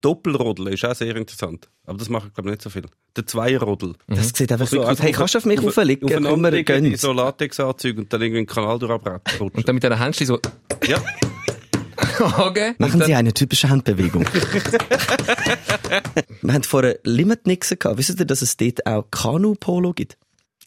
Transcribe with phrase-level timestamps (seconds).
[0.00, 1.68] Doppelrodel ist auch sehr interessant.
[1.84, 2.84] Aber das machen, glaube ich, nicht so viel.
[3.16, 3.94] Der Zweierrodel.
[4.06, 5.02] Das sieht einfach wirklich aus.
[5.02, 6.08] Hey, kannst du auf mich auf- auflegen?
[6.08, 6.96] Komm, wir gönnen.
[6.96, 9.50] so Latexanzüge und dann irgendwie einen Kanal durchrutschen.
[9.50, 10.38] Und dann mit diesen Händchen so,
[10.86, 10.98] Ja.
[12.38, 12.74] okay.
[12.78, 14.24] Machen Sie eine typische Handbewegung.
[16.42, 17.98] Wir haben vorher Limit-Nixen gehabt.
[17.98, 20.16] Wisst ihr, dass es dort auch Kanu-Polo gibt?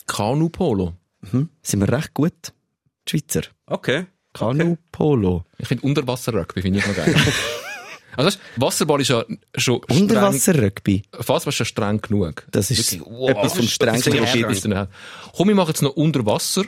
[0.07, 0.93] Kanu-Polo.
[1.31, 1.49] Hm?
[1.61, 2.33] Sind wir recht gut?
[3.07, 3.41] Die Schweizer.
[3.67, 4.07] Okay.
[4.33, 5.45] Kanu-Polo.
[5.57, 7.15] Ich finde Unterwasser-Rugby finde ich noch geil.
[8.17, 9.23] also weißt, Wasserball ist ja
[9.55, 11.03] schon streng, Unterwasser-Rugby.
[11.19, 12.45] Fast war schon streng genug.
[12.51, 14.87] Das ist Wirklich, etwas vom Strengsten, was ist es.
[15.35, 16.63] Komm, wir machen jetzt noch Unterwasser.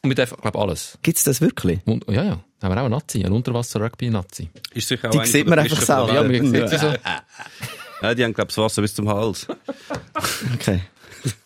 [0.00, 0.96] Und wir dürfen, glaube alles.
[1.02, 1.80] Gibt's das wirklich?
[1.84, 2.40] Und, ja, ja.
[2.62, 4.48] Haben wir auch einen Nazi, einen Unterwasser-Rugby-Nazi.
[4.74, 6.14] Ist sicher auch Die sieht man einfach selber.
[6.14, 6.94] Ja, man sieht sie so.
[8.02, 9.46] Ja, die haben, glaube ich, das Wasser bis zum Hals.
[10.54, 10.82] Okay.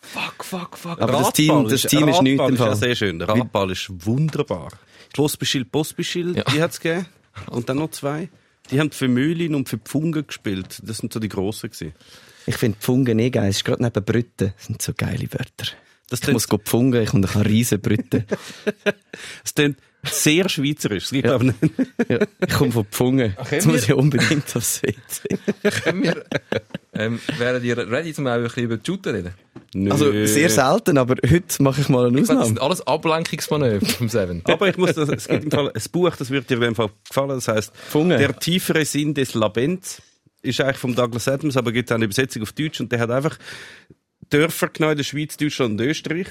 [0.01, 1.01] Fuck, fuck, fuck.
[1.01, 2.67] Aber das Team, das Team ist nichts im Radball ist Fall.
[2.69, 3.17] ja sehr schön.
[3.19, 4.69] Der Radball ist wunderbar.
[5.15, 6.43] Schlossbeschild, Postbeschild, Ja.
[6.43, 7.07] die hat's gegeben.
[7.49, 8.29] Und dann noch zwei.
[8.71, 10.81] Die haben für Mühlin und für Pfungen gespielt.
[10.83, 11.93] Das sind so die grossen gewesen.
[12.45, 13.49] Ich finde Pfungen eh geil.
[13.49, 14.53] Es ist gerade neben Brütten.
[14.55, 15.67] Das sind so geile Wörter.
[16.09, 18.25] Das Ich muss pfungen, ich und ich kann riesen Brütten.
[19.43, 21.03] Das klingt sehr schweizerisch.
[21.03, 21.73] Das gibt, glaube ich, nicht.
[22.09, 23.35] ja, ich komme von Pfungen.
[23.51, 25.37] Jetzt muss ich unbedingt aufs WC.
[25.83, 26.25] Können wir,
[26.93, 29.33] ähm, wären ihr ready, um auch ein bisschen über die Shooter reden?
[29.75, 29.89] Nö.
[29.91, 32.45] Also sehr selten, aber heute mache ich mal eine Das Ausnahme.
[32.45, 34.43] sind alles Ablenkungsmanöver vom Seven.
[34.47, 36.75] Aber ich muss das, es gibt im Fall ein Buch, das wird dir in dem
[36.75, 37.29] Fall gefallen.
[37.29, 38.17] Das heißt, Pfunge.
[38.19, 39.99] Der tiefere Sinn des Labens
[40.43, 43.09] ist eigentlich vom Douglas Adams, aber gibt auch eine Übersetzung auf Deutsch und der hat
[43.09, 43.39] einfach
[44.29, 46.27] Dörfer genommen in der Schweiz, Deutschland und Österreich,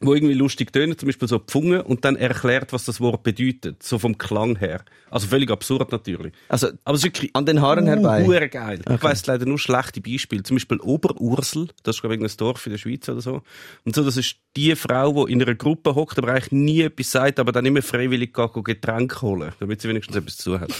[0.00, 3.82] wo irgendwie lustig tönen, zum Beispiel so Pfunge und dann erklärt, was das Wort bedeutet,
[3.82, 4.82] so vom Klang her.
[5.10, 6.32] Also völlig absurd natürlich.
[6.48, 8.24] Also Aber es ist wirklich an den Haaren herbei.
[8.24, 8.80] Hure geil.
[8.88, 10.42] Ich weiss leider nur schlechte Beispiele.
[10.42, 13.42] Zum Beispiel Oberursel, das ist glaube ich ein Dorf in der Schweiz oder so.
[13.84, 17.10] Und so, das ist die Frau, die in einer Gruppe hockt, aber eigentlich nie etwas
[17.10, 20.70] sagt, aber dann immer freiwillig geht, Getränke holen, damit sie wenigstens etwas zu hat.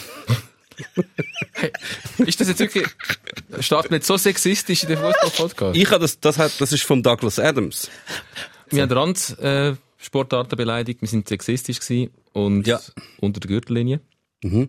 [2.19, 2.87] Ist das jetzt wirklich,
[3.61, 5.77] starten wir jetzt so sexistisch in den Fußball-Podcast?
[5.77, 7.91] Ich habe das, das hat, das ist von Douglas Adams.
[8.71, 12.79] Wir haben Rand, äh, Sportarten beleidigt, wir sind sexistisch gewesen und Ja.
[13.21, 14.01] unter der Gürtellinie.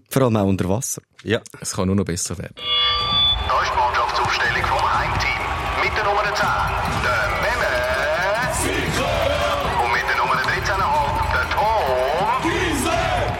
[0.09, 1.01] Vor allem auch unter Wasser.
[1.23, 1.39] Ja.
[1.61, 2.55] Es kann nur noch besser werden.
[2.55, 5.41] Da ist die Mannschaftsaufstellung vom Heimteam.
[5.83, 6.47] Mit der Nummer 10,
[7.03, 7.73] der Memme.
[9.83, 12.51] Und mit der Nummer 13,5, der Tom.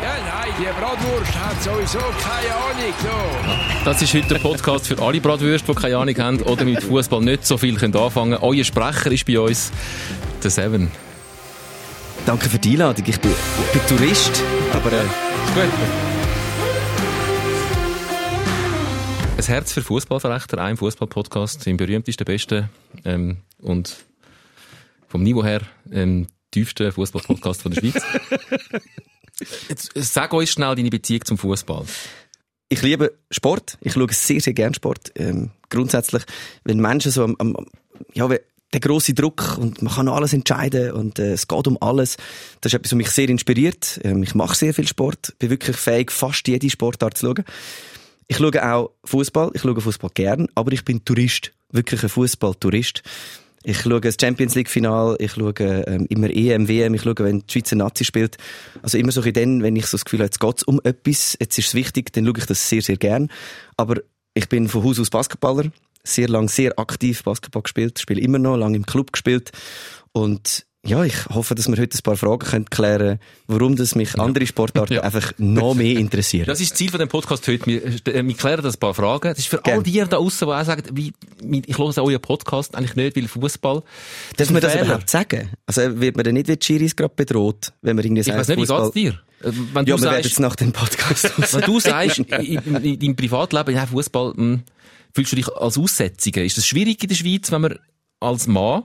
[0.01, 2.93] Ja, nein, die Bratwurst hat sowieso keine Ahnung.
[3.01, 3.83] So.
[3.83, 7.19] Das ist heute der Podcast für alle Bratwürste, die keine Ahnung haben oder mit Fußball
[7.21, 8.43] nicht so viel können anfangen können.
[8.43, 9.71] Euer Sprecher ist bei uns
[10.43, 10.91] der Seven.
[12.25, 13.05] Danke für die Einladung.
[13.07, 14.43] Ich bin, ich bin Tourist,
[14.73, 15.03] aber äh,
[15.53, 15.69] Gut.
[19.37, 22.69] Ein Herz für Fußballverrechter, ein Fußball-Podcast, im berühmtesten, besten
[23.05, 23.97] ähm, und
[25.07, 28.01] vom Niveau her ähm, tiefsten Fußball-Podcast von der Schweiz.
[29.69, 31.85] Jetzt, äh, sag uns schnell deine Beziehung zum Fußball.
[32.69, 33.77] ich liebe Sport.
[33.81, 35.11] Ich schaue sehr, sehr gern Sport.
[35.15, 36.23] Ähm, grundsätzlich,
[36.63, 37.55] wenn Menschen so am, am
[38.13, 38.39] ja, wenn
[38.73, 42.17] der große Druck und man kann alles entscheiden und äh, es geht um alles.
[42.61, 43.99] Das ist etwas, was mich sehr inspiriert.
[44.03, 47.45] Ähm, ich mache sehr viel Sport, bin wirklich fähig, fast jede Sportart zu schauen.
[48.27, 49.51] Ich schaue auch Fußball.
[49.53, 53.03] Ich schaue Fußball gern, aber ich bin Tourist, wirklich ein Fußball-Tourist.
[53.63, 57.39] Ich schaue das Champions League Final, ich schaue ähm, immer EM, WM, ich schaue, wenn
[57.41, 58.37] die Schweizer Nazi spielt.
[58.81, 61.37] Also immer so ein dann, wenn ich so das Gefühl habe, jetzt geht's um etwas,
[61.39, 63.29] jetzt ist es wichtig, dann schaue ich das sehr, sehr gern.
[63.77, 64.01] Aber
[64.33, 65.65] ich bin von Haus aus Basketballer,
[66.03, 69.51] sehr lang sehr aktiv Basketball gespielt, spiele immer noch, lange im Club gespielt
[70.11, 73.93] und ja, ich hoffe, dass wir heute ein paar Fragen können klären können, warum das
[73.93, 75.01] mich andere Sportarten Ja.
[75.03, 76.47] einfach noch mehr interessieren.
[76.47, 77.63] Das ist das Ziel von dem Podcast heute.
[77.67, 79.29] Wir, äh, wir klären das ein paar Fragen.
[79.29, 79.77] Das ist für Gern.
[79.77, 81.13] all die da außen, die auch sagen, wie,
[81.43, 83.83] wie- ich höre euren Podcast eigentlich nicht, weil Fußball.
[84.37, 85.51] Darf man das überhaupt sagen?
[85.67, 88.39] Also wird man dann nicht wie die Schiris gerade bedroht, wenn man irgendwie Ich sagt,
[88.39, 89.47] weiß nicht, wie Fußball- geht's dir?
[89.47, 92.25] Äh, Wenn Ja, du wir werden sagst, jetzt nach dem Podcast Wenn du sagst, in,
[92.83, 94.63] in deinem Privatleben, ja, Fußball, hm,
[95.13, 96.43] fühlst du dich als Aussätzige?
[96.43, 97.79] Ist das schwierig in der Schweiz, wenn man
[98.19, 98.83] als Mann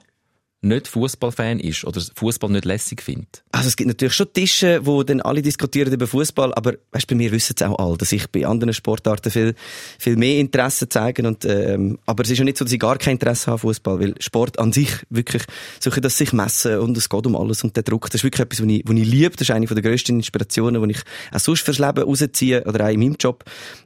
[0.63, 3.45] nicht Fußballfan ist oder Fußball nicht lässig findet?
[3.53, 7.15] Also es gibt natürlich schon Tische, wo dann alle diskutieren über Fußball, aber weißt, bei
[7.15, 9.55] mir wissen es auch alle, dass ich bei anderen Sportarten viel,
[9.99, 12.99] viel mehr Interesse zeige und ähm, aber es ist ja nicht so, dass ich gar
[12.99, 15.45] kein Interesse habe an Fußball, weil Sport an sich wirklich
[15.81, 18.41] solche, dass sich messen und es geht um alles und der Druck, das ist wirklich
[18.41, 21.03] etwas, was ich, was ich liebe, das ist eine der grössten Inspirationen, die ich
[21.33, 23.45] auch sonst fürs Leben rausziehe oder auch in meinem Job,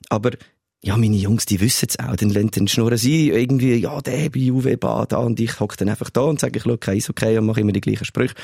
[0.09, 0.31] aber
[0.83, 2.17] ja, meine Jungs, die wissen es auch.
[2.17, 5.19] Dann, dann schnurren sie irgendwie, ja, der bei Juve, da.
[5.19, 7.73] Und ich hocke dann einfach da und sage, ich schaue kein okay und mache immer
[7.73, 8.35] die gleichen Sprüche.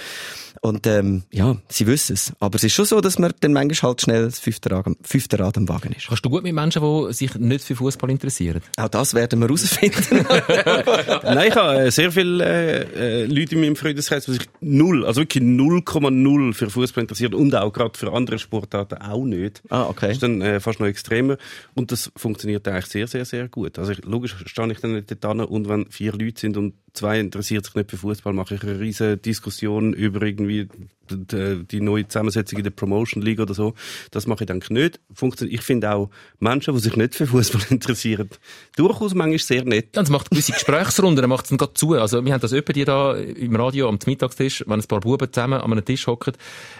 [0.62, 2.32] Und, ähm, ja, sie wissen es.
[2.40, 4.96] Aber es ist schon so, dass man dann manchmal halt schnell das fünfte Rad, am-
[5.02, 6.08] fünfte Rad am Wagen ist.
[6.08, 8.60] Kannst du gut mit Menschen, die sich nicht für Fußball interessieren?
[8.76, 10.26] Auch das werden wir herausfinden.
[11.24, 15.20] Nein, ich habe sehr viele äh, äh, Leute in meinem Freundeskreis, die sich null, also
[15.20, 19.62] wirklich 0,0 für Fußball interessieren und auch gerade für andere Sportarten auch nicht.
[19.68, 20.06] Ah, okay.
[20.06, 21.36] Das ist dann äh, fast noch extremer.
[21.74, 23.78] Und das funktioniert eigentlich sehr, sehr, sehr gut.
[23.78, 26.74] Also ich, logisch stehe ich dann nicht dort an und wenn vier Leute sind und
[26.96, 30.68] zwei interessiert sich nicht für Fußball, mache ich eine riesige Diskussion über irgendwie
[31.10, 33.74] die, die neue Zusammensetzung in der Promotion League oder so.
[34.10, 35.00] Das mache ich eigentlich nicht.
[35.12, 35.60] Funktioniert.
[35.60, 38.28] Ich finde auch Menschen, die sich nicht für Fußball interessieren,
[38.76, 39.94] durchaus manchmal sehr nett.
[39.94, 41.94] Ja, es macht gewisse Gesprächsrunden, er macht es dann gerade zu.
[41.94, 45.32] Also, wir haben das öppe die da im Radio am Mittagstisch, wenn ein paar Buben
[45.32, 46.34] zusammen an einem Tisch hocken.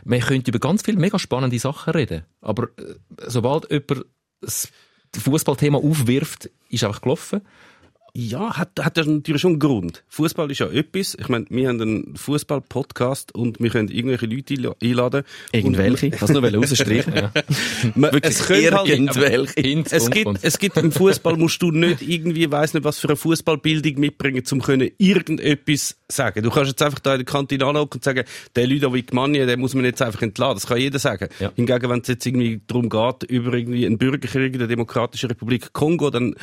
[0.05, 2.25] Man könnte über ganz viele mega spannende Sachen reden.
[2.41, 2.95] Aber äh,
[3.27, 4.07] sobald jemand
[4.41, 4.69] das
[5.17, 7.43] Fußballthema aufwirft, ist einfach gelaufen.
[8.19, 10.03] Ja, hat, hat das natürlich schon einen Grund.
[10.09, 11.15] Fußball ist ja etwas.
[11.21, 15.23] Ich meine, wir haben einen Fußball-Podcast und wir können irgendwelche Leute einla- einladen.
[15.53, 16.09] Irgendwelche.
[16.13, 17.15] Kann es nur rausstreichen.
[17.15, 17.31] Ja.
[17.95, 19.85] Man, es halt, irgendwelche.
[19.91, 23.17] Es gibt, es gibt im Fußball musst du nicht irgendwie, weiss nicht, was für eine
[23.17, 26.43] Fußballbildung mitbringen, um können irgendetwas sagen.
[26.43, 28.25] Du kannst jetzt einfach da in der Kantine anhocken und sagen,
[28.55, 30.55] der Ludovic Magni, den muss man jetzt einfach entladen.
[30.57, 31.29] Das kann jeder sagen.
[31.39, 31.53] Ja.
[31.55, 35.75] Hingegen, wenn es jetzt irgendwie darum geht, über irgendwie einen Bürgerkrieg in der Demokratischen Republik
[35.75, 36.35] Kongo, dann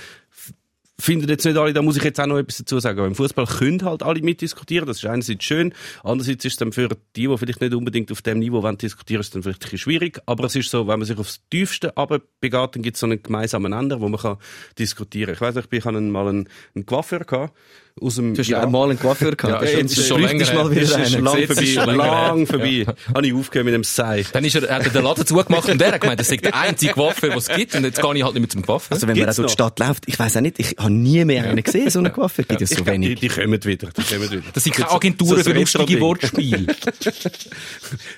[0.99, 3.03] finden jetzt nicht alle, da muss ich jetzt auch noch etwas dazu sagen.
[3.05, 4.87] Im Fußball können halt alle mitdiskutieren.
[4.87, 5.73] Das ist einerseits schön.
[6.03, 9.21] Andererseits ist es dann für die, die vielleicht nicht unbedingt auf dem Niveau wollen diskutieren,
[9.21, 10.21] ist dann vielleicht ein schwierig.
[10.25, 13.21] Aber es ist so, wenn man sich aufs Tiefste abbegeht, dann gibt es so einen
[13.21, 14.37] gemeinsamen Nenner, wo man kann
[14.77, 15.33] diskutieren.
[15.33, 17.57] Ich weiß nicht, ich hatte mal einen, einen Coiffeur gehabt,
[18.01, 18.63] aus dem Du hast Irak.
[18.63, 19.63] einmal einen Coiffeur gehabt.
[19.63, 20.71] Ja, Ja, jetzt ist schon länger mal her.
[20.71, 21.23] wieder Das ist einen.
[21.25, 22.47] lang ist vorbei, lang her.
[22.47, 22.85] vorbei.
[23.13, 24.25] Habe ich aufgehört mit dem Sei.
[24.33, 26.55] Dann ist er, hat er den Laden zugemacht und der hat gemeint, das ist der
[26.55, 27.75] einzige Waffe, den es gibt.
[27.75, 28.91] Und jetzt gehe ich halt nicht mehr zum Waffe.
[28.93, 29.53] Also wenn man Gibt's auch durch die?
[29.53, 32.45] Stadt läuft, ich weiß auch nicht, ich habe nie mehr einen gesehen, so einen Coiffeur.
[32.45, 33.19] Gibt es so Ich glaub, die, wenig.
[33.19, 33.89] die kommen wieder.
[33.95, 34.41] Die kommen wieder.
[34.53, 35.99] Das sind keine Agenturen so für lustige.
[36.01, 36.65] Wortspiele.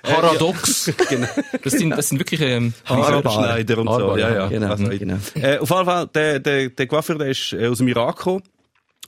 [0.02, 0.92] Paradox.
[1.10, 1.28] Genau.
[1.64, 4.18] Das sind, das sind wirklich, ähm, Haarschneider und so.
[4.18, 4.36] Ja, ja.
[4.36, 4.48] ja.
[4.48, 5.18] Genau, Also, genau.
[5.36, 8.42] Äh, auf jeden Fall, der, der, der Coiffeur, der ist äh, aus dem Irak gekommen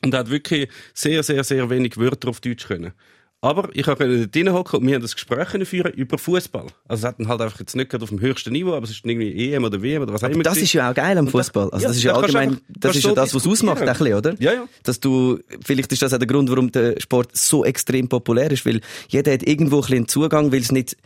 [0.03, 2.93] und hat wirklich sehr, sehr, sehr wenig Wörter auf Deutsch können.
[3.39, 6.65] Aber ich konnte dort hinhocken und wir haben das Gespräch führen über Fußball.
[6.87, 8.89] Also es hat dann halt einfach jetzt nicht gerade auf dem höchsten Niveau, aber es
[8.89, 10.41] ist irgendwie EM oder WM oder was auch immer.
[10.41, 10.63] Das gewesen.
[10.65, 11.69] ist ja auch geil am Fußball.
[11.69, 14.23] Also ja, das ist ja allgemein, einfach- das ist ja das, was ausmacht, ein diskutieren.
[14.23, 14.51] bisschen, oder?
[14.53, 14.67] Ja, ja.
[14.81, 18.65] Dass du, vielleicht ist das auch der Grund, warum der Sport so extrem populär ist,
[18.65, 20.97] weil jeder hat irgendwo ein bisschen einen Zugang, weil es nicht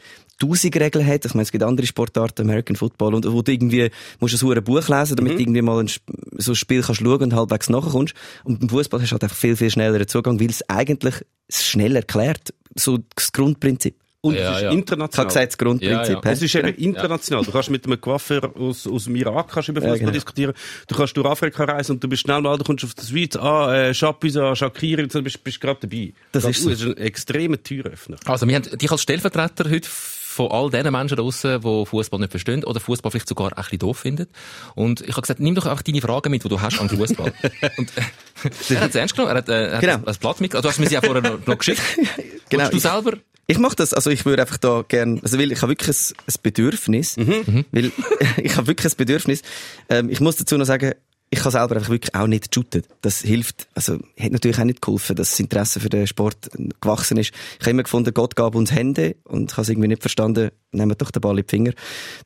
[0.47, 1.25] tausend Regeln hat.
[1.25, 3.89] Ich meine, es gibt andere Sportarten, American Football, und wo du irgendwie,
[4.19, 5.15] musst du so ein Buch lesen, Mhm.
[5.15, 5.89] damit du irgendwie mal ein,
[6.37, 8.13] so ein Spiel kannst schauen und halbwegs nachkommst.
[8.43, 11.15] Und beim Fußball hast du halt einfach viel, viel schnelleren Zugang, weil es eigentlich
[11.49, 12.53] schnell erklärt.
[12.75, 13.95] So das Grundprinzip.
[14.23, 14.59] Und Ja, es ist ja.
[14.59, 15.27] Ich habe international.
[15.27, 16.19] gesagt, das Grundprinzip.
[16.23, 16.31] Ja?
[16.31, 17.43] Es ist eben international.
[17.43, 20.11] Du kannst mit einem Coiffeur aus, aus dem Irak kannst über Fußball genau.
[20.11, 20.53] diskutieren.
[20.87, 23.35] Du kannst durch Afrika reisen und du bist schnell mal, du kommst auf die Schweiz,
[23.35, 26.13] ah, äh, Chapuisa, Shakiri, und so, bist, bist gerade dabei.
[26.33, 26.69] Das ist so.
[26.69, 28.17] Das ist ein extremer Türöffner.
[28.25, 29.89] Also, wir haben dich als Stellvertreter heute
[30.31, 33.79] von all diesen Menschen draussen, die Fußball nicht verstehen oder Fußball vielleicht sogar ein bisschen
[33.79, 34.27] doof finden.
[34.75, 37.33] Und ich habe gesagt, nimm doch einfach deine Fragen mit, die du hast an Fußball.
[37.77, 39.95] Und äh, er hat es ernst genommen, er hat, äh, er hat Genau.
[40.05, 41.81] ein Blatt mit, also du hast mir sie ja vorher noch, noch geschickt.
[42.49, 43.13] Genau, Willst du selber?
[43.47, 46.15] Ich mache das, also ich würde einfach da gern, also weil ich habe wirklich ein,
[46.27, 47.91] ein Bedürfnis, weil
[48.43, 49.41] ich habe wirklich ein Bedürfnis.
[49.89, 50.93] Ähm, ich muss dazu noch sagen,
[51.33, 52.83] ich habe selber einfach wirklich auch nicht shooten.
[53.01, 56.49] Das hilft, also hat natürlich auch nicht geholfen, dass das Interesse für den Sport
[56.81, 57.31] gewachsen ist.
[57.55, 60.51] Ich habe immer gefunden, Gott gab uns Hände und ich habe es irgendwie nicht verstanden,
[60.71, 61.71] nehmen doch den Ball in die Finger.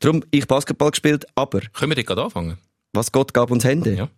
[0.00, 2.58] Darum, ich Basketball gespielt, aber Können wir dort gerade anfangen?
[2.92, 3.94] was Gott gab uns Hände?
[3.94, 4.08] Ja.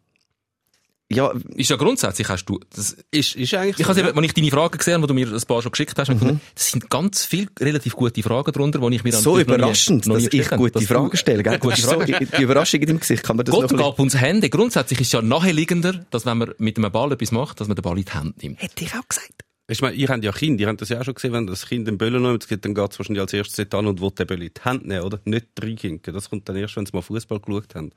[1.10, 4.26] Ja, Ist ja grundsätzlich, hast du, das, Ist, ist eigentlich ich so, habe eben, als
[4.26, 6.40] ich deine Fragen gesehen die du mir ein paar schon geschickt hast, mhm.
[6.54, 9.62] das sind ganz viele relativ gute Fragen drunter, die ich mir so natürlich noch nie-
[9.62, 11.42] überraschend, noch dass ich gute Dass Fragen stelle.
[11.42, 11.58] Gell?
[11.58, 12.28] Gute so, Fragen.
[12.36, 14.50] die Überraschung in deinem Gesicht, kann man das Gott noch gab uns Hände.
[14.50, 17.74] Grundsätzlich ist es ja naheliegender, dass wenn man mit einem Ball etwas macht, dass man
[17.76, 18.60] den Ball in die Hand nimmt.
[18.60, 19.44] Hätte ich auch gesagt.
[19.70, 21.66] Ich meine, ihr habt ja Kinder, ihr habt das ja auch schon gesehen, wenn das
[21.66, 24.40] Kind den Böllen nimmt, dann geht es wahrscheinlich als erstes an und will den Böllen
[24.40, 25.20] in die Hand nehmen, oder?
[25.26, 26.14] Nicht reinkinken.
[26.14, 27.90] Das kommt dann erst, wenn sie mal Fußball geschaut haben.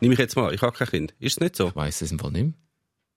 [0.00, 1.14] Nehme ich jetzt mal, ich habe kein Kind.
[1.18, 1.66] Ist es nicht so?
[1.66, 2.54] Ich weiss es im Fall nicht.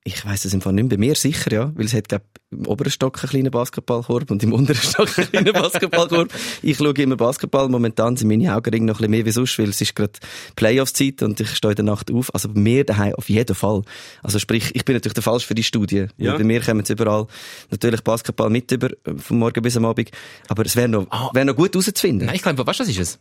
[0.05, 0.97] Ich weiss es im Fall nicht mehr.
[0.97, 1.71] Bei mir sicher, ja.
[1.75, 5.29] Weil es hat, glaub, im oberen Stock einen kleinen Basketballkorb und im unteren Stock einen
[5.29, 6.33] kleinen Basketballkorb.
[6.61, 7.67] Ich schaue immer Basketball.
[7.67, 10.13] Momentan sind meine Augen noch ein bisschen mehr wie sonst, weil es ist gerade
[10.55, 12.33] Playoffs-Zeit und ich stehe in der Nacht auf.
[12.33, 13.81] Also bei mir daheim auf jeden Fall.
[14.23, 16.07] Also sprich, ich bin natürlich der Falsch für die Studie.
[16.17, 16.37] Ja.
[16.37, 17.27] Bei mir kommen jetzt überall
[17.69, 20.11] natürlich Basketball mit über, vom Morgen bis am Abend.
[20.47, 21.29] Aber es wäre noch, Ah.
[21.33, 22.27] wäre noch gut herauszufinden.
[22.27, 23.19] Nein, ich glaube, weißt du, was ist es?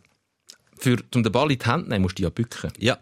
[0.77, 2.71] Für, um den Ball in die Hand zu nehmen, musst du ja bücken.
[2.79, 2.97] Ja.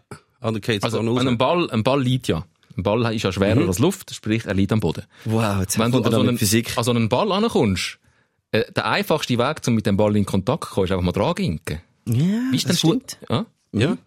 [0.60, 2.44] Geht's Also, ein Ball, ein Ball liegt ja.
[2.78, 5.02] Ein Ball ist ja schwerer als Luft, sprich, er liegt am Boden.
[5.24, 6.78] Wow, jetzt Wenn du an so einen, Physik.
[6.78, 7.98] an so einen Ball ankommst,
[8.52, 11.12] äh, der einfachste Weg, um mit dem Ball in Kontakt zu kommen, ist einfach mal
[11.12, 11.80] dran ginken.
[12.06, 12.14] ja,
[12.52, 13.18] Wie ist denn das stimmt.
[13.28, 13.46] Ja?
[13.72, 13.98] Ja.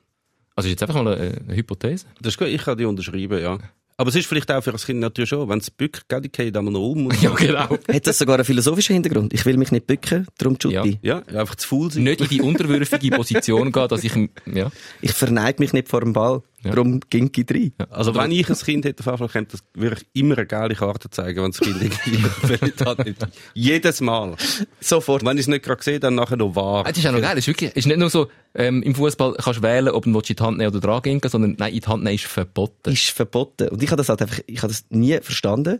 [0.55, 2.05] Also, ist jetzt einfach mal eine, eine Hypothese.
[2.21, 3.57] Das ist gut, ich kann die unterschreiben, ja.
[3.97, 6.31] Aber es ist vielleicht auch für das Kind natürlich schon, wenn es bückt, geht die
[6.31, 7.11] geht einmal noch um.
[7.21, 7.77] Ja, genau.
[7.87, 9.33] Hat das sogar einen philosophischen Hintergrund?
[9.33, 10.97] Ich will mich nicht bücken, darum Jutti.
[11.03, 12.03] ja, einfach zu faul sein.
[12.03, 14.13] Nicht in die unterwürfige Position gehen, dass ich,
[14.51, 14.71] ja.
[15.01, 16.41] Ich verneige mich nicht vor dem Ball.
[16.63, 17.71] Darum ging ich rein.
[17.89, 20.45] Also, wenn ich ein Kind hätte, auf jeden Fall, könnte, das- würde ich immer eine
[20.45, 23.07] geile Karte zeigen, wenn das Kind irgendwie gefällt hat.
[23.53, 24.35] Jedes Mal.
[24.79, 25.25] Sofort.
[25.25, 26.85] Wenn ich es nicht gerade sehe, dann nachher noch wahr.
[26.85, 27.31] Ah, Das ist auch noch geil.
[27.35, 30.03] Das ist wirklich, es ist nicht nur so, ähm, im Fußball kannst du wählen, ob
[30.03, 32.25] du in die Hand nehmen oder dran gehen sondern nein, in die Hand nehmen ist
[32.25, 32.91] verboten.
[32.91, 33.69] ist verboten.
[33.69, 35.79] Und ich habe das halt einfach, ich habe das nie verstanden.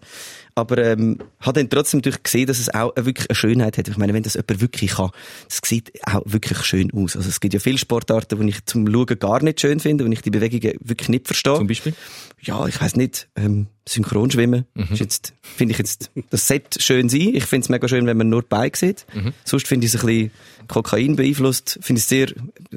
[0.62, 3.88] Aber, ähm, habe dann trotzdem natürlich gesehen, dass es auch eine- wirklich eine Schönheit hat.
[3.88, 5.10] Ich meine, wenn das jemand wirklich kann,
[5.48, 7.16] das sieht auch wirklich schön aus.
[7.16, 10.12] Also es gibt ja viele Sportarten, die ich zum Schauen gar nicht schön finde, und
[10.12, 11.56] ich die Bewegungen wirklich nicht verstehe.
[11.56, 11.94] Zum Beispiel?
[12.42, 17.32] ja, ich weiß nicht, ähm, Synchronschwimmen jetzt, finde ich jetzt, das sollte schön sein.
[17.34, 19.06] Ich finde es mega schön, wenn man nur die Beine sieht.
[19.44, 20.32] Sonst finde ich es ein bisschen
[20.68, 21.80] Kokain beeinflusst.
[21.82, 22.28] Finde ich es sehr,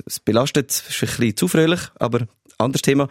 [0.06, 2.26] es belastet, ist ein bisschen zu fröhlich, aber
[2.58, 3.08] anderes Thema.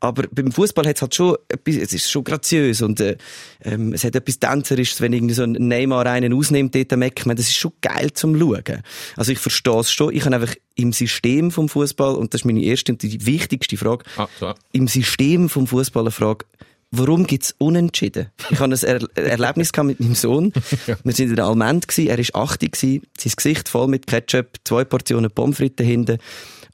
[0.00, 3.16] Aber beim Fußball hat es halt schon etwas, es ist schon graziös und äh,
[3.64, 7.20] ähm, es hat etwas Tänzerisches, wenn irgendwie so ein Neymar einen ausnimmt, dort am Eck.
[7.20, 8.82] Ich meine, das ist schon geil zum Schauen.
[9.16, 10.14] Also ich verstehe es schon.
[10.14, 13.76] Ich habe einfach im System vom Fußball und das ist meine erste und die wichtigste
[13.76, 14.54] Frage, Ah, so.
[14.72, 16.44] im System vom Fußball eine Frage,
[16.90, 18.28] warum gibt's Unentschieden?
[18.50, 20.52] Ich hatte ein er Erlebnis gehabt mit meinem Sohn.
[21.04, 24.48] Wir sind in der Almend gsi, er ist 80 gsi, sein Gesicht voll mit Ketchup,
[24.64, 26.18] zwei Portionen Pommes frites hinten.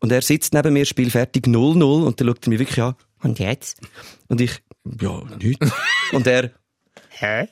[0.01, 2.95] Und er sitzt neben mir, Spiel fertig 0-0 und dann schaut er mich wirklich an.
[3.23, 3.81] Und jetzt?
[4.29, 4.63] Und ich,
[5.01, 5.71] ja, nichts.
[6.13, 6.51] Und er,
[7.11, 7.49] hä?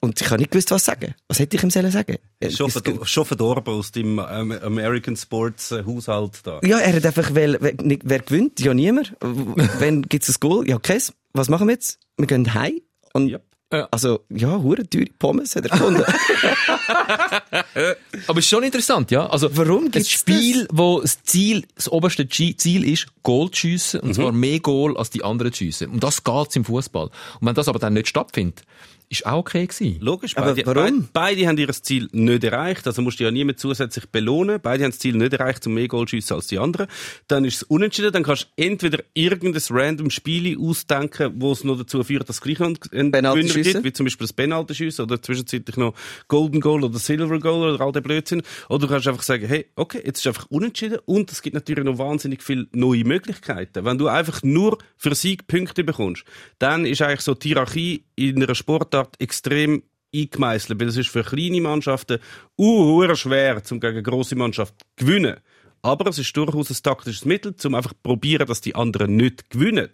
[0.00, 1.14] Und ich habe nicht gewusst, was sagen.
[1.26, 2.16] Was hätte ich ihm sollen sagen?
[2.50, 6.60] Schon, es- verdor schon verdorben aus dem ähm, American Sports äh, Haushalt da.
[6.62, 7.72] Ja, er hat einfach, weil, wer,
[8.04, 8.60] wer gewinnt?
[8.60, 9.14] Ja, niemand.
[9.20, 10.68] Wenn gibt's ein Goal?
[10.68, 11.12] Ja, Käse.
[11.32, 11.98] Was machen wir jetzt?
[12.18, 12.80] Wir gehen heim.
[13.14, 13.42] Und, Yep.
[13.90, 16.04] Also, ja, hure teure Pommes hat er gefunden.
[18.28, 19.26] Aber es ist schon interessant, ja.
[19.26, 24.00] Also, Warum ein gibt's Spiel, wo das Ziel, das oberste Ziel ist, Goal zu schiessen,
[24.00, 25.90] und zwar mehr Goal als die anderen zu schiessen.
[25.90, 27.06] Und das geht's im Fußball.
[27.06, 28.62] Und wenn das aber dann nicht stattfindet,
[29.08, 30.00] ist auch okay gewesen.
[30.00, 31.08] Logisch, Aber beide, warum?
[31.12, 34.58] Beide, beide haben ihr Ziel nicht erreicht, also musst du ja niemand zusätzlich belohnen.
[34.60, 36.88] Beide haben das Ziel nicht erreicht, zum mehr Goal zu schiessen als die anderen.
[37.28, 41.78] Dann ist es unentschieden, dann kannst du entweder irgendein random Spiel ausdenken, wo es noch
[41.78, 45.04] dazu führt, dass es gleich noch einen Gewinner gibt, wie zum Beispiel das Penalty schiessen
[45.04, 45.94] oder zwischenzeitlich noch
[46.28, 48.42] Golden Goal oder Silver Goal oder all der Blödsinn.
[48.68, 51.84] Oder du kannst einfach sagen, hey, okay, jetzt ist einfach unentschieden und es gibt natürlich
[51.84, 53.84] noch wahnsinnig viele neue Möglichkeiten.
[53.84, 56.24] Wenn du einfach nur für Sieg Punkte bekommst,
[56.58, 59.82] dann ist eigentlich so die Hierarchie in einer Sportart extrem
[60.14, 62.18] eingemeißelt, weil es ist für kleine Mannschaften
[62.58, 65.36] uh, schwer, zum gegen grosse Mannschaft zu gewinnen.
[65.82, 69.50] Aber es ist durchaus ein taktisches Mittel, um einfach zu probieren, dass die anderen nicht
[69.50, 69.88] gewinnen.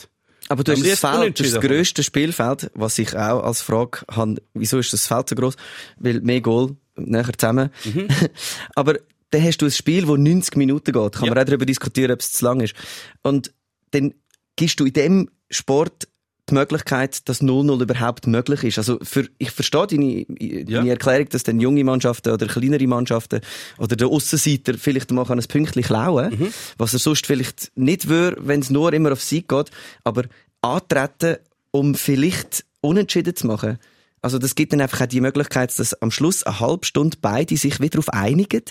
[0.48, 4.42] Aber du hast das Feld, das, das grösste Spielfeld, was ich auch als Frage habe,
[4.54, 5.56] wieso ist das Feld so groß?
[5.98, 7.70] Weil mehr Goal, näher zusammen.
[7.84, 8.08] Mhm.
[8.74, 8.98] Aber
[9.30, 11.12] dann hast du ein Spiel, das 90 Minuten geht.
[11.12, 11.30] Kann Ja.
[11.34, 12.74] man auch darüber diskutieren, ob es zu lang ist.
[13.22, 13.52] Und
[13.92, 14.14] dann
[14.56, 16.08] gibst du in dem Sport
[16.50, 18.78] die Möglichkeit, dass 0-0 überhaupt möglich ist.
[18.78, 20.24] Also für, ich verstehe deine,
[20.64, 23.40] deine Erklärung, dass dann junge Mannschaften oder kleinere Mannschaften
[23.78, 26.52] oder der Aussenseiter vielleicht mal ein Pünktchen klauen Mhm.
[26.78, 29.70] was er sonst vielleicht nicht würde, wenn es nur immer auf Sieg geht,
[30.04, 30.24] aber
[30.60, 31.36] antreten,
[31.70, 33.78] um vielleicht unentschieden zu machen.
[34.22, 37.56] Also das gibt dann einfach auch die Möglichkeit, dass am Schluss eine halbe Stunde beide
[37.56, 38.62] sich wieder darauf einigen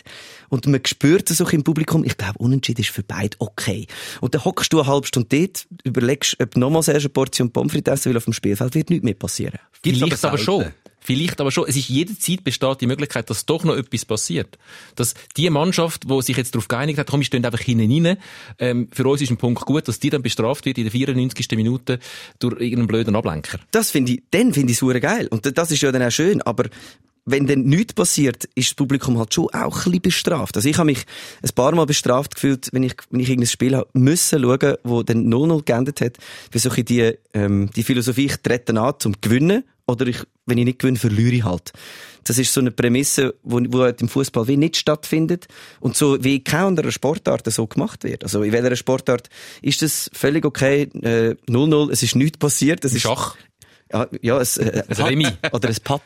[0.50, 3.86] und man spürt es auch im Publikum, ich glaube, unentschieden ist für beide okay.
[4.22, 7.52] Und dann hockst du eine halbe Stunde dort, überlegst, ob du nochmals erst eine Portion
[7.52, 9.60] Pommes frites essen will auf dem Spielfeld, wird nichts mehr passieren.
[9.82, 10.66] Gibt's Vielleicht aber aber schon.
[11.02, 11.66] Vielleicht aber schon.
[11.68, 14.58] Es ist jederzeit besteht die Möglichkeit, dass doch noch etwas passiert.
[14.96, 18.18] Dass die Mannschaft, die sich jetzt darauf geeinigt hat, komm, wir stehen einfach hinten rein,
[18.60, 21.48] ähm, für uns ist ein Punkt gut, dass die dann bestraft wird in der 94.
[21.56, 22.00] Minute
[22.40, 23.60] durch irgendeinen blöden Ablenker.
[23.72, 25.28] Das finde ich, dann finde ich es geil.
[25.28, 26.66] Und das ist ja dann auch schön, aber
[27.26, 30.56] wenn dann nichts passiert, ist das Publikum halt schon auch ein bisschen bestraft.
[30.56, 31.06] Also ich habe mich
[31.44, 35.04] ein paar Mal bestraft gefühlt, wenn ich, wenn ich irgendein Spiel habe müssen schauen, wo
[35.04, 36.18] dann 0-0 geendet hat,
[36.52, 40.66] für solche die, ähm, die Philosophie, ich trete an zum Gewinnen, oder ich, wenn ich
[40.66, 41.72] nicht gewinne, verliere ich halt.
[42.24, 45.48] Das ist so eine Prämisse, wo, wo halt im Fußball wie nicht stattfindet
[45.80, 48.24] und so wie in keiner anderen Sportart so gemacht wird.
[48.24, 49.30] Also in welcher Sportart
[49.62, 53.36] ist das völlig okay, äh, 0-0, es ist nichts passiert, es Im ist Schach.
[53.94, 55.32] Ja, ja, es, äh, Ein Remis.
[55.52, 56.02] Oder ein Putt.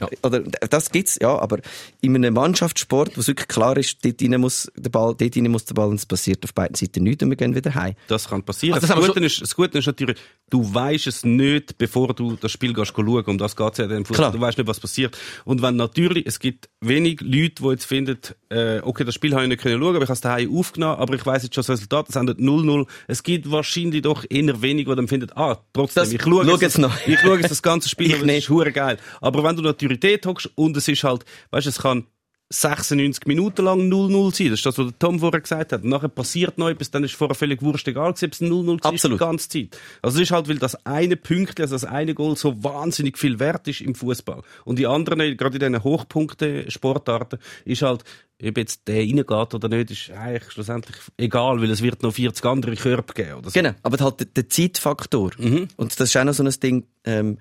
[0.00, 0.08] Ja.
[0.22, 1.58] Oder, das gibt's, ja, aber
[2.00, 5.50] in einem Mannschaftssport, wo es wirklich klar ist, dort rein muss der Ball, dort rein
[5.50, 7.94] muss der Ball und es passiert auf beiden Seiten nichts und wir gehen wieder heim.
[8.08, 8.74] Das kann passieren.
[8.74, 10.16] Also das das, Gute ist, das Gute ist natürlich,
[10.50, 13.24] du weißt es nicht, bevor du das Spiel gehst schauen.
[13.24, 14.32] Um das geht's ja dem Fußball.
[14.32, 15.16] Du weißt nicht, was passiert.
[15.44, 18.18] Und wenn natürlich, es gibt wenig Leute, die jetzt finden,
[18.50, 20.98] äh, okay, das Spiel habe ich nicht können schauen, aber ich habe es daheim aufgenommen,
[21.00, 22.86] aber ich weiß jetzt schon das Resultat, es endet 0-0.
[23.08, 26.78] Es gibt wahrscheinlich doch eher wenig, die dann finden, ah, trotzdem, Das- ich schaue jetzt
[26.78, 26.96] noch.
[27.06, 28.48] ich schaue jetzt das ganze Spiel, Ich nicht.
[28.48, 28.98] ist geil.
[29.20, 29.80] Aber wenn du dort
[30.26, 32.06] hockst und es ist halt, weißt du, es kann
[32.48, 34.50] 96 Minuten lang 0-0 sein.
[34.50, 35.82] Das ist das, was Tom vorher gesagt hat.
[35.82, 38.92] Und nachher passiert noch etwas, dann ist vorher völlig wurscht egal, ob es 0-0 war
[38.92, 39.18] Absolut.
[39.20, 39.78] die ganze Zeit.
[40.00, 43.40] Also es ist halt, weil das eine Pünktchen, also das eine Goal so wahnsinnig viel
[43.40, 44.42] wert ist im Fußball.
[44.64, 48.04] Und die anderen, gerade in diesen Hochpunkte-Sportarten, ist halt,
[48.40, 52.44] ob jetzt der reingeht oder nicht, ist eigentlich schlussendlich egal, weil es wird noch 40
[52.44, 53.38] andere Körper geben.
[53.38, 53.58] Oder so.
[53.58, 55.32] Genau, aber halt der, Zeitfaktor.
[55.76, 57.38] Und das ist auch noch so ein Ding, ähm,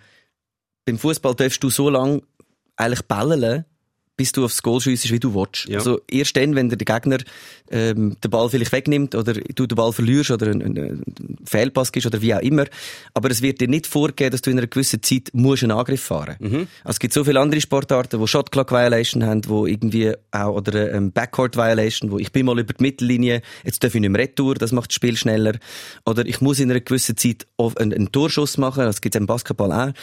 [0.85, 2.21] beim Fußball darfst du so lange
[2.75, 3.65] eigentlich bellen,
[4.17, 5.67] bis du aufs Goal schiessest, wie du willst.
[5.67, 5.79] Ja.
[5.79, 7.17] Also erst dann, wenn der Gegner
[7.69, 11.03] ähm, den Ball vielleicht wegnimmt oder du den Ball verlierst oder einen, einen,
[11.45, 12.65] Fehlpass gibst oder wie auch immer.
[13.13, 16.01] Aber es wird dir nicht vorgeben, dass du in einer gewissen Zeit musst einen Angriff
[16.01, 16.53] fahren musst.
[16.53, 20.55] Also es gibt so viele andere Sportarten, die Shot Clock Violation haben, wo irgendwie auch,
[20.55, 24.09] oder ähm, Backcourt Violation, wo ich bin mal über die Mittellinie, jetzt darf ich nicht
[24.09, 25.53] mehr retour, das macht das Spiel schneller.
[26.05, 29.27] Oder ich muss in einer gewissen Zeit einen, einen Torschuss machen, das gibt es im
[29.27, 29.93] Basketball auch.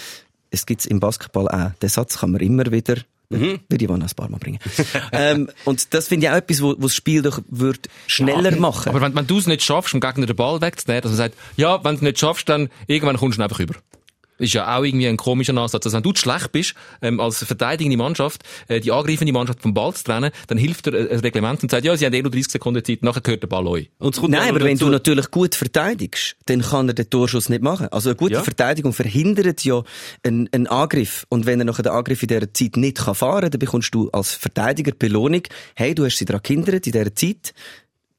[0.50, 1.70] Es gibt im Basketball auch.
[1.80, 2.96] Den Satz kann man immer wieder
[3.38, 3.60] Mhm.
[3.68, 4.58] würde ich noch ein paar Mal bringen.
[5.12, 8.90] ähm, und das finde ich auch etwas, wo, wo das Spiel doch wird schneller machen.
[8.90, 11.34] Aber wenn, wenn du es nicht schaffst, dem Gegner den Ball wegzunehmen, dass man sagt,
[11.56, 13.74] ja, wenn du es nicht schaffst, dann irgendwann kommst du ihn einfach über.
[14.42, 15.86] Ist ja auch irgendwie ein komischer Ansatz.
[15.86, 19.94] Also wenn du schlecht bist, ähm, als verteidigende Mannschaft, äh, die angreifende Mannschaft vom Ball
[19.94, 22.52] zu trennen, dann hilft dir ein Reglement und sagt, ja, sie haben eh nur 30
[22.52, 23.90] Sekunden Zeit, nachher gehört der Ball euch.
[23.98, 27.08] Und es kommt Nein, aber wenn dazu- du natürlich gut verteidigst, dann kann er den
[27.08, 27.88] Torschuss nicht machen.
[27.90, 28.42] Also eine gute Ja.
[28.42, 29.82] Verteidigung verhindert ja
[30.24, 31.24] einen, einen Angriff.
[31.28, 33.94] Und wenn er nachher den Angriff in dieser Zeit nicht kann fahren kann, dann bekommst
[33.94, 35.42] du als Verteidiger Belohnung,
[35.76, 37.54] hey, du hast sie daran gehindert, in dieser Zeit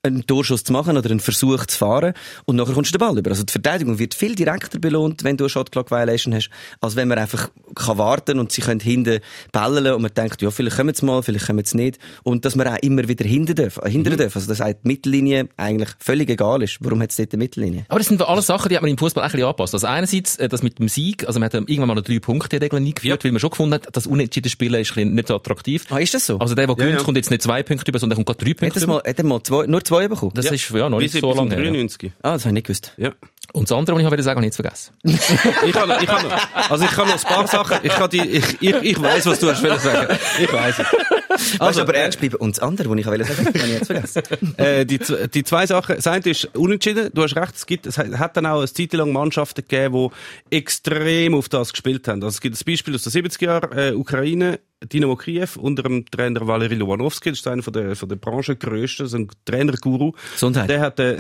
[0.06, 3.18] einen Torschuss zu machen oder einen Versuch zu fahren und nachher kommst du den Ball
[3.18, 3.30] über.
[3.32, 6.50] Also die Verteidigung wird viel direkter belohnt, wenn du eine Shot Clock Violation hast,
[6.82, 9.22] als wenn man einfach kann warten und sie können hinten
[9.54, 12.00] bellen und man denkt, ja, vielleicht kommen sie mal, vielleicht kommen sie nicht.
[12.24, 14.36] Und dass man auch immer wieder hinten darf, äh, hindern darf.
[14.36, 16.80] Also dass auch die Mittellinie eigentlich völlig egal ist.
[16.82, 17.86] Warum hat es dort eine Mittellinie?
[17.88, 19.74] Aber das sind alles Sachen, die hat man im Fußball ein bisschen angepasst.
[19.74, 22.78] Also einerseits, äh, das mit dem Sieg, also man hat ähm, irgendwann mal eine Drei-Punkte-Regel
[22.78, 25.86] eingeführt, weil man schon gefunden hat, das unentschieden Spielen ist ein bisschen nicht so attraktiv.
[25.90, 26.40] Ah, ist das so?
[26.40, 27.04] Also der, der gewinnt, ja.
[27.04, 28.94] kommt jetzt nicht zwei Punkte über, sondern kommt gerade drei hat Punkte über.
[28.96, 30.32] mal, hat mal zwei, nur zwei bekommen?
[30.36, 31.64] Das ist ja noch nicht so lange her.
[31.64, 31.72] ja.
[31.72, 32.12] 93.
[32.22, 32.94] ah, das habe ich nicht gewusst.
[32.98, 33.14] Ja.
[33.54, 34.94] Und das andere, was ich wollte sagen, habe ich jetzt vergessen.
[35.66, 38.22] Ich kann, ich kann, noch- also ich kann noch ein paar Sachen, ich kann die,
[38.22, 40.18] ich, ich, ich weiss, was du hast wollen sagen.
[40.42, 41.60] Ich weiss es.
[41.60, 42.36] Also, aber ernst bleiben.
[42.36, 44.24] Und das andere, was ich wollte sagen, habe ich jetzt vergessen.
[44.58, 45.00] Äh, die,
[45.34, 48.46] die zwei Sachen, das eine ist unentschieden, du hast recht, es gibt, es hat dann
[48.46, 50.10] auch eine Zeit lang Mannschaften gegeben,
[50.52, 52.24] die extrem auf das gespielt haben.
[52.24, 54.60] Also es gibt ein Beispiel aus den 70er Jahren, äh, Ukraine,
[54.92, 58.56] Dynamo Kiew, unter dem Trainer Valery Lowanowski, das ist einer von der, von der Branche
[58.56, 60.12] grössten, so ein Trainerguru.
[60.34, 60.70] Gesundheit.
[60.70, 61.18] Der hat, äh,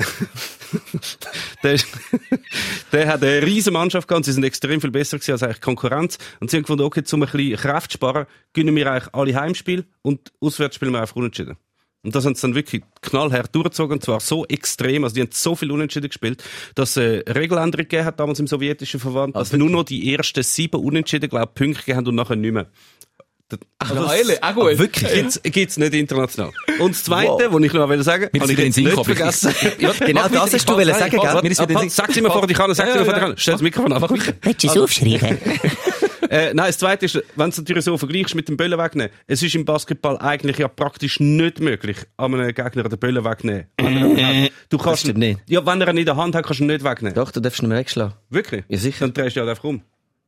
[1.63, 1.87] der, ist-
[2.91, 6.17] der hat eine riesen Mannschaft gehabt, sie sind extrem viel besser gewesen als eigentlich Konkurrenz.
[6.39, 9.35] Und sie haben gefunden, okay, zum ein bisschen Kraft zu sparen, gönnen wir eigentlich alle
[9.35, 11.57] Heimspiele und auswärts spielen wir einfach unentschieden.
[12.03, 15.29] Und das haben sie dann wirklich knallhart durchgezogen, und zwar so extrem, also die haben
[15.31, 16.43] so viel Unentschieden gespielt,
[16.75, 20.43] dass es eine Regeländerung gegeben hat damals im sowjetischen Verband, dass nur noch die ersten
[20.43, 22.67] sieben Unentschieden, glaube ich, Punkte gegeben haben und nachher nicht mehr.
[23.79, 24.77] Ach, Weile, auch gut.
[24.77, 25.13] Wirklich?
[25.13, 26.51] Gibt's, gibt's nicht international.
[26.79, 29.53] Und das Zweite, was ich noch wollte sagen, habe ich den Sinn nicht vergessen.
[30.05, 31.41] Genau das hast du wollen sagen, gell?
[31.41, 33.19] Mir ist wieder Sinn- Sag sie mir vor die Kanne, sag sie mir vor die
[33.19, 33.33] Kanne.
[33.37, 34.09] Stell das Mikrofon ab.
[34.41, 35.37] Willst du es aufschreiben?
[36.29, 39.11] Äh, nein, das Zweite ist, wenn du es natürlich so vergleichst mit dem Böllen wegnehmen,
[39.27, 43.65] es ist im Basketball eigentlich ja praktisch nicht möglich, an einem Gegner den Böllen wegnehmen.
[43.77, 44.49] Er.
[44.69, 45.41] Du kannst stimmt nicht.
[45.47, 47.13] Ja, wenn er ihn in der Hand hat, kannst du ihn nicht wegnehmen.
[47.13, 48.15] Doch, du darfst ihn wegschlagen.
[48.31, 48.63] Wirklich?
[48.67, 49.05] Ja, sicher.
[49.05, 49.83] Dann drehst du ja einfach um.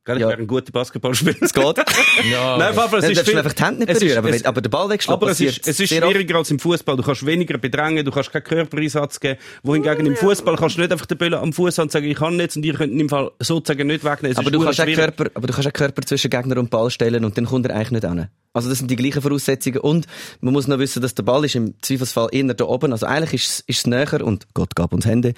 [0.06, 0.28] Gell, ich Ja.
[0.28, 1.34] wäre ein guter Basketballspieler.
[1.40, 1.64] Es geht.
[2.30, 2.56] Ja.
[2.56, 4.46] Nein, Papa, es Dann ist viel, einfach die Hände nicht es ist- berühren, aber, wenn,
[4.46, 6.96] aber der Ball wegschlagen aber es ist, es ist schwieriger als im Fußball.
[6.96, 9.38] Du kannst weniger bedrängen, du kannst keinen Körpereinsatz geben.
[9.62, 12.16] Wohingegen im Fußball kannst du nicht einfach den Böllen am Fuß haben und sagen, ich
[12.16, 14.36] kann nichts und ihr könnt ihn im Fall sozusagen nicht wegnehmen.
[14.38, 14.98] Aber du, kannst auch schwierig.
[15.16, 17.74] Körper, aber du kannst auch Körper zwischen Gegner und Ball stellen und dann kommt er
[17.74, 18.28] eigentlich nicht an.
[18.52, 20.06] Also das sind die gleichen Voraussetzungen und
[20.40, 22.90] man muss noch wissen, dass der Ball ist im Zweifelsfall eher da oben.
[22.92, 25.34] Also eigentlich ist es, ist es näher und Gott gab uns Hände.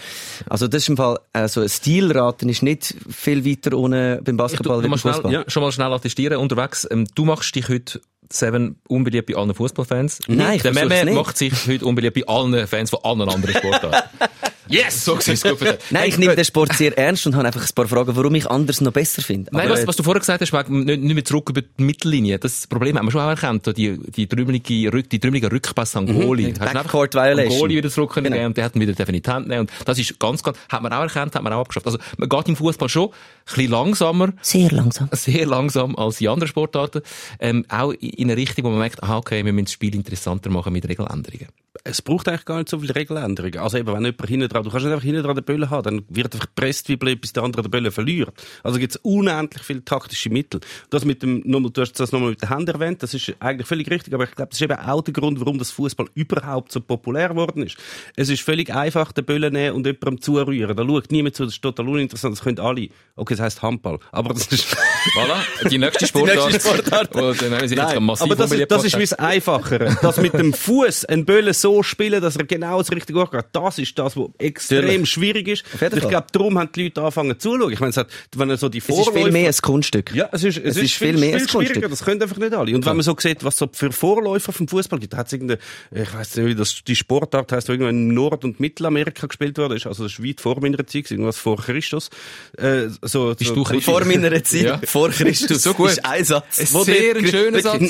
[0.49, 4.58] Also das ist im Fall, also ein Stilraten ist nicht viel weiter ohne beim Basketball
[4.65, 5.33] du, wie du beim musst schnell, Fußball.
[5.33, 6.87] ja, schon mal schnell attestieren unterwegs.
[6.91, 10.21] Ähm, du machst dich heute Seven unbeliebt bei allen Fußballfans.
[10.29, 14.09] Nein, ich Der Meme macht sich heute unbeliebt bei allen Fans von allen anderen Sportarten.
[14.69, 15.79] yes, so siehst du gut.
[15.91, 18.47] Nein, ich nehme den Sport sehr ernst und habe einfach ein paar Fragen, warum ich
[18.51, 19.51] anders noch besser finde.
[19.53, 22.39] Nein, was, was du vorher gesagt hast, wegen nicht, nicht mehr zurück über die Mittellinie.
[22.39, 23.67] Das Problem haben wir schon auch erkannt.
[23.79, 26.49] Die, die trümmelige, Rück, die trümmelige Rückpass an Goalie.
[26.49, 26.55] Mhm.
[26.59, 27.59] Backcourt Violation.
[27.59, 28.45] Goalie wieder zurück Genau.
[28.47, 29.61] und der hat ihn wieder Hand nehmen.
[29.61, 31.87] Und das ist ganz, ganz, hat man auch erkannt, hat man auch abgeschafft.
[31.87, 33.11] Also, man geht im Fußball schon
[33.55, 35.09] bisschen langsamer, Sehr langsam.
[35.13, 37.03] sehr langsam als die anderen Sportarten,
[37.41, 40.51] ähm, auch in eine Richtung, wo man merkt, aha, okay, wir müssen das Spiel interessanter
[40.51, 41.49] machen mit Regeländerungen.
[41.85, 43.61] Es braucht eigentlich gar nicht so viele Regeländerungen.
[43.61, 45.83] Also eben, wenn jemand hinten dran, du kannst nicht einfach hinten dran den Böllen haben,
[45.85, 48.33] dann wird einfach gepresst wie blöd, bis der andere den Böllen verliert.
[48.65, 50.61] Also gibt es unendlich viele taktische Mittel.
[50.91, 53.67] Das mit dem, nochmal, du hast das nochmal mit den Händen erwähnt, das ist eigentlich
[53.69, 56.73] völlig richtig, aber ich glaube, das ist eben auch der Grund, warum das Fußball überhaupt
[56.73, 57.77] so populär geworden ist.
[58.17, 60.77] Es ist völlig einfach, den Böllen nehmen und jemandem zurühren.
[60.77, 62.89] Da schaut niemand zu, das ist total uninteressant, das können alle.
[63.15, 63.99] Okay, das heisst Handball.
[64.13, 64.67] Aber das ist,
[65.15, 66.51] Voilà, die nächste Sportart.
[66.53, 67.15] nächste Sportart.
[67.15, 69.97] Wo dann haben sie jetzt Nein, massiv aber das, ist- das ist wie das Einfachere.
[70.03, 73.49] Das mit dem Fuß einen Böllen so spielen, dass er genau das richtige Ort hat,
[73.53, 75.11] das ist das, was extrem Natürlich.
[75.11, 75.65] schwierig ist.
[75.73, 77.73] Ich glaube, darum haben die Leute angefangen zuzuschauen.
[77.73, 78.05] Ich meine, es
[78.37, 80.15] wenn er so die Es ist viel mehr ein Kunststück.
[80.15, 81.53] Ja, es ist, es, Es ist, ist viel, viel mehr ein schwieriger.
[81.59, 81.91] Kunststück.
[81.91, 82.75] Das können einfach nicht alle.
[82.75, 85.61] Und wenn man so sieht, was so für Vorläufer vom Fußball gibt, hat es irgendeine,
[85.93, 89.59] ich weiß nicht, wie das, die Sportart heißt, wo irgendwo in Nord- und Mittelamerika gespielt
[89.59, 89.75] wurde.
[89.75, 92.11] Also, das ist weit vor meiner Zeit, irgendwas vor Christus.
[92.57, 93.85] Äh, so, Bist so, du Christus?
[93.85, 94.81] Vor meiner Zeit, Ja.
[94.85, 95.63] vor Christus.
[95.63, 95.91] So gut.
[95.91, 96.59] Ist ein Satz.
[96.59, 97.83] Ein sehr ein schöner Satz.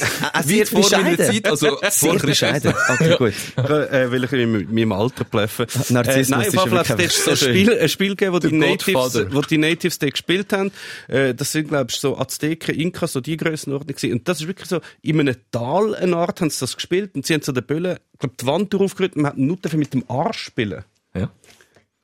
[0.44, 1.16] Sehr vor meiner.
[1.18, 2.74] Zeit, also vor Christus.
[2.88, 3.32] Okay, gut.
[3.56, 5.66] äh, weil ich mit meinem Alter pleffe.
[5.88, 7.48] Narzissmus äh, nein, ist wirklich so ein schön.
[7.48, 10.70] Spiel, ein Spiel gegeben, wo die, Natives, wo die Natives dort gespielt haben.
[11.08, 14.12] Äh, das sind, glaube ich, so Azteken, Inkas, so die Grössenordnung gewesen.
[14.12, 17.26] Und das ist wirklich so, in einem Tal, eine Art, haben sie das gespielt und
[17.26, 19.78] sie haben so den Böllen, ich glaube, die Wand draufgerührt und man hat nur dafür
[19.78, 20.84] mit dem Arsch spielen.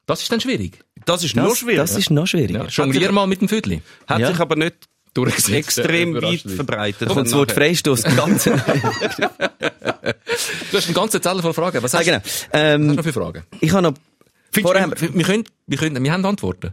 [0.06, 0.78] Das ist dann schwierig.
[1.06, 1.82] Das ist noch Das, schwieriger.
[1.82, 2.64] das ist noch schwieriger.
[2.64, 2.68] Ja.
[2.68, 3.80] Jonglier mal mit dem Viertel.
[4.06, 4.28] hat Ja.
[4.28, 4.74] sich aber nicht
[5.14, 5.78] Durchgesetzt.
[5.78, 7.08] extrem weit verbreitet.
[7.08, 7.52] Kommt das Wort.
[7.52, 8.44] Freistoß ganz.
[10.70, 11.82] Du hast einen ganzen Zettel voll Fragen.
[11.82, 12.18] Was ah, hast, genau.
[12.22, 13.44] was hast Ähm, du noch für Fragen?
[13.60, 13.94] ich habe noch,
[14.60, 16.72] vorher, wir, wir, können, wir, können, wir haben Antworten.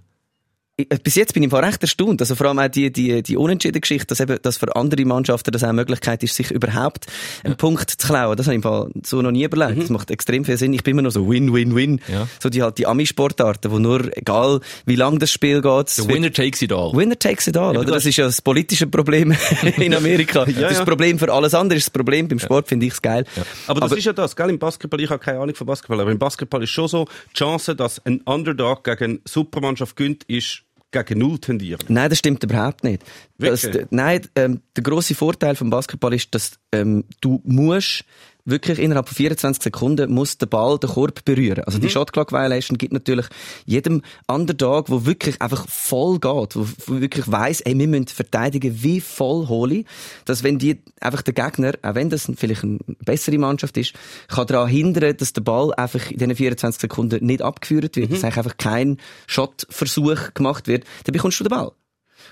[0.78, 2.22] Ich- bis jetzt bin ich Fall recht erstaunt.
[2.22, 5.52] Also vor allem auch die, die, die unentschiedene Geschichte, dass eben, dass für andere Mannschaften
[5.52, 7.06] das auch eine Möglichkeit ist, sich überhaupt
[7.44, 8.36] einen Punkt zu klauen.
[8.38, 9.82] Das habe ich im Fall so noch nie überlegt.
[9.82, 10.74] Das macht extrem viel Sinn.
[10.74, 12.02] Ich bin immer noch so Win, Win, Win.
[12.12, 12.28] Ja.
[12.42, 16.32] So die halt die Ami-Sportarten, wo nur, egal wie lang das Spiel geht, wird- winner
[16.34, 16.94] takes it all.
[16.94, 17.92] Winner takes it all, oder?
[17.92, 19.36] Das ist ja das politische Problem
[19.78, 20.46] in Amerika.
[20.46, 20.86] das ja.
[20.86, 22.28] Problem für alles andere, ist das Problem.
[22.28, 23.26] Beim Sport finde ich es geil.
[23.68, 24.50] Aber das ist ja das, gell?
[24.50, 27.38] Im Basketball, ich habe keine Ahnung von Basketball, aber im Basketball ist schon so, die
[27.38, 31.86] Chance, dass ein Underdog gegen eine Supermannschaft gönnt, ist gegen Null tendieren.
[31.88, 33.04] Nein, das stimmt überhaupt nicht.
[33.38, 38.04] Das, nein, ähm, der grosse Vorteil vom Basketball ist, dass ähm, du musst
[38.46, 41.64] wirklich innerhalb von 24 Sekunden muss der Ball den Korb berühren.
[41.66, 43.28] Also die Shot Clock Violation gibt natürlich
[43.66, 49.02] jedem Underdog, wo wirklich einfach voll geht, wo, wirklich weiss, ey, wir müssen verteidigen wie
[49.02, 49.86] voll holy,
[50.26, 53.94] dass wenn die einfach der Gegner, auch wenn das vielleicht eine bessere Mannschaft ist,
[54.28, 58.24] kann daran hindern, dass der Ball einfach in diesen 24 Sekunden nicht abgeführt wird, dass
[58.24, 61.72] eigentlich einfach kein Shotversuch gemacht wird, dann bekommst du den Ball.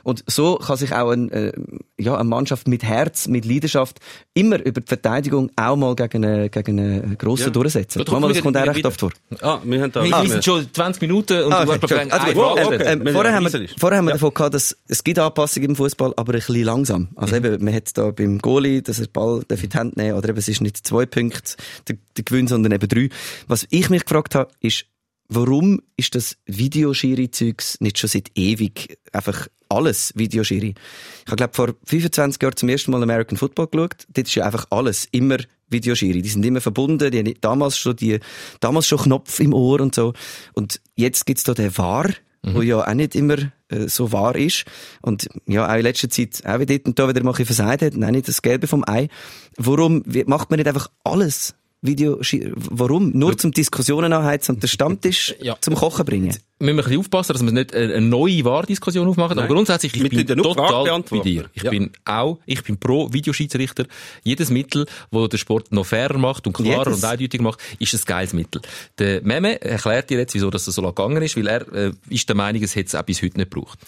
[0.04, 1.52] Und so kann sich auch ein, äh,
[1.98, 4.00] ja, eine Mannschaft mit Herz, mit Leidenschaft
[4.34, 7.50] immer über die Verteidigung auch mal gegen einen, gegen einen Grossen Ja.
[7.50, 8.04] durchsetzen.
[8.06, 9.12] Da Manchmal, das kommt wir auch recht oft vor.
[9.42, 10.04] Ah, wir haben da...
[10.04, 12.12] Wir Ah, sind schon 20 Minuten und Ah, du okay, hast aber Entschuldigung.
[12.12, 12.94] Also eine Frage okay.
[13.08, 14.16] Ähm, vorher haben wir, vorher haben wir Ja.
[14.16, 17.10] davon gehabt, dass es gibt Anpassungen im Fußball, aber ein bisschen langsam.
[17.16, 19.98] Also eben, man hat da beim Goalie, dass er den Ball darf in die Hand
[19.98, 21.56] nehmen oder eben, es ist nicht zwei Punkte
[21.88, 23.10] der, der Gewinn, sondern eben drei.
[23.48, 24.86] Was ich mich gefragt habe, ist,
[25.28, 30.76] warum ist das Videoschiri-Zeugs nicht schon seit ewig einfach alles Videoschiri?
[31.26, 34.08] Ich habe, glaube vor 25 Jahren zum ersten Mal American Football geschaut.
[34.14, 35.38] Dort ist ja einfach alles immer
[35.70, 36.22] Videoschiri.
[36.22, 37.12] Die sind immer verbunden.
[37.12, 38.20] Die haben damals schon die,
[38.60, 40.14] damals schon Knopf im Ohr und so.
[40.54, 42.10] Und jetzt gibt's da den VAR,
[42.44, 43.38] wo ja auch nicht immer
[43.70, 44.66] äh, so wahr ist.
[45.02, 47.82] Und ja, auch in letzter Zeit, auch wie dort und da wieder mal ein versagt
[47.82, 49.10] hat, nein, nicht das Gelbe vom Ei.
[49.58, 52.20] Warum macht man nicht einfach alles Video,
[52.56, 53.12] warum?
[53.18, 55.56] Nur zum Diskussionen anheizen und den Stammtisch Ja.
[55.62, 56.36] zum Kochen bringen?
[56.62, 59.40] müssen wir ein bisschen aufpassen, dass wir nicht eine eine neue Wahrdiskussion aufmachen.
[59.40, 61.46] Aber grundsätzlich, ich Wir bin ja total bei dir.
[61.54, 61.72] Ich Ja.
[61.72, 63.86] bin auch, ich bin pro Videoschiedsrichter.
[64.26, 66.98] Jedes Mittel, wo der Sport noch fairer macht und klarer Jedes.
[67.02, 68.62] und eindeutig macht, ist ein geiles Mittel.
[68.98, 72.28] Der Meme erklärt dir jetzt, wieso das so lange gegangen ist, weil er äh, ist
[72.28, 73.80] der Meinung, es hätte es auch bis heute nicht gebraucht.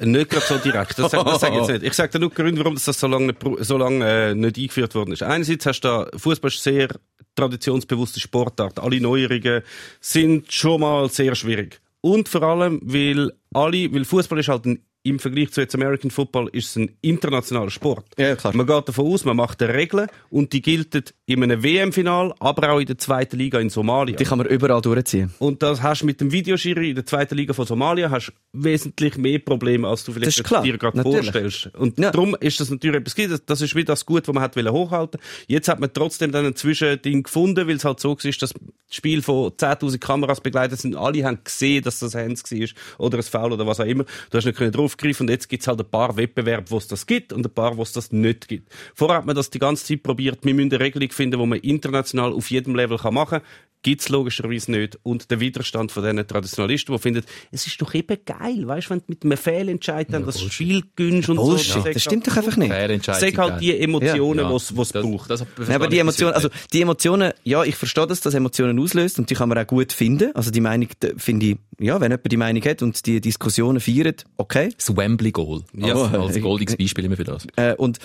[0.00, 0.98] Nicht gerade so direkt.
[0.98, 1.82] Das sage das sag ich jetzt nicht.
[1.82, 5.12] Ich sage dir nur Gründe, warum das so lange so lange, äh, nicht eingeführt worden
[5.12, 5.22] ist.
[5.22, 6.88] Einerseits hast du da, Fußball ist sehr
[7.34, 8.78] traditionsbewusste Sportart.
[8.78, 9.62] Alle Neuerungen
[10.00, 11.80] sind schon mal sehr schwierig.
[12.00, 16.10] Und vor allem, weil alle, weil Fußball ist halt ein, im Vergleich zu jetzt American
[16.10, 18.06] Football ist es ein internationaler Sport.
[18.18, 18.54] Ja, klar.
[18.54, 22.70] Man geht davon aus, man macht eine Regeln und die gelten in einem WM-Final, aber
[22.72, 24.16] auch in der zweiten Liga in Somalia.
[24.16, 25.32] Die kann man überall durchziehen.
[25.38, 29.16] Und das hast du mit dem Videoschiri in der zweiten Liga von Somalia hast wesentlich
[29.16, 31.70] mehr Probleme, als du vielleicht dir gerade vorstellst.
[31.76, 32.10] Und Ja.
[32.10, 35.20] darum ist das natürlich etwas, das- das ist wie das Gut, was man hat hochhalten.
[35.46, 38.54] Jetzt hat man trotzdem dann ein Zwischending gefunden, weil es halt so war, dass das
[38.90, 40.96] Spiel von 10.000 Kameras begleitet sind.
[40.96, 42.68] Alle haben gesehen, dass das Hands war
[42.98, 44.04] oder ein Foul oder was auch immer.
[44.30, 46.88] Du hast nicht können draufgreifen und jetzt gibt es halt ein paar Wettbewerbe, wo es
[46.88, 48.70] das gibt und ein paar, wo es das nicht gibt.
[48.94, 50.38] Vorher hat man das die ganze Zeit probiert.
[50.42, 53.48] Wir müssen eine Regelung finden, wo man international auf jedem Level machen kann.
[53.82, 54.98] Gibt's logischerweise nicht.
[55.04, 58.90] Und der Widerstand von diesen Traditionalisten, die finden, es ist doch eben geil, weißt du,
[58.90, 61.80] wenn du mit einem Fehlentscheid dann das Spiel gönnst und Bullshit, so.
[61.92, 63.04] das stimmt doch einfach nicht.
[63.04, 64.52] Sag halt die Emotionen, Ja.
[64.52, 65.30] was was Das- braucht.
[65.30, 69.18] das- Ja, aber die Emotionen, also die Emotionen, ja, ich verstehe, dass das Emotionen auslöst
[69.20, 70.34] und die kann man auch gut finden.
[70.34, 74.24] Also die Meinung, finde ich, ja, wenn jemand die Meinung hat und die Diskussionen feiert,
[74.38, 74.70] okay.
[74.76, 75.62] Das Wembley Goal.
[75.72, 75.94] Ja.
[75.94, 77.46] Als, als goldiges Beispiel immer für das.
[77.56, 77.98] Äh, und,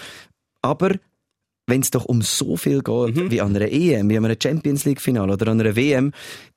[0.61, 0.91] aber
[1.67, 4.85] wenn es doch um so viel geht, wie an einer EM, wie an einem Champions
[4.85, 6.11] League Finale oder an einer WM,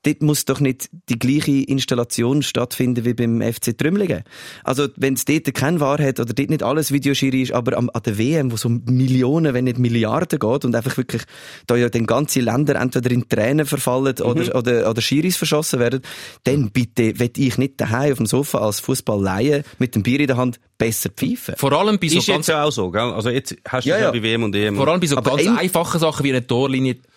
[0.06, 4.22] dort muss doch nicht die gleiche Installation stattfinden wie beim FC Trümmelingen.
[4.64, 8.02] Also, wenn es dort keine Wahrheit oder dort nicht alles Videoschiri ist, aber am, an
[8.04, 11.22] der WM, wo so Millionen, wenn nicht Milliarden geht und einfach wirklich
[11.66, 16.00] da ja dann ganze Länder entweder in Tränen verfallen oder, oder, oder Schiris verschossen werden,
[16.44, 20.26] dann bitte will ich nicht daheim auf dem Sofa als Fußball mit dem Bier in
[20.28, 21.54] der Hand besser pfeifen.
[21.56, 23.00] Vor allem bei so ist ganz jetzt ja auch so, gell?
[23.00, 24.10] Also jetzt hast du Ja, ja, ja.
[24.10, 24.76] bei WM und EM.
[24.76, 26.46] Vor allem bei so Aber ganz ein- einfachen Sachen wie eine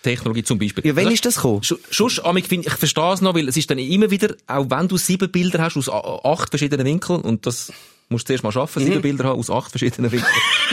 [0.04, 0.86] Torlinie-Technologie zum Beispiel.
[0.86, 1.62] Ja, wann Also, ist das gekommen?
[1.62, 4.66] Sch- Sonst, Amig, find, ich verstehe es noch, weil es ist dann immer wieder, auch
[4.70, 7.72] wenn du sieben Bilder hast aus acht verschiedenen Winkeln, und das
[8.10, 8.88] musst du zuerst mal schaffen, Mhm.
[8.88, 10.32] sieben Bilder haben aus acht verschiedenen Winkeln.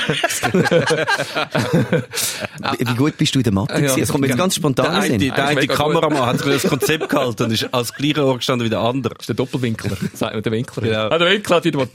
[2.79, 3.75] Wie wie gut bist du in der Mathe?
[3.85, 3.97] Ja?
[3.97, 5.31] Es kommt mir jetzt ganz der spontan der Sinn.
[5.33, 5.67] Eigentlich eine.
[5.67, 9.15] Kameramann hat sich das Konzept gehalten und ist als gleicher Ort gestanden wie der andere.
[9.15, 10.83] Das ist der Doppelwinkler, sagt man, der Winkler.
[10.83, 11.09] Genau.
[11.09, 11.89] Ah, der Winkler hat wieder was.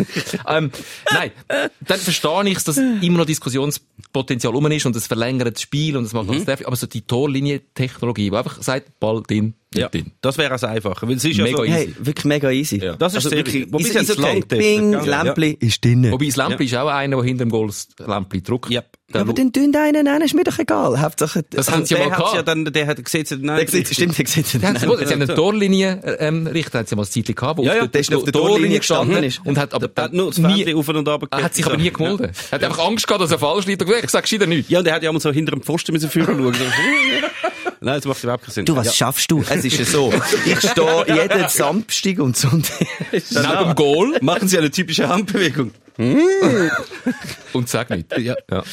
[0.47, 0.71] ähm,
[1.11, 5.97] nein, dann verstehe ich, dass immer noch Diskussionspotenzial rum ist und es verlängert das Spiel
[5.97, 6.31] und es macht Mhm.
[6.31, 6.67] alles trefflich.
[6.67, 10.11] Aber so die Torlinie-Technologie, die einfach sagt, Ball drin, Ja, drin.
[10.19, 11.07] das wäre es einfacher.
[11.07, 11.73] Weil es ist ja Mega so, easy.
[11.73, 12.77] Hey, wirklich mega easy.
[12.83, 12.95] Ja.
[12.97, 13.67] Das ist also sehr wirklich, easy.
[13.71, 14.43] Wobei ist, es okay.
[14.47, 14.91] Bing?
[14.93, 15.23] Ja.
[15.23, 16.11] Lämpli ist drin.
[16.11, 18.69] Wobei das Lämpli ist auch einer, der hinter dem Goal das Lämpli druckt.
[18.69, 18.83] Ja.
[19.13, 20.99] Der aber dann tun einen an, ist mir doch egal.
[21.01, 22.35] Hauptsache, Das haben sie ja der mal gehabt.
[22.35, 25.21] ja dann, der hat gesehen, nein, der sieht, stimmt, der sieht Sie haben, sie haben
[25.21, 28.01] einen Torlinie-Richter, ähm, Richter, haben sie mal ein Zeitchen gehabt, wo Ja, ja, auf der
[28.01, 29.41] ist auf der Torlinie gestanden ist.
[29.45, 31.77] und hat aber Der hat nur das nie, auf und ab er hat sich aber
[31.77, 32.31] nie gemolden.
[32.51, 34.69] Er hat einfach Angst gehabt, dass er falsch liegt ich sag gescheiter nichts.
[34.69, 36.55] Ja, und er hat ja mal so hinter dem Pfosten müssen führen schauen.
[37.83, 38.65] Nein, das macht überhaupt keinen Sinn.
[38.65, 38.93] Du, was ja.
[38.93, 39.43] schaffst du?
[39.49, 40.13] Es ist ja so.
[40.45, 42.79] Ich stehe jeden Samstag und Sonntag.
[43.11, 45.71] Neben dem Goal Machen Sie eine typische Handbewegung.
[45.97, 48.15] Und sag nichts.
[48.17, 48.35] Ja.
[48.49, 48.63] Ja.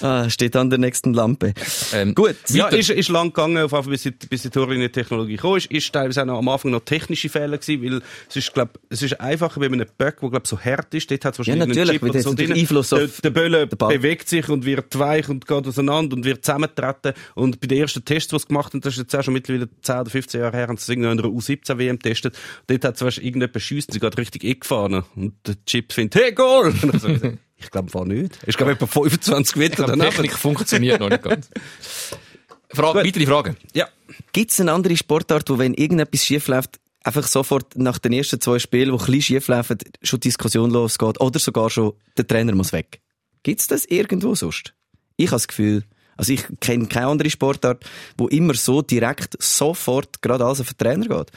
[0.00, 1.54] Ah, steht an der nächsten Lampe.
[1.92, 2.36] Ähm, Gut.
[2.48, 2.78] Ja, Weiter.
[2.78, 5.70] ist, ist lang gegangen, auf Fall, bis die, bis die Torlinie-Technologie gekommen ist.
[5.70, 9.20] Ist teilweise auch am Anfang noch technische Fehler gewesen, weil es ist, glaub, es ist
[9.20, 11.10] einfacher bei einem Böck, der, glaub, so hart ist.
[11.10, 12.52] Dort hat es wahrscheinlich natürlich, einen Chip so drin.
[12.52, 16.44] Einfluss auf der, der Böller bewegt sich und wird weich und geht auseinander und wird
[16.44, 17.12] zusammentreten.
[17.34, 19.68] Und bei den ersten Tests, die sie gemacht haben, das ist jetzt auch schon mittlerweile
[19.82, 22.36] 10 oder 15 Jahre her, haben sie es irgendwie in einer U17-WM getestet.
[22.66, 25.04] Dort hat es weißt, irgendjemand schiessen, sie geht richtig eingefahren.
[25.16, 26.74] Und der Chip findet, hey, Goal!
[26.92, 27.08] Ich so
[27.56, 28.42] Ich glaube, fahr nicht.
[28.44, 30.16] Ist, glaube etwa 25 Meter Ich glaube, die daneben.
[30.16, 31.48] Technik funktioniert noch nicht ganz.
[32.70, 33.06] Frage, Gut.
[33.06, 33.56] weitere Fragen.
[33.74, 33.88] Ja.
[34.32, 38.40] Gibt es eine andere Sportart, wo wenn irgendetwas schief läuft, einfach sofort nach den ersten
[38.40, 42.54] zwei Spielen, die ein bisschen schief laufen, schon Diskussion losgeht oder sogar schon der Trainer
[42.54, 43.00] muss weg?
[43.42, 44.74] Gibt es das irgendwo sonst?
[45.16, 45.84] Ich habe das Gefühl,
[46.16, 47.84] also ich kenne keine andere Sportart,
[48.16, 51.30] wo immer so direkt sofort gerade alles auf den Trainer geht.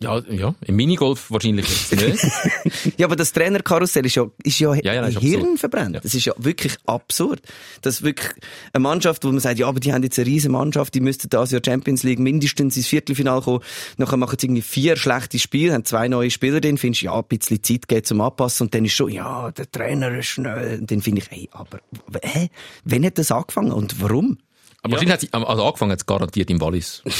[0.00, 1.96] Ja, ja, im Minigolf wahrscheinlich jetzt
[2.84, 2.98] nicht.
[2.98, 5.58] Ja, aber das Trainerkarussell ist ja, ist ja, Ja, ja, das ist Hirn absurd.
[5.60, 5.94] verbrannt.
[5.96, 6.00] Ja.
[6.00, 7.40] Das ist ja wirklich absurd.
[7.82, 8.30] Das ist wirklich
[8.72, 11.28] eine Mannschaft, wo man sagt, ja, aber die haben jetzt eine riesen Mannschaft, die müssten
[11.30, 13.60] das Jahr Champions League mindestens ins Viertelfinale kommen.
[13.96, 17.24] Nachher machen sie irgendwie vier schlechte Spiele, haben zwei neue Spieler drin, findest ja, ein
[17.28, 20.78] bisschen Zeit geht zum Anpassen und dann ist schon, ja, der Trainer ist schnell.
[20.80, 21.80] Und dann finde ich, hey, aber,
[22.22, 22.48] hä?
[22.84, 24.38] Wann hat das angefangen und warum?
[24.82, 27.02] Aber wahrscheinlich hat sie, also angefangen hat es garantiert im Wallis.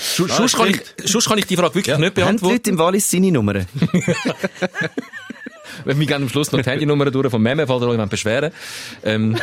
[0.00, 2.54] Sonst sonst kann ich, kann ich die Frage wirklich nicht Haben die beantworten.
[2.54, 3.66] Leute im Wallis seine Nummern?
[5.84, 8.52] Wir gehen am Schluss noch die Handynummer durch vom Meme, falls jemand beschweren
[9.04, 9.36] ähm,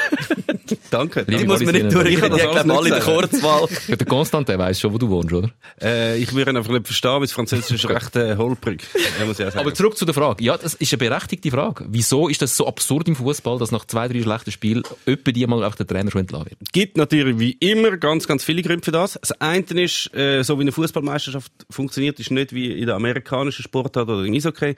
[0.89, 1.25] Danke.
[1.25, 3.03] Die muss man nicht die alles haben alle in der.
[3.03, 3.67] Kurzwahl.
[3.87, 5.49] Ja, der Konstantin weiss schon, wo du wohnst, oder?
[5.81, 8.83] Äh, ich würde ihn einfach nicht verstehen, weil das Französisch ist recht äh, holprig.
[8.93, 9.57] Ich.
[9.57, 10.43] Aber zurück zu der Frage.
[10.43, 11.85] Ja, das ist eine berechtigte Frage.
[11.89, 15.45] Wieso ist das so absurd im Fußball, dass nach zwei, drei schlechten Spielen öppe die
[15.47, 16.59] mal auch der Trainer schon entlassen wird?
[16.71, 19.17] gibt natürlich wie immer ganz, ganz viele Gründe für das.
[19.21, 23.63] Das eine ist, äh, so wie eine Fußballmeisterschaft funktioniert, ist nicht wie in der amerikanischen
[23.63, 24.75] Sportart oder im Eishockey.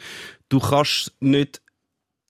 [0.50, 1.35] Du kannst nicht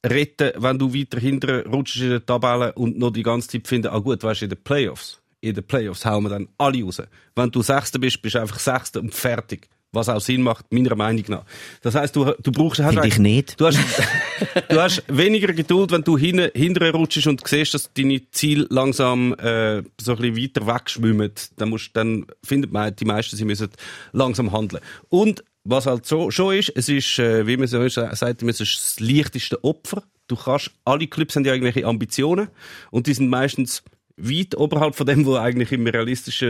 [0.05, 3.87] retten, wenn du weiter hinten rutschst in der Tabelle und noch die ganze Zeit finden,
[3.87, 7.01] ah gut, weißt du, in den Playoffs, in den Playoffs hauen wir dann alle raus.
[7.35, 9.67] Wenn du Sechster bist, bist du einfach Sechster und fertig.
[9.91, 11.45] Was auch Sinn macht, meiner Meinung nach.
[11.81, 12.81] Das heisst, du, du brauchst...
[12.81, 13.57] hast ich nicht.
[13.57, 13.79] Du hast,
[14.69, 19.33] du hast weniger Geduld, wenn du hinten, hinterher rutschst und siehst, dass deine Ziele langsam
[19.35, 21.31] äh, so ein bisschen weiter wegschwimmen.
[21.55, 23.69] Dann, musst, dann findet man, die meisten, sie müssen
[24.11, 24.83] langsam handeln.
[25.07, 28.97] Und was halt so schon ist, es ist, äh, wie man so sagt, es ist
[28.97, 30.03] das leichteste Opfer.
[30.27, 32.47] Du kannst, alle Clubs haben ja irgendwelche Ambitionen
[32.91, 33.83] und die sind meistens
[34.17, 36.47] weit oberhalb von dem, wo eigentlich immer realistische,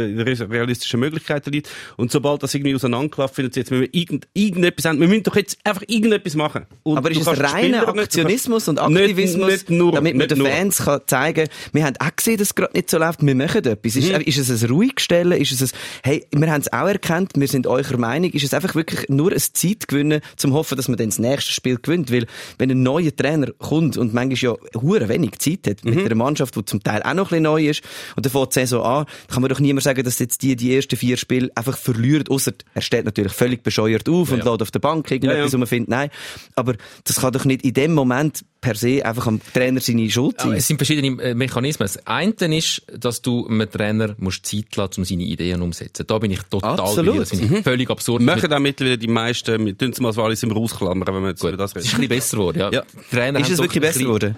[0.50, 1.70] realistische Möglichkeiten liegt.
[1.98, 5.00] Und sobald das irgendwie auseinanderklafft, finden sie jetzt, wir müssen irgend, irgendetwas haben.
[5.00, 6.66] Wir müssen doch jetzt einfach irgendetwas machen.
[6.84, 10.32] Und Aber ist es reiner nicht- Aktionismus und Nicht- Aktivismus, nicht nur, damit man nicht
[10.32, 10.48] den nur.
[10.50, 13.66] Fans kann zeigen wir haben auch gesehen, dass es gerade nicht so läuft, wir machen
[13.66, 13.96] etwas.
[13.96, 14.02] Mhm.
[14.22, 15.42] Ist, ist es ein Ruhigstellen?
[15.42, 18.30] Ist es ein, hey, wir haben es auch erkannt, wir sind eurer Meinung?
[18.32, 21.78] Ist es einfach wirklich nur ein Zeitgewinnen, zum hoffen, dass man dann das nächste Spiel
[21.82, 22.12] gewinnt?
[22.12, 22.28] Weil,
[22.60, 25.96] wenn ein neuer Trainer kommt und manchmal ja hure wenig Zeit hat, Mhm.
[25.96, 27.82] mit einer Mannschaft, die zum Teil auch noch ein bisschen neu ist.
[28.16, 29.06] Und dann fängt die Saison an.
[29.28, 32.28] Da kann man doch niemand sagen, dass jetzt die, die ersten vier Spiele einfach verlieren,
[32.30, 34.52] außer er steht natürlich völlig bescheuert auf und Ja.
[34.52, 35.58] lädt auf der Bank irgendetwas, Ja, ja.
[35.58, 36.10] man findet, nein.
[36.56, 40.38] Aber das kann doch nicht in dem Moment per se einfach am Trainer seine Schuld
[40.40, 40.48] sein.
[40.50, 41.86] Aber es sind verschiedene äh, Mechanismen.
[41.86, 46.06] Das eine ist, dass du einem Trainer musst Zeit lassen, um seine Ideen umzusetzen.
[46.08, 47.06] Da bin ich total Absolut.
[47.06, 47.20] bei dir.
[47.20, 48.22] Das finde ich völlig absurd.
[48.24, 51.30] Machen auch mittlerweile die meisten, wir tun es mal so alles im Rausklammern, wenn wir
[51.30, 52.72] jetzt über das Es ist ein bisschen besser geworden, ja.
[52.72, 52.84] Ja.
[53.12, 54.36] Trainer ist es wirklich besser bisschen- geworden?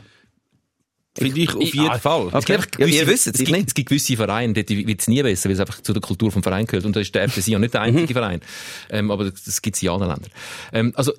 [1.17, 2.27] Finde ich auf jeden Ja, Fall.
[2.27, 2.53] Es gibt Okay.
[2.53, 5.01] einfach Ja, gewisse, ihr wisst es, es, ich gibt, es gibt gewisse Vereine, dort wird
[5.01, 6.86] es nie besser, weil es einfach zu der Kultur vom Verein gehört.
[6.86, 8.41] Und da ist der FCC ja nicht der einzige Verein.
[8.89, 10.32] Ähm, aber das, gibt es in allen Ländern.
[10.73, 11.13] Ähm, also,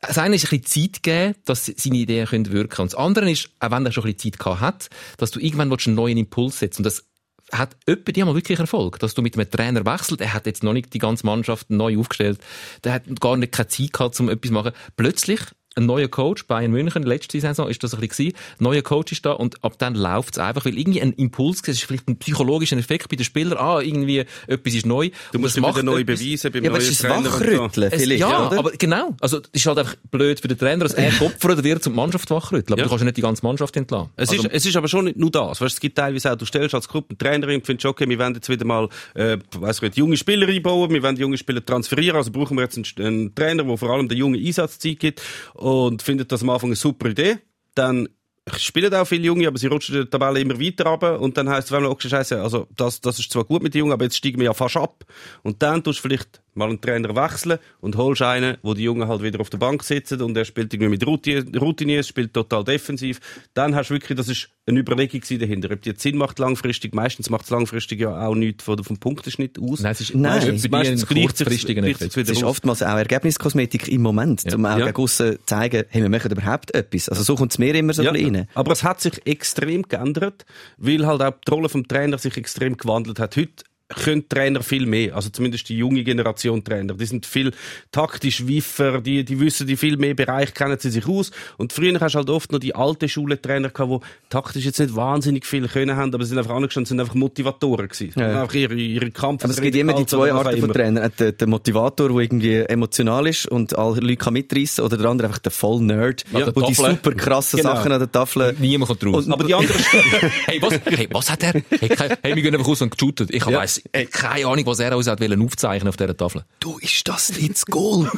[0.00, 3.30] das eine ist ein bisschen Zeit geben, dass seine Ideen können wirken Und das andere
[3.30, 4.88] ist, auch wenn er schon ein bisschen Zeit gehabt hat,
[5.18, 6.78] dass du irgendwann einen neuen Impuls setzt.
[6.80, 7.04] Und das
[7.52, 10.20] hat öppe die mal wirklich Erfolg, dass du mit einem Trainer wechselt.
[10.20, 12.40] Er hat jetzt noch nicht die ganze Mannschaft neu aufgestellt.
[12.82, 14.72] Der hat gar nicht keine Zeit gehabt, um etwas zu machen.
[14.96, 15.40] Plötzlich
[15.74, 18.38] ein neuer Coach, Bayern München, letzte Saison ist das ein bisschen gewesen.
[18.58, 21.84] Neuer Coach ist da und ab dann läuft's einfach, weil irgendwie ein Impuls, es ist
[21.84, 25.10] vielleicht ein psychologischer Effekt bei den Spielern, ah, irgendwie etwas ist neu.
[25.32, 26.20] Du musst das wieder neu etwas.
[26.20, 27.30] beweisen beim Ja, neuen Trainer so.
[27.40, 28.58] Wachrütteln Es, vielleicht, ja, oder?
[28.58, 29.16] aber genau.
[29.20, 32.30] Also, es ist halt einfach blöd für den Trainer, dass er geopfert wird zum Mannschaft
[32.30, 32.72] wachrütteln.
[32.74, 32.84] Aber Ja.
[32.84, 34.10] du kannst ja nicht die ganze Mannschaft entlassen.
[34.16, 35.60] Es, also, ist, es ist aber schon nicht nur das.
[35.60, 38.48] Weißt, es gibt teilweise auch, du stellst als Gruppentrainerin und findest, okay, wir wollen jetzt
[38.48, 42.30] wieder mal, äh, weiss ich nicht, junge Spieler einbauen, wir wollen junge Spieler transferieren, also
[42.30, 45.22] brauchen wir jetzt einen, einen Trainer, der vor allem der jungen Einsatzzeit gibt
[45.62, 47.38] und findet das am Anfang eine super Idee.
[47.74, 48.08] Dann
[48.56, 51.68] spielen auch viele Junge, aber sie rutschen der Tabelle immer weiter runter und dann heisst
[51.68, 54.04] es, wenn man, okay, scheiße, also das, das ist zwar gut mit den Jungen, aber
[54.04, 55.04] jetzt steigen wir ja fast ab.
[55.42, 59.08] Und dann tust du vielleicht mal einen Trainer wechseln und holst einen, wo die Jungen
[59.08, 62.64] halt wieder auf der Bank sitzen und er spielt irgendwie mit Routine- Routiniers, spielt total
[62.64, 63.20] defensiv.
[63.54, 65.70] Dann hast du wirklich, das ist eine Überlegung dahinter.
[65.72, 68.98] Ob die jetzt Sinn macht langfristig, meistens macht es langfristig ja auch nichts von, vom
[68.98, 69.80] Punkteschnitt aus.
[69.80, 70.22] nein, es ist Nein.
[70.22, 74.86] meistens, Meistens gleicht Es ist oftmals auch Ergebniskosmetik im Moment, um auch Ja.
[74.86, 77.08] gegen aussen zeigen, hey, wir machen überhaupt etwas.
[77.08, 78.48] Also so kommt es mir immer so bisschen rein.
[78.54, 80.44] Aber es hat sich extrem geändert,
[80.76, 83.36] weil halt auch die Rolle vom Trainer sich extrem gewandelt hat.
[83.36, 86.94] Heute können Trainer viel mehr, also zumindest die junge Generation Trainer.
[86.94, 87.52] Die sind viel
[87.90, 91.30] taktisch wiffer, die, die wissen die viel mehr Bereich, kennen sie sich aus.
[91.58, 94.78] Und früher hast du halt oft noch die alte Schule Trainer gehabt, die taktisch jetzt
[94.78, 98.12] nicht wahnsinnig viel können haben, aber sie sind einfach angestanden, sind einfach Motivatoren gewesen.
[98.18, 98.28] Ja.
[98.30, 99.44] Und Einfach ihre, ihre Kampf.
[99.44, 101.00] Aber es gibt immer die zwei Arten von Trainer.
[101.00, 101.12] Trainern.
[101.18, 105.28] Der, der Motivator, der irgendwie emotional ist und alle Leute kann mitreißen oder der andere
[105.28, 107.74] einfach der Voll-Nerd, Ja, der die super krassen Genau.
[107.74, 108.54] Sachen an der Tafel...
[108.58, 109.26] Niemand kommt raus.
[109.26, 109.76] Und- Aber die andere
[110.46, 111.52] hey, was, hey, was hat er?
[111.70, 111.90] Hey,
[112.22, 113.30] hey, wir gehen einfach raus und geshootet.
[113.32, 113.58] Ich Ja.
[113.58, 116.44] weiss, hey, keine Ahnung, was er uns hat wollen aufzeichnen auf dieser Tafel.
[116.60, 118.10] Du, ist das nicht das Goal?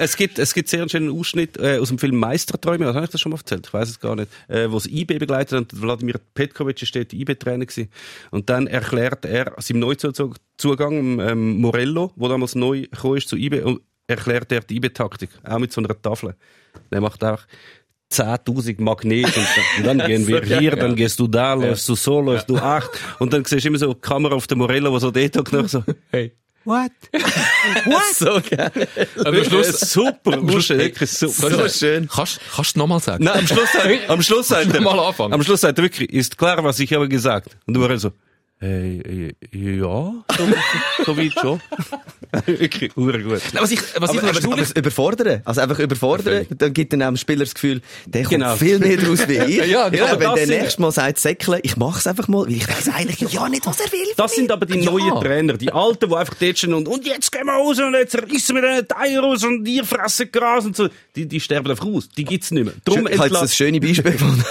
[0.00, 3.04] es gibt, es gibt sehr einen schönen Ausschnitt äh, aus dem Film Meisterträume, also habe
[3.04, 3.66] ich das schon mal erzählt?
[3.66, 4.30] Ich weiß es gar nicht.
[4.48, 7.90] Äh, wo es IB begleitet hat, und Wladimir Petkovic ist dort IB-Trainer gewesen.
[8.30, 13.62] Und dann erklärt er seinem Neuzugang, ähm, Morello, wo damals neu gekommen ist zu IB,
[13.62, 15.30] und erklärt er die IB-Taktik.
[15.44, 16.34] Auch mit so einer Tafel.
[16.90, 17.46] Der macht einfach
[18.12, 21.94] 10.000 Magnet und, dann- und dann gehen wir hier, dann gehst du da, läufst du
[21.94, 24.90] so, läufst du acht und dann siehst du immer so die Kamera auf den Morello,
[24.92, 26.32] wo so dort noch so Hey.
[26.64, 26.90] What?
[28.14, 28.70] so geil.
[29.18, 31.50] Aber am Schluss, super, am Schluss, hey, wirklich super.
[31.50, 32.08] so schön.
[32.08, 33.24] Kannst, kannst du nochmal sagen?
[33.24, 35.32] Nein, am Schluss, sagt- am Schluss er, Mal anfangen.
[35.32, 37.56] am Schluss sagt er wirklich, ist klar, was ich habe gesagt.
[37.66, 38.14] Und du warst so, hey,
[38.60, 40.48] äh, ja, so,
[41.04, 41.60] so weit schon.
[42.46, 43.14] wirklich, gut.
[43.14, 45.42] Nein, was ich, was ich Aber, aber, aber das überfordern.
[45.44, 48.56] Also einfach überfordern, dann gibt dann auch dem Spieler das Gefühl, der kommt Genau.
[48.56, 49.66] viel mehr draus wie ich.
[49.70, 52.68] Ja, genau, wenn das der nächstes Mal sagt, säckeln, ich mach's einfach mal, weil ich
[52.68, 54.06] weiß eigentlich ja nicht, was er will.
[54.16, 54.90] Das sind aber die Ja.
[54.90, 57.94] neuen Trainer, die Alten, die einfach dort stehen und, und jetzt gehen wir raus und
[57.94, 60.88] jetzt reissen wir den Teil raus und ihr fressen Gras und so.
[61.14, 62.08] Die, die sterben einfach aus.
[62.16, 62.74] Die gibt's nicht mehr.
[62.84, 64.44] Drum, ich habe jetzt das schöne Beispiel gefunden.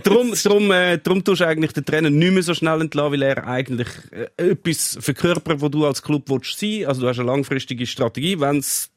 [0.00, 3.22] Drum, drum, äh, drum tust du eigentlich den Trainer nicht mehr so schnell entlassen, weil
[3.22, 6.86] er eigentlich äh, etwas verkörpert, wo du als Club willst sein.
[6.86, 8.90] Also du hast eine langfristige Strategie, wenn's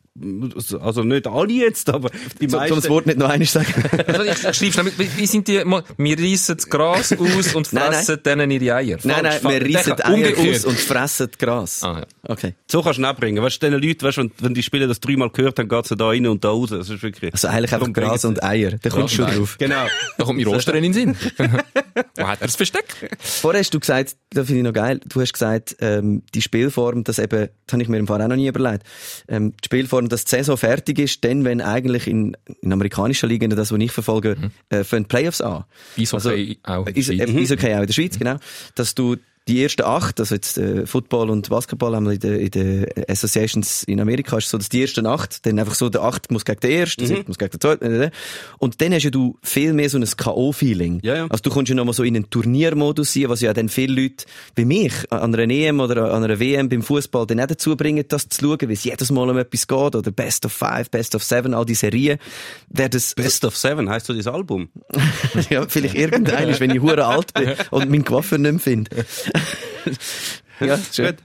[0.81, 2.09] also nicht alle jetzt, aber
[2.41, 2.75] die So, meisten.
[2.75, 3.73] das Wort nicht noch einmal sagen.
[4.07, 7.93] Also ich schreibe schnell, mit, wie sind die, wir reissen das Gras aus und Nein,
[7.93, 8.97] fressen denen ihre Eier.
[9.03, 9.63] nein, nein, falsch.
[9.65, 10.55] wir reissen Der- Eier umgekehrt.
[10.57, 11.83] aus und fressen Gras.
[11.83, 12.05] Ah, ja.
[12.27, 12.53] Okay.
[12.69, 13.41] So kannst du ihn abbringen.
[13.41, 15.95] Weißt du, den Leuten, weißt wenn, wenn die Spieler das dreimal gehört haben, geht's ja
[15.95, 16.69] da rein und da raus.
[16.71, 17.31] Das ist wirklich.
[17.33, 18.71] Also eigentlich einfach Gras bringen und Eier.
[18.81, 19.37] Da kommst du schon nein.
[19.37, 19.55] drauf.
[19.59, 19.85] Genau.
[20.17, 21.15] Da kommt mir Rosterin in den Sinn.
[22.17, 22.85] Wo hat er das Versteck?
[23.19, 27.03] Vorher hast du gesagt, das finde ich noch geil, du hast gesagt, ähm, die Spielform,
[27.03, 28.83] das eben, das habe ich mir im Fall auch noch nie überlegt,
[29.27, 33.49] ähm, die Spielform, dass die Saison fertig ist, dann, wenn eigentlich in, in amerikanischen Ligen,
[33.49, 34.37] das, was ich verfolge,
[34.69, 35.65] äh, fangen Playoffs an.
[35.97, 37.19] Eishockey auch in der Is, Schweiz.
[37.19, 38.37] äh, Eishockey auch in der Schweiz, genau.
[38.75, 42.39] Dass du die ersten acht, also jetzt äh, Football und Basketball haben wir in den
[42.39, 46.03] in der Associations in Amerika, ist so, dass die ersten acht, dann einfach so, der
[46.03, 48.11] acht muss gegen den ersten, der siebte muss gegen den zweiten, äh,
[48.59, 50.99] und dann hast ja du viel mehr so ein K.O.-Feeling.
[51.03, 51.27] Ja, ja.
[51.29, 54.25] Also du kommst ja nochmal so in einen Turniermodus sein, was ja dann viele Leute,
[54.55, 58.05] wie mich, an einer EM oder an einer WM beim Fußball dann auch dazu bringen,
[58.07, 61.15] das zu schauen, weil es jedes Mal um etwas geht, oder Best of Five, Best
[61.15, 62.19] of Seven, all die Serien,
[62.69, 64.69] wäre das, Best of Seven heisst so dieses Album.
[65.49, 69.05] ja, vielleicht irgendein ist, wenn ich hure alt bin und meinen Coiffeur nicht mehr finde.
[70.59, 71.15] Ja, schön.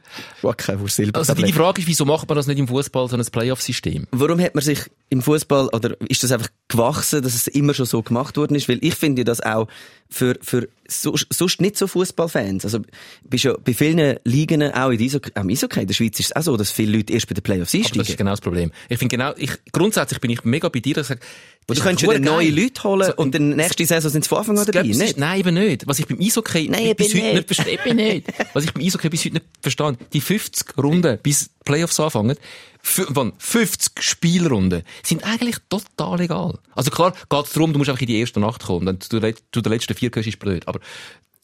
[0.42, 1.18] Wacke, wo Silber.
[1.18, 4.06] Also die, die Frage ist, wieso macht man das nicht im Fußball, so ein Playoff-System?
[4.10, 7.86] Warum hat man sich im Fußball oder ist das einfach gewachsen, dass es immer schon
[7.86, 8.68] so gemacht worden ist?
[8.68, 9.68] Weil ich finde das auch
[10.08, 12.64] für, für so, sonst nicht so Fußballfans.
[12.64, 12.78] Also,
[13.24, 16.36] bist ja bei vielen Ligen, auch in Iso, am Eishockey in der Schweiz ist es
[16.36, 18.16] auch so, dass viele Leute erst bei den Playoffs Aber das ist einsteigen.
[18.18, 18.70] genau das Problem.
[18.88, 21.20] Ich finde genau, ich, grundsätzlich bin ich mega bei dir, dass ich sage,
[21.66, 22.50] das Du könntest dann neue.
[22.50, 24.98] Leute holen So, und dann nächste Saison sind sie von Anfang an dabei, es ist-
[25.02, 25.18] nicht?
[25.18, 25.88] Nein, eben nicht.
[25.88, 27.54] Was ich beim Eishockey Nein, bis heute nicht nicht.
[27.56, 28.26] verstehe, nicht.
[28.52, 32.36] Was ich beim Eishockey bis heute nicht verstehe, die 50 Runden, bis Playoffs anfangen?
[32.86, 36.58] 50 Spielrunden, sind eigentlich total egal.
[36.74, 39.18] Also klar, geht es darum, du musst einfach in die erste Nacht kommen, dann du
[39.20, 40.66] den letzten vier gehst, ist blöd.
[40.68, 40.80] Aber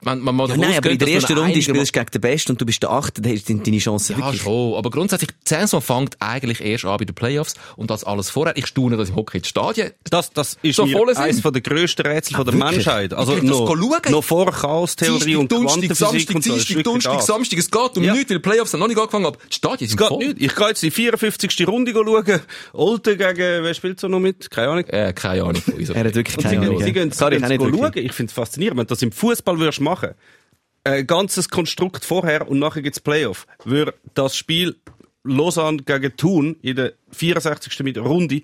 [0.03, 2.21] wenn man mal Ja, nein, aber in der ersten du Runde spielst du gegen den
[2.21, 4.43] Besten und du bist der Achte, dann sind deine Chancen ja, wirklich...
[4.43, 4.75] schon.
[4.75, 8.57] Aber grundsätzlich, die Saison fängt eigentlich erst an bei den Playoffs und das alles vorher.
[8.57, 11.53] Ich staune, dass im Hockey die Stadien Das, das ist So mir voll eines von
[11.53, 12.73] der grössten Rätsel von der wirklich?
[12.77, 13.15] Menschheit.
[13.15, 14.01] Also Ich noch, schauen.
[14.11, 16.35] noch vor Chaos-Theorie und Quantenphysik
[16.87, 17.11] und so.
[17.13, 17.27] Das.
[17.27, 17.59] Samstag.
[17.59, 18.13] Es geht um Ja.
[18.15, 20.19] nichts, weil die Playoffs haben noch nicht angefangen, aber die Stadien Es sind geht voll.
[20.19, 20.41] nicht.
[20.41, 21.67] Ich gehe jetzt die 54.
[21.69, 22.41] Runde schauen.
[22.73, 24.51] Olten gegen, wer spielt so noch mit?
[24.51, 24.85] Keine Ahnung.
[24.89, 25.63] Äh, keine Ahnung.
[25.95, 26.83] Er hat wirklich keine gehen- Ahnung.
[26.83, 27.81] sie gehen, sie Sorry, gehen ich schauen.
[27.81, 28.07] wirklich.
[28.07, 28.79] Ich finde es faszinierend.
[28.79, 29.92] Wenn du das im Fußball würdest machen,
[30.85, 34.77] ein ganzes Konstrukt vorher und nachher gibt's Playoff, würde das Spiel
[35.25, 37.81] Lausanne gegen Thun in der 64.
[37.81, 38.43] mit Runde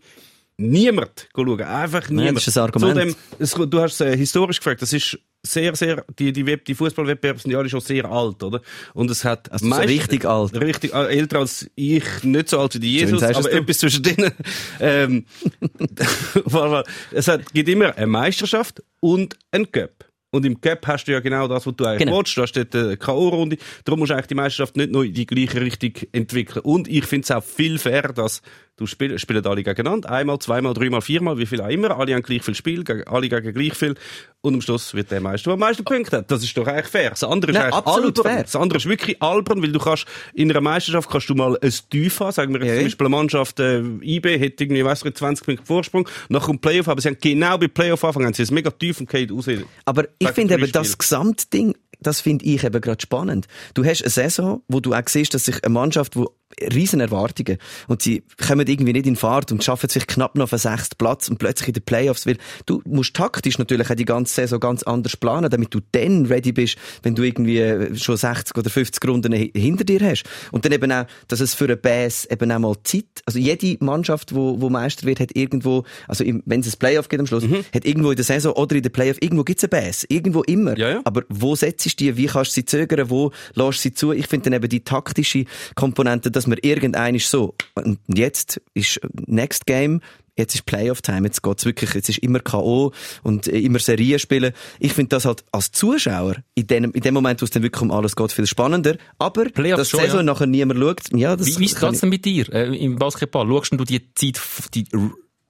[0.57, 1.61] niemand schauen.
[1.61, 2.36] Einfach niemand.
[2.36, 2.94] das ist ein Argument.
[2.94, 6.64] Zudem, es, du hast es äh, historisch gefragt, das ist sehr, sehr, die, die, Web,
[6.64, 8.61] die Fußballwettbewerbe sind ja alle schon sehr alt, oder?
[8.92, 10.55] Und es hat Also so richtig alt.
[10.61, 14.03] Richtig, äh, älter als ich, nicht so alt wie die Jesus, aber es etwas zwischen
[14.03, 14.32] denen.
[14.80, 15.26] ähm,
[17.12, 20.07] es hat, gibt immer eine Meisterschaft und ein Cup.
[20.31, 22.18] Und im Cup hast du ja genau das, was du eigentlich Genau.
[22.18, 22.37] willst.
[22.37, 23.59] Du hast dort eine K.O.-Runde.
[23.85, 26.61] Darum musst du eigentlich die Meisterschaft nicht nur in die gleiche Richtung entwickeln.
[26.64, 28.43] Und ich finde es auch viel fair, dass
[28.79, 30.11] du spiel, spielen alle gegeneinander.
[30.11, 31.99] Einmal, zweimal, dreimal, viermal, wie viel auch immer.
[31.99, 33.95] Alle haben gleich viel Spiel, alle gegen gleich viel.
[34.41, 36.31] Und am Schluss wird der Meister, der am meisten Punkte hat.
[36.31, 37.11] Das ist doch eigentlich fair.
[37.11, 38.33] Das andere ist eigentlich absolut albern.
[38.33, 38.43] fair.
[38.45, 41.74] Das andere ist wirklich albern, weil du kannst, in einer Meisterschaft kannst du mal ein
[41.91, 42.33] Tief haben.
[42.33, 42.85] Sagen wir jetzt Ja, zum.
[42.85, 46.09] Beispiel eine Mannschaft, äh, IB hat irgendwie, weiss ich, 20 Punkte Vorsprung.
[46.29, 49.11] Nach dem Playoff, aber sie haben genau bei Playoff haben sie es mega tief und
[49.11, 49.47] geht raus.
[49.85, 50.97] Aber ich finde eben das.
[50.97, 53.49] Gesamtding, das finde ich eben gerade spannend.
[53.74, 56.33] Du hast eine Saison, wo du auch siehst, dass sich eine Mannschaft, wo
[56.72, 60.53] riesen Erwartungen und sie kommen irgendwie nicht in Fahrt und schaffen sich knapp noch auf
[60.53, 62.36] einen sechsten Platz und plötzlich in den Playoffs, weil
[62.66, 66.53] du musst taktisch natürlich auch die ganze Saison ganz anders planen, damit du dann ready
[66.53, 70.24] bist, wenn du irgendwie schon 60 oder 50 Runden hi- hinter dir hast.
[70.51, 73.76] Und dann eben auch, dass es für einen Bass eben auch mal Zeit, also jede
[73.84, 77.26] Mannschaft, wo, wo Meister wird, hat irgendwo, also im, wenn es ein Playoff geht am
[77.26, 77.44] Schluss,
[77.74, 80.05] hat irgendwo in der Saison oder in der Playoff, irgendwo gibt's einen Bass.
[80.09, 80.76] Irgendwo immer.
[80.78, 81.01] Ja, ja.
[81.05, 82.16] Aber wo setzt du die?
[82.16, 83.11] Wie kannst du sie zögern?
[83.11, 84.12] Wo lässt du sie zu?
[84.12, 85.44] Ich finde dann eben die taktische
[85.74, 87.55] Komponente, dass man irgendein ist so.
[87.74, 90.01] Und jetzt ist Next Game,
[90.36, 92.93] jetzt ist Playoff-Time, jetzt geht's wirklich, jetzt ist immer K.O.
[93.24, 94.53] und äh, immer Serien spielen.
[94.78, 97.82] Ich finde das halt als Zuschauer, in dem, in dem Moment, wo es dann wirklich
[97.82, 98.97] um alles geht, viel spannender.
[99.18, 100.22] Aber, Playoffs dass schon, Saison ja.
[100.22, 103.49] nachher niemand schaut, ja, das Wie, wie kann geht's denn mit dir äh, im Basketball?
[103.49, 104.41] Schaust du die Zeit,
[104.74, 104.86] die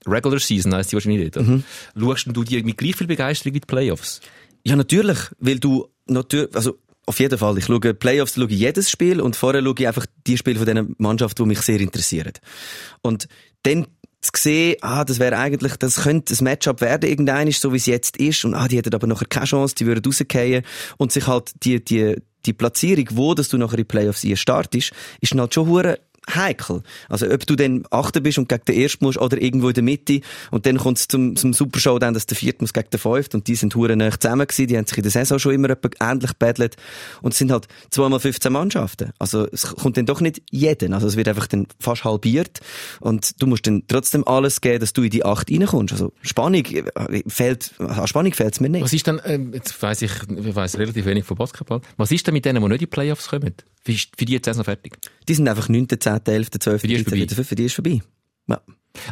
[0.06, 1.46] Regular Season heisst die wahrscheinlich nicht, oder?
[1.46, 1.64] Mhm.
[1.98, 4.22] Schaust du die mit gleich viel Begeisterung wie die Playoffs?
[4.64, 6.78] Ja, natürlich, weil du natürlich, also
[7.08, 7.58] auf jeden Fall.
[7.58, 10.86] Ich schaue Playoffs, schaue jedes Spiel und vorher schaue ich einfach die Spiele von dieser
[10.98, 12.32] Mannschaft, die mich sehr interessieren.
[13.02, 13.28] Und
[13.62, 13.86] dann
[14.20, 17.86] zu sehen, ah, das wäre eigentlich, das könnte ein Matchup werden, irgendein so wie es
[17.86, 20.64] jetzt ist, und ah, die hätten aber nachher keine Chance, die würden rausgehen
[20.96, 24.92] und sich halt die, die, die Platzierung, wo dass du nachher in Playoffs hier startest,
[25.20, 25.68] ist halt schon
[26.34, 26.82] heikel.
[27.08, 29.82] Also, ob du dann Achter bist und gegen den Ersten musst oder irgendwo in der
[29.82, 30.20] Mitte
[30.50, 33.38] und dann kommt es zum, zum Supershow dann, dass der Vierte muss gegen den Fünften
[33.38, 35.76] und die sind hure nah zusammen gewesen, die haben sich in der Saison schon immer
[36.00, 36.76] ähnlich battlet
[37.22, 39.12] und es sind halt zweimal 15 Mannschaften.
[39.18, 40.94] Also, es kommt dann doch nicht jeden.
[40.94, 42.60] Also, es wird einfach dann fast halbiert
[43.00, 45.92] und du musst dann trotzdem alles geben, dass du in die Acht reinkommst.
[45.92, 48.84] Also, Spannung äh, fehlt, an Spannung fehlt es mir nicht.
[48.84, 51.80] Was ist dann, ähm, jetzt weiss ich, ich weiss relativ wenig von Basketball.
[51.96, 53.54] Was ist denn mit denen, die nicht in die Playoffs kommen?
[53.96, 54.96] Für, für die jetzt erst noch fertig?
[55.28, 57.16] Die sind einfach 9., 10., 11., 12., die ist 13., vorbei.
[57.26, 58.00] 14., für die ist vorbei.
[58.48, 58.60] Ja.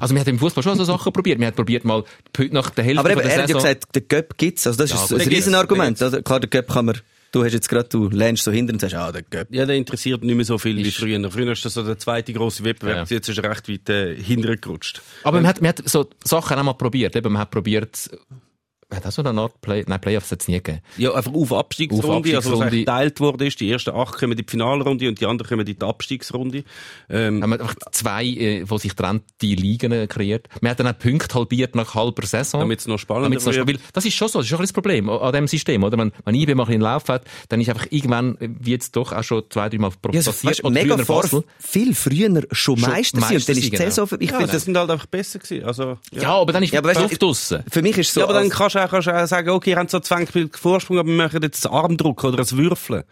[0.01, 1.39] Also, wir haben im Fußball schon so Sachen probiert.
[1.39, 2.03] Wir haben probiert mal,
[2.37, 4.67] heute nach der Hälfte Aber eben, der er hat ja gesagt, den Göpp gibt's.
[4.67, 6.01] Also das Ja, ist ein gibt's, Riesenargument.
[6.03, 6.99] Also, klar, den Göpp kann man,
[7.33, 9.49] du hast jetzt gerade, du lehnst so hinter und sagst, ah, der Göpp.
[9.55, 11.31] Ja, der interessiert nicht mehr so viel wie Ist- früher.
[11.31, 13.09] Früher ist das so der zweite grosse Wettbewerb.
[13.11, 13.17] Ja.
[13.17, 15.03] Jetzt ist er recht weit äh, hintergerutscht.
[15.23, 17.15] Aber man hat, man hat so Sachen auch mal probiert.
[17.15, 18.11] Eben, man hat probiert,
[18.95, 20.81] hat so eine Art Play, nein, Playoffs hat es nie gegeben.
[20.97, 22.65] Ja, einfach auf Abstiegsrunde, Auf also was Abstiegsrunde.
[22.67, 25.67] eigentlich geteilt wurde, ist, die ersten acht kommen in die Finalrunde und die anderen kommen
[25.67, 26.63] in die Abstiegsrunde.
[27.11, 30.49] Ähm, Haben wir einfach zwei, äh, wo sich trennt, die Ligen äh, kreiert.
[30.61, 32.61] Man hat dann auch Punkte halbiert nach halber Saison.
[32.61, 33.63] Damit es noch spannender Damit's noch wird.
[33.69, 35.83] stabil- Das ist schon so, das ist schon ein bisschen das Problem an dem System,
[35.83, 35.99] oder?
[35.99, 38.95] Wenn, wenn IB mal ein bisschen Lauf hat, dann ist einfach irgendwann, äh, wie jetzt
[38.95, 41.45] doch auch schon zwei, drei Mal Ja, so, passiert, weißt, oder mega früher vor, Basel.
[41.59, 44.37] viel früher schon Schon Meister sind und dann ist die Meister sind, Saison, ich ja,
[44.39, 45.65] finde das sind halt einfach besser gewesen.
[45.65, 46.23] Also, ja.
[46.23, 47.65] Ja, aber dann ist Ja, aber weißt draussen.
[47.71, 48.49] Für mich ist so, Ja, aber dann
[48.89, 51.67] kannst du auch, sagen, okay, ihr habt so 20 Punkte Vorsprung, aber wir machen jetzt
[51.67, 53.05] einen Armdruck oder ein Würfeln.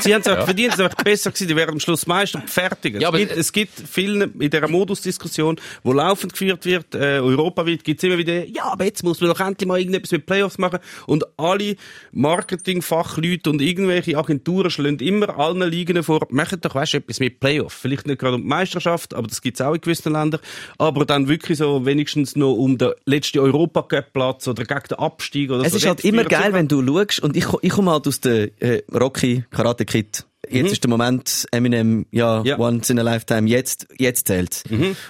[0.00, 2.50] Sie haben es einfach verdient, es einfach besser gewesen, die wären am Schluss Meister und
[2.50, 2.96] fertig.
[2.96, 7.18] Es, Ja, aber- gibt, es gibt vielen in dieser Modusdiskussion, wo laufend geführt wird, äh,
[7.20, 10.26] europaweit, gibt es immer wieder, ja, aber jetzt muss man doch endlich mal irgendetwas mit
[10.26, 10.78] Playoffs machen.
[11.06, 11.76] Und alle
[12.12, 17.40] Marketingfachleute und irgendwelche Agenturen schlagen immer allen Ligen vor, machen doch, weißt du, etwas mit
[17.40, 17.76] Playoffs.
[17.80, 20.40] Vielleicht nicht gerade um die Meisterschaft, aber das gibt es auch in gewissen Ländern.
[20.78, 25.64] Aber dann wirklich so wenigstens noch um den letzten Europacup-Platz oder gegen den Abstieg oder
[25.64, 25.78] Es so.
[25.78, 28.50] ist halt immer geil, es wenn du schaust, und ich, ich komme halt aus der
[28.60, 28.82] äh,
[29.14, 30.26] Rocky Karate Kid.
[30.50, 32.58] Jetzt ist der Moment, Eminem, ja, Ja.
[32.58, 34.62] once in a lifetime, jetzt, jetzt zählt.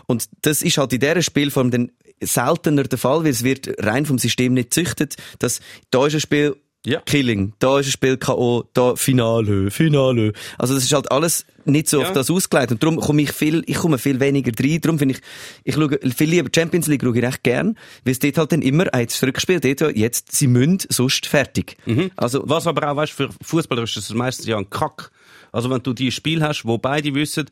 [0.07, 1.91] Und das ist halt in dieser Spielform dann
[2.23, 6.21] seltener der Fall, weil es wird rein vom System nicht züchtet, dass da ist ein
[6.21, 6.57] Spiel
[6.87, 7.01] Ja.
[7.01, 10.35] Killing, da ist ein Spiel K.O., da Finale, Finale.
[10.59, 12.07] Also das ist halt alles nicht so Ja.
[12.09, 12.73] auf das ausgelegt.
[12.73, 14.81] Und darum komme ich viel, ich komme viel weniger rein.
[14.83, 15.21] Darum finde ich,
[15.65, 18.61] ich schaue viel lieber Champions League schaue ich recht gern, weil es dort halt dann
[18.61, 21.77] immer, ah, jetzt Rückspiel, dort, ja, jetzt, sie müssen, sonst fertig.
[22.17, 25.11] Also, Was aber auch, weißt, für Fußballer ist das meistens ja ein Kack.
[25.53, 27.47] Also wenn du die Spiel hast, wo beide wissen,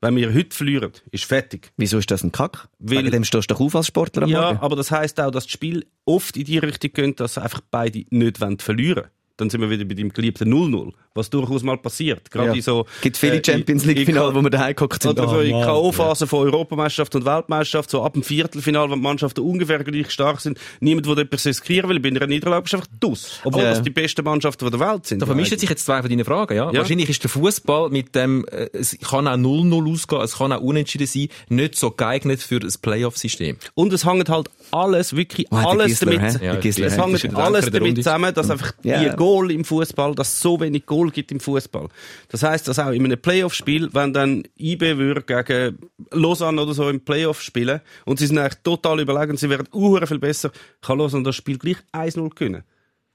[0.00, 1.72] wenn wir heute verlieren, ist fertig.
[1.76, 2.68] wieso ist das ein Kack?
[2.78, 4.58] Weil- Wegen dem stehst du doch auf als Sportler am Ja, Morgen.
[4.60, 8.04] aber das heißt auch, dass das Spiel oft in die Richtung geht, dass einfach beide
[8.10, 9.04] nicht wollen verlieren
[9.36, 12.30] Dann sind wir wieder bei dem geliebten 0-0, was durchaus mal passiert.
[12.30, 12.54] Gerade Ja.
[12.54, 15.12] in so, gibt viele äh, Champions in- League Finale, in- wo wir daheim geguckt sind.
[15.18, 15.66] Oder so in Ah, Mann.
[15.66, 20.40] K.O.-Phase von Europameisterschaft und Weltmeisterschaft, so ab dem Viertelfinale, wenn die Mannschaften ungefähr gleich stark
[20.40, 23.40] sind, niemand will etwas riskieren, weil bei einer Niederlage bist du einfach dus.
[23.44, 23.70] Obwohl Ja.
[23.70, 25.20] das die besten Mannschaften der Welt sind.
[25.20, 26.70] Da vermischen sich jetzt zwei von deinen Fragen, ja?
[26.72, 26.78] Ja.
[26.78, 30.60] Wahrscheinlich ist der Fußball mit dem, äh, es kann auch 0-0 ausgehen, es kann auch
[30.60, 33.56] unentschieden sein, nicht so geeignet für das Playoff-System.
[33.74, 36.40] Und es hängt halt alles, wirklich der alles Gisler, damit?
[36.40, 39.02] Der Ja, Gisler, es ist hängt der alles der damit zusammen, dass einfach Ja.
[39.02, 41.88] die Goal im Fußball, dass so wenig Goal gibt im Fußball.
[42.28, 45.78] Das heißt, dass auch in einem Playoff-Spiel, wenn dann IB würde gegen
[46.10, 50.06] Lausanne oder so im Playoff spielen und sie sind eigentlich total überlegen, sie werden uhr
[50.06, 50.50] viel besser,
[50.82, 52.62] kann Lausanne das Spiel gleich 1-0 gewinnen.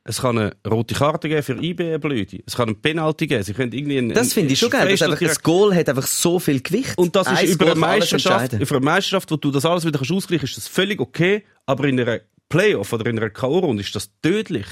[0.05, 2.43] Es kann eine rote Karte geben für IB, eine blöde.
[2.45, 3.41] Es kann einen Penalty geben.
[3.43, 4.89] Sie können irgendwie einen, Das finde ich schon geil.
[4.89, 6.97] dass einfach, das Goal hat einfach so viel Gewicht.
[6.97, 9.85] und das ist Ein über Goal eine Meisterschaft, über eine Meisterschaft, wo du das alles
[9.85, 11.45] wieder kannst ausgleichen, ist das völlig okay.
[11.65, 12.19] Aber in einer
[12.49, 14.65] Playoff oder in einer K.O.-Runde ist das tödlich.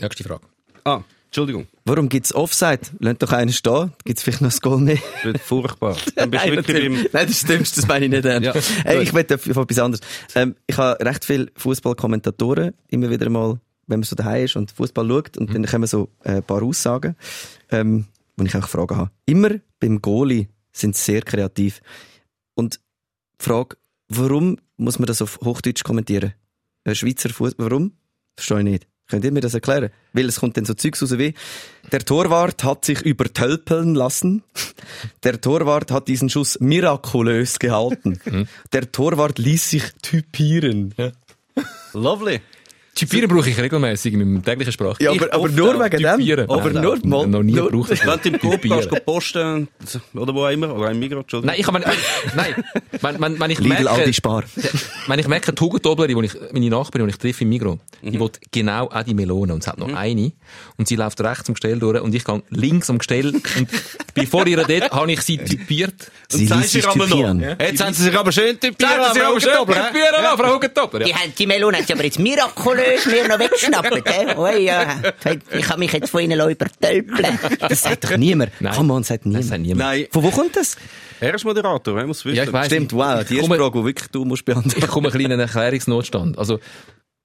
[0.00, 0.46] Nächste Frage.
[0.82, 1.02] Ah,
[1.34, 1.66] Entschuldigung.
[1.84, 2.82] Warum gibt's Offside?
[3.00, 3.90] Lasst doch einen stehen.
[4.04, 4.98] Gibt's vielleicht noch das Goal mehr?
[5.14, 5.96] Das wird furchtbar.
[6.14, 8.54] Dann bist du Nein, wirklich beim, Nein, das stimmt, das meine ich nicht ernst.
[8.54, 8.84] Ja.
[8.84, 10.06] Ey, ich möchte auf etwas anderes.
[10.36, 13.58] Ähm, ich habe recht viele Fußballkommentatoren immer wieder mal,
[13.88, 16.62] wenn man so daheim ist und Fußball schaut, und dann kommen so äh, ein paar
[16.62, 17.16] Aussagen,
[17.72, 18.06] ähm,
[18.36, 19.10] wo ich auch Fragen habe.
[19.26, 21.80] Immer beim Goalie sind sie sehr kreativ.
[22.54, 22.78] Und
[23.40, 23.76] die Frage,
[24.06, 26.34] warum muss man das auf Hochdeutsch kommentieren?
[26.84, 27.90] Ein Schweizer Fußball, warum?
[28.36, 28.86] Verstehe ich nicht.
[29.14, 29.90] Könnt ihr mir das erklären?
[30.12, 31.34] Weil es kommt dann so Zeugs raus wie,
[31.92, 34.42] der Torwart hat sich übertölpeln lassen.
[35.22, 38.18] Der Torwart hat diesen Schuss mirakulös gehalten.
[38.72, 40.96] Der Torwart ließ sich typieren.
[41.92, 42.40] lovely.
[42.94, 45.00] Typieren brauche ich regelmäßig in meinem täglichen Sprach.
[45.00, 46.16] Ja, aber, aber nur wegen dem.
[46.18, 46.48] Typieren.
[46.48, 47.26] Aber Nein, nur nein, mal.
[47.26, 47.90] Noch nie nur- gebraucht.
[47.90, 49.68] Wenn du im Coop gehst, posten,
[50.14, 51.56] oder wo auch immer, oder im Migros, Entschuldigung.
[51.56, 51.96] Nein, ich äh,
[52.36, 52.64] nein,
[53.00, 54.44] wenn, wenn, wenn ich Lidl, merke, Spar.
[55.08, 58.12] wenn ich merke, die Hugendoblerin, die ich, meine Nachbarin, die ich treffe im Migros, Mhm.
[58.12, 59.54] die will genau auch die Melone.
[59.54, 60.32] Und es hat noch eine.
[60.76, 63.28] Und sie läuft rechts am Gestell durch und ich gehe links am Gestell.
[63.28, 63.42] Und
[64.12, 65.94] bevor ihr dort, habe ich sie typiert.
[66.28, 67.42] Sie ließ sich typieren.
[67.58, 68.90] Jetzt haben sie sich aber schön typiert.
[69.14, 71.04] Sie aber Frau Hugendobler.
[71.04, 72.18] Die, haben, die Melone sie aber jetzt
[72.84, 74.08] mirakulös mir noch weggeschnappt.
[74.08, 74.34] hä?
[74.36, 74.96] Oh ja,
[75.52, 77.38] ich habe mich jetzt von ihnen übertölpeln.
[77.60, 78.52] Das sagt doch niemand.
[78.60, 78.74] Nein.
[78.74, 79.44] Come on, sagt niemand.
[79.44, 79.78] Das sagt niemand.
[79.78, 80.76] Nein, Von wo kommt das?
[81.20, 82.36] er ist Moderator, er muss wissen.
[82.36, 82.66] Ja, ich weiss.
[82.66, 83.24] Stimmt, wow.
[83.24, 84.78] Die erste Komm, Frage, die wirklich du musst beantworten.
[84.78, 86.38] Ich komme ein bisschen in einen Erklärungsnotstand.
[86.38, 86.58] Also,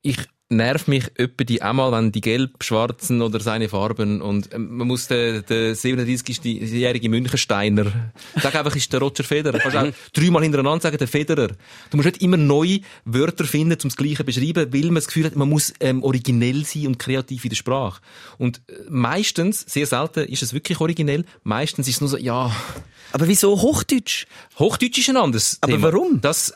[0.02, 0.18] ich
[0.50, 4.88] nerv mich öppe die einmal, wenn die gelb, schwarzen oder seine Farben und ähm, man
[4.88, 9.60] muss den, den 37-jährigen Münchensteiner sag einfach, ist der Roger Federer.
[9.60, 11.50] Kannst auch dreimal hintereinander sagen, der Federer.
[11.92, 15.08] Du musst nicht immer neue Wörter finden, um das Gleiche zu beschreiben, weil man das
[15.08, 18.02] Gefühl hat, man muss ähm, originell sein und kreativ in der Sprache.
[18.40, 21.26] Und äh, meistens, sehr selten, ist es wirklich originell.
[21.44, 22.52] Meistens ist es nur so, ja,
[23.12, 24.26] Aber wieso Hochdeutsch?
[24.58, 25.92] Hochdeutsch ist ein anderes Aber Thema.
[25.92, 26.22] warum?
[26.22, 26.54] Das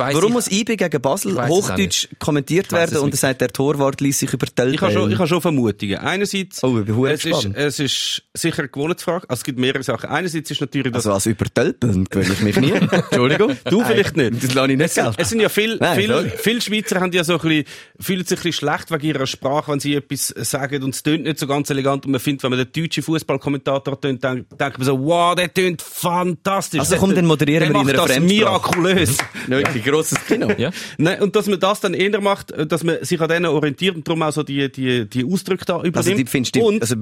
[0.00, 0.30] Warum ich.
[0.32, 4.74] muss IB gegen Basel Hochdeutsch kommentiert werden und er gesagt, der Torwart ließ sich übertölpeln.
[4.74, 5.96] Ich habe schon, ich habe schon Vermutungen.
[5.98, 9.28] Einerseits, Oh, ich bin verdammt es, ist, es ist sicher eine Gewohnheitsfrage.
[9.28, 10.08] Also es gibt mehrere Sachen.
[10.08, 12.70] Einerseits ist natürlich das, Also als übertölpeln gewöhne ich mich nie.
[12.90, 13.56] Entschuldigung.
[13.64, 14.44] du vielleicht nicht.
[14.44, 17.32] Das lasse ich nicht Es, es sind ja viele, Nein, viele, Schweizer haben ja so
[17.32, 17.64] ein bisschen,
[17.98, 21.24] fühlen sich ein bisschen schlecht wegen ihrer Sprache, wenn sie etwas sagen und es tönt
[21.24, 24.78] nicht so ganz elegant und man findet, wenn man den deutschen Fußballkommentator tönt, dann denkt
[24.78, 26.80] man so, wow, der tönt fantastisch.
[26.80, 28.80] Also komm, dann moderieren der wir in einer das Fremdsprache.
[28.80, 29.18] mirakulös.
[29.46, 30.48] Wirklich grosses Kino.
[30.56, 30.70] Ja.
[30.98, 33.96] Nein, und dass man das dann eher macht, äh, dass man sich an denen orientiert
[33.96, 35.96] und darum auch so die, die, die Ausdrücke da übernimmt.
[35.96, 36.96] Also, die findest du, und, also,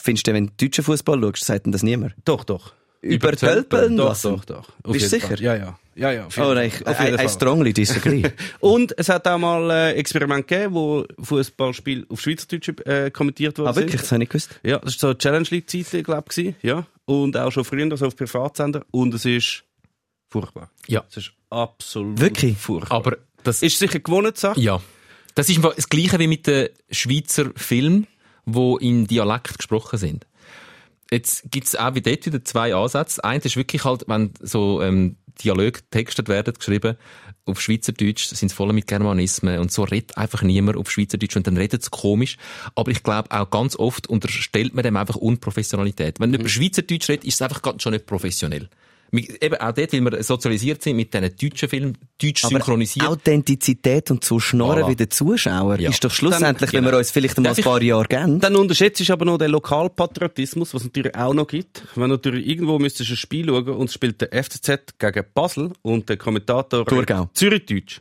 [0.00, 2.14] findest du, wenn du deutschen Fußball schaust, sagt denn das niemand?
[2.24, 2.72] doch, doch.
[3.02, 4.36] Übertölpeln Doch, lassen?
[4.36, 4.68] doch, doch.
[4.84, 5.28] Auf Bist du sicher?
[5.28, 5.40] Fall.
[5.40, 5.78] Ja, ja.
[5.94, 6.26] Ja, ja.
[6.26, 7.28] auf jeden Oh nein, ich, Auf I, jeden I Fall.
[7.28, 8.22] strongly disagree.
[8.60, 13.68] Und es hat auch mal äh, Experiment gegeben, wo Fußballspiel auf Schweizerdeutsch äh, kommentiert worden
[13.68, 14.00] ah, wirklich?
[14.00, 14.60] Das habe ich nicht gewusst.
[14.62, 16.86] Ja, das war so Challenge League Zeit, glaube ich, ja.
[17.04, 18.86] Und auch schon früher so auf Privatsender.
[18.90, 19.64] Und es ist
[20.30, 20.70] furchtbar.
[20.86, 21.04] Ja.
[21.10, 22.56] Es ist absolut Wirklich?
[22.56, 22.96] furchtbar.
[22.96, 24.60] Aber das ist sicher gewonnen, Sache.
[24.60, 24.80] Ja.
[25.34, 28.06] Das ist das Gleiche wie mit den Schweizer Filmen,
[28.46, 30.26] die in Dialekt gesprochen sind.
[31.12, 33.22] Jetzt gibt's auch wie dort wieder zwei Ansätze.
[33.22, 36.96] Eins ist wirklich halt, wenn so ähm, Dialoge textet werden, geschrieben,
[37.44, 41.46] auf Schweizerdeutsch sind es voll mit Germanismen und so redet einfach niemand auf Schweizerdeutsch und
[41.46, 42.38] dann redet es komisch.
[42.74, 46.18] Aber ich glaube auch ganz oft unterstellt man dem einfach Unprofessionalität.
[46.18, 48.70] Wenn man über Schweizerdeutsch redet, ist es einfach ganz schon nicht professionell.
[49.14, 53.06] Eben auch dort, weil wir sozialisiert sind mit diesen deutschen Filmen, deutsch Aber synchronisiert.
[53.06, 54.88] Authentizität und so schnorren Voilà.
[54.88, 55.90] wie der Zuschauer Ja.
[55.90, 58.40] ist doch schlussendlich, Dann- wenn wir uns vielleicht einmal Darf ein ich- paar Jahre geben.
[58.40, 61.82] Dann unterschätzt du aber noch den Lokalpatriotismus, was es natürlich auch noch gibt.
[61.94, 65.72] Wenn natürlich irgendwo müsstest du ein Spiel schauen und es spielt der FCZ gegen Basel
[65.82, 67.28] und der Kommentator Thurgau.
[67.34, 68.00] Zürichdeutsch.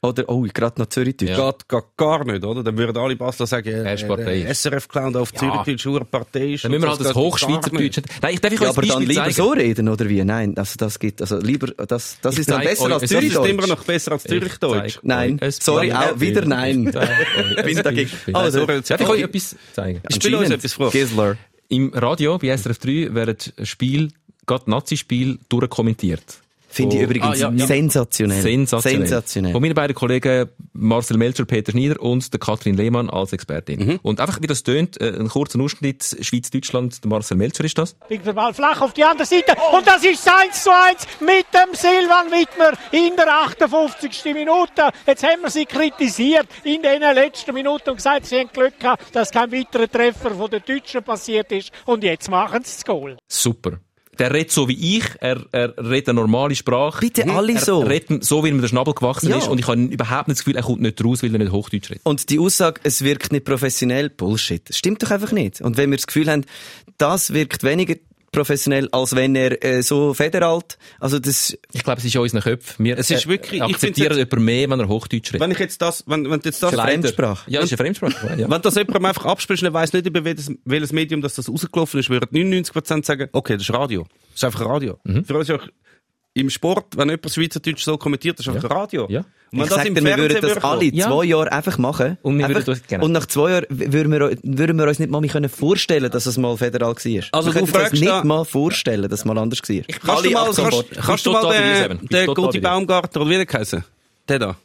[0.00, 1.34] Oder, oh, gerade noch Zürichdeutsch.
[1.34, 2.62] Geht, geht gar nicht, oder?
[2.62, 5.40] Dann würden alle Basler sagen, äh, der SRF-Clown auf Ja.
[5.64, 6.62] Zürichdeutsch, eine Partei ist.
[6.64, 7.98] Dann müssen wir halt das Hochschweizerdeutsch.
[8.22, 9.34] Nein, ich darf ich Ja, euch aber dann lieber zeigen.
[9.34, 10.22] so reden, oder wie?
[10.22, 13.10] Nein, also das gibt, also lieber, das, das Ich ist dann besser euch- als das
[13.10, 13.48] Das ist Zürichdeutsch.
[13.50, 14.98] immer noch besser als Zürichdeutsch.
[15.02, 16.86] Nein, euch ein sorry, auch wieder nein.
[16.88, 18.10] Ich euch bin dagegen.
[18.34, 20.00] Also, Darf ich euch etwas zeigen?
[20.12, 20.92] Spiel uns etwas vor.
[20.92, 21.36] Gisler.
[21.70, 24.12] Im Radio, bei SRF 3, werden Spiel,
[24.46, 26.22] gerade Nazi-Spiel, durchkommentiert.
[26.68, 27.66] Finde ich Oh, übrigens ah, ja, ja.
[27.66, 28.42] sensationell.
[28.42, 29.00] Sensationell.
[29.00, 29.52] Sensationell.
[29.52, 33.80] Von meinen beiden Kollegen Marcel Melcher, Peter Schneider und der Katrin Lehmann als Expertin.
[33.84, 34.00] Mhm.
[34.02, 37.94] Und einfach, wie das tönt, äh, ein kurzer Ausschnitt, Schweiz-Deutschland, der Marcel Melcher ist das.
[37.94, 39.52] Bringt der Ball flach auf die andere Seite.
[39.74, 44.34] Und das ist 1 zu 1 mit dem Silvan Wittmer in der 58.
[44.34, 44.90] Minute.
[45.06, 49.04] Jetzt haben wir sie kritisiert in den letzten Minuten und gesagt, sie haben Glück gehabt,
[49.14, 51.70] dass kein weiterer Treffer von den Deutschen passiert ist.
[51.86, 53.16] Und jetzt machen sie das Goal.
[53.26, 53.80] Super.
[54.18, 57.00] Der redet so wie ich, er, er redet eine normale Sprache.
[57.00, 57.82] Bitte alle er so.
[57.82, 59.38] Er redet so, wie ihm der Schnabel gewachsen Ja.
[59.38, 59.48] ist.
[59.48, 61.90] Und ich habe überhaupt nicht das Gefühl, er kommt nicht raus, weil er nicht Hochdeutsch
[61.90, 62.04] redet.
[62.04, 64.68] Und die Aussage, es wirkt nicht professionell, Bullshit.
[64.68, 65.60] Das stimmt doch einfach nicht.
[65.60, 66.44] Und wenn wir das Gefühl haben,
[66.98, 67.94] das wirkt weniger
[68.32, 72.42] professionell, als wenn er äh, so federalt, also das, Ich glaube, es ist in unseren
[72.42, 72.84] Köpfen.
[72.84, 75.40] Wir Es ist äh, wirklich- ich akzeptieren jemanden mehr, wenn er Hochdeutsch redet.
[75.40, 77.50] Wenn ich jetzt das, wenn, wenn du jetzt das, Eine Fremdsprache.
[77.50, 78.36] Ja, ist eine Fremdsprache.
[78.38, 78.50] Ja.
[78.50, 79.24] wenn das jemandem einfach
[79.62, 83.28] und er weiss nicht, über welches, welches Medium das, das rausgelaufen ist, würden 99% sagen,
[83.32, 84.02] okay, das ist Radio.
[84.02, 84.98] Das ist einfach Radio.
[85.04, 85.24] Mhm.
[85.24, 85.66] Für uns ist auch
[86.38, 89.06] im Sport, wenn jemand Schweizerdeutsch so kommentiert, das ist einfach Radio.
[89.10, 89.24] Ja.
[89.50, 91.06] Und ich dir, wir würden das alle Ja.
[91.06, 92.18] zwei Jahre einfach machen.
[92.22, 93.04] Und wir einfach, würden das- genau.
[93.06, 96.26] und nach zwei Jahren würden wir, würden wir uns nicht mal mehr können vorstellen, dass
[96.26, 96.94] es mal federal war.
[96.96, 99.76] Also wir du können uns fragst nicht da- mal vorstellen, dass es mal anders war.
[99.86, 101.52] Kannst du Alle mal, kannst, kannst du mal
[101.88, 102.60] den, den bei dir.
[102.60, 103.84] Baumgartner, oder wie der heißen?
[104.28, 104.56] Der da.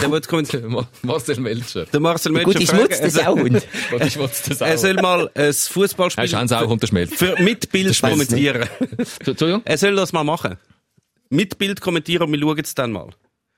[0.00, 0.66] Der, wird kommentieren.
[0.72, 1.84] Ma- Marcel Melcher.
[1.86, 3.36] Der Marcel Melcher Gut, ich fragen, schmutz er das auch.
[4.30, 7.14] Ist das Er soll mal ein Er Fußballspiel ist Hans auch und der Schmelz.
[7.14, 8.68] für mit Bild weiss ich kommentieren.
[9.26, 9.62] Entschuldigung?
[9.64, 10.56] Er soll das mal machen.
[11.28, 13.10] Mit Bild kommentieren und wir schauen es dann mal.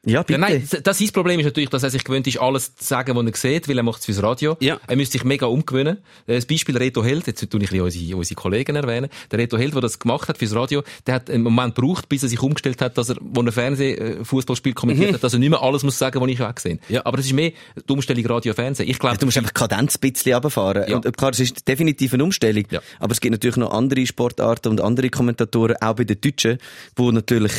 [0.09, 0.32] Ja, bitte.
[0.40, 3.14] Ja, nein, das- sein Problem ist natürlich, dass er sich gewöhnt ist, alles zu sagen,
[3.16, 4.56] was er sieht, weil er macht es fürs Radio.
[4.61, 4.80] Ja.
[4.86, 5.98] Er müsste sich mega umgewöhnen.
[6.26, 9.09] Äh, Das Beispiel Reto Held, jetzt tue ich ein unsere, unsere Kollegen erwähnen.
[9.30, 12.22] Der Reto Held, der das gemacht hat fürs Radio, der hat einen Moment gebraucht, bis
[12.22, 15.62] er sich umgestellt hat, dass er, wo er Fernseh-Fußballspiel kommentiert hat, dass er nicht mehr
[15.62, 16.80] alles muss sagen, was ich auch gesehen.
[16.88, 16.94] Mhm.
[16.94, 17.02] Ja.
[17.06, 18.88] Aber das ist mehr die Umstellung Radio-Fernsehen.
[18.88, 20.84] Ich glaube, Du musst einfach die Kadenz ein bisschen runterfahren.
[20.88, 20.96] Ja.
[20.96, 22.64] Und äh, klar, es ist definitiv eine Umstellung.
[22.70, 22.80] Ja.
[23.00, 26.59] Aber es gibt natürlich noch andere Sportarten und andere Kommentatoren, auch bei den Deutschen,
[26.96, 27.52] wo natürlich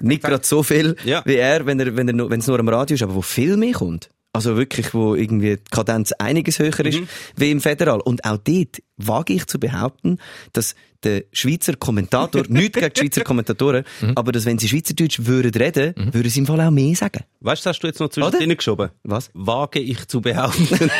[0.00, 1.22] nicht gerade so viel Ja.
[1.24, 3.22] wie er, wenn er, wenn er nur, wenn es nur am Radio ist, aber wo
[3.22, 4.08] viel mehr kommt.
[4.32, 7.00] Also wirklich, wo irgendwie die Kadenz einiges höher ist,
[7.36, 8.00] wie im Federal.
[8.00, 10.18] Und auch dort wage ich zu behaupten,
[10.52, 13.84] dass der Schweizer Kommentator, nicht gegen die Schweizer Kommentatoren,
[14.14, 17.24] aber dass wenn sie Schweizerdeutsch würden reden, würden sie im Fall auch mehr sagen.
[17.40, 18.30] Weißt du, hast du jetzt noch Oder?
[18.30, 18.90] zwischendrin geschoben?
[19.02, 19.30] Was?
[19.32, 20.68] Wage ich zu behaupten.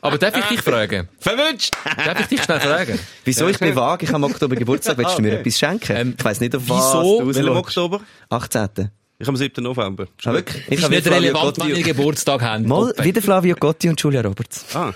[0.00, 1.08] aber darf ich dich fragen?
[1.18, 1.70] Verwünscht!
[1.96, 2.98] Darf ich dich schnell fragen?
[3.24, 3.48] Wieso?
[3.48, 4.04] Ich bin vage.
[4.04, 4.98] Ich habe am Oktober Geburtstag.
[4.98, 5.40] Willst du mir Okay.
[5.40, 5.96] etwas schenken?
[5.96, 6.74] Ähm, ich weiss nicht, auf wieso?
[6.76, 7.78] was du Welchem rausschaust.
[7.78, 8.00] Oktober?
[8.30, 8.90] 18.
[9.20, 9.64] Ich habe am 7.
[9.64, 10.06] November.
[10.24, 10.62] Ah, wirklich?
[10.68, 12.64] Ich Ist habe nicht Flavio relevant, wenn Gotti- ihr Geburtstag habt.
[12.66, 13.04] Mal Open.
[13.04, 14.64] wieder Flavio Gotti und Julia Roberts.
[14.74, 14.92] Ah.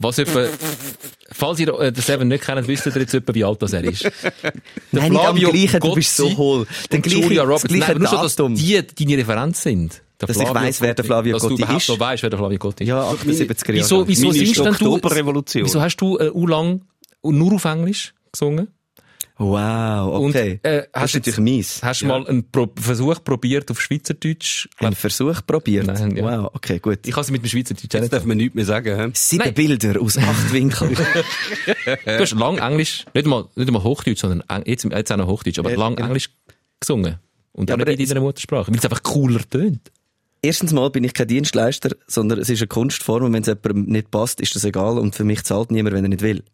[0.00, 0.48] Was etwa,
[1.30, 3.84] falls ihr äh, den Seven nicht kennt, wisst ihr jetzt etwa, wie alt das er
[3.84, 4.02] ist.
[4.02, 4.12] Der
[4.90, 6.66] Nein, nicht am Flavio gleichen, du bist so hohl.
[6.90, 7.64] Der und gleiche- Julia das Roberts.
[7.72, 10.02] gleiche Nein, nur schon, dass die deine Referenz sind.
[10.20, 11.88] Der Dass ich weiss, wer der Flavio Dass Gotti du überhaupt ist.
[11.88, 12.88] noch weißt, wer der Flavio Gotti ist.
[12.88, 13.78] Ja, 78er Jahre.
[13.80, 15.64] Wieso, wieso ist singst denn du, Oktoberrevolution.
[15.64, 16.82] wieso hast du äh, u lang
[17.22, 18.68] nur auf Englisch gesungen?
[19.36, 20.60] Wow, okay.
[20.62, 21.82] Und, äh, das hast ist du natürlich mies.
[21.82, 24.68] Hast du mal einen Pro Versuch probiert auf Schweizerdeutsch?
[24.78, 25.88] Einen Versuch probiert.
[25.88, 26.22] Nein, ja.
[26.44, 27.00] Wow, okay, gut.
[27.04, 28.12] Ich kann sie mit dem Schweizerdeutsch Jetzt nicht.
[28.12, 28.96] darf man nichts mehr sagen.
[28.96, 29.10] hä?
[29.14, 29.54] Sieben Nein.
[29.54, 30.96] Bilder aus acht Winkeln.
[32.06, 35.58] Du hast lang Englisch, nicht einmal, nicht einmal Hochdeutsch, sondern jetzt, jetzt auch noch Hochdeutsch,
[35.58, 36.08] aber Ja, lang genau.
[36.08, 36.30] Englisch
[36.78, 37.16] gesungen.
[37.52, 39.90] Und Ja, auch aber nicht in deiner Muttersprache, weil es einfach cooler tönt.
[40.44, 43.84] Erstens mal bin ich kein Dienstleister, sondern es ist eine Kunstform und wenn es jemandem
[43.84, 46.44] nicht passt, ist das egal und für mich zahlt niemand, wenn er nicht will.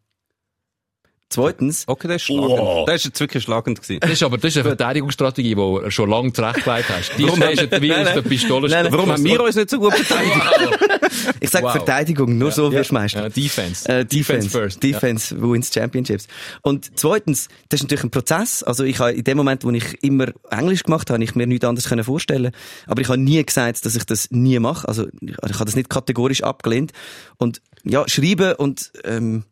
[1.33, 2.89] Zweitens, Okay, das ist schlagend.
[2.89, 4.01] Das ist jetzt wirklich schlagend gewesen.
[4.01, 7.13] Das ist aber, das ist eine Verteidigungsstrategie, die du schon lange zurechtgelegt hast.
[7.17, 8.69] Die Warum- ist wie aus der Pistole.
[8.69, 8.93] Nein, nein.
[8.93, 10.37] Warum haben wir uns nicht so gut beteiligt?
[11.41, 11.73] ich sage Wow.
[11.73, 13.23] Verteidigung, nur so wirst du Meister.
[13.23, 13.89] Ja, Defense.
[13.89, 14.83] Äh, Defense, first.
[14.83, 16.27] Defense wins Championships.
[16.63, 18.63] Und zweitens, das ist natürlich ein Prozess.
[18.65, 21.47] Also ich habe in dem Moment, wo ich immer Englisch gemacht habe, habe ich mir
[21.47, 22.51] nichts anderes können vorstellen.
[22.87, 24.89] Aber ich habe nie gesagt, dass ich das nie mache.
[24.89, 26.93] Also ich, ich habe das nicht kategorisch abgelehnt.
[27.39, 29.45] Und ja, schreiben und ähm,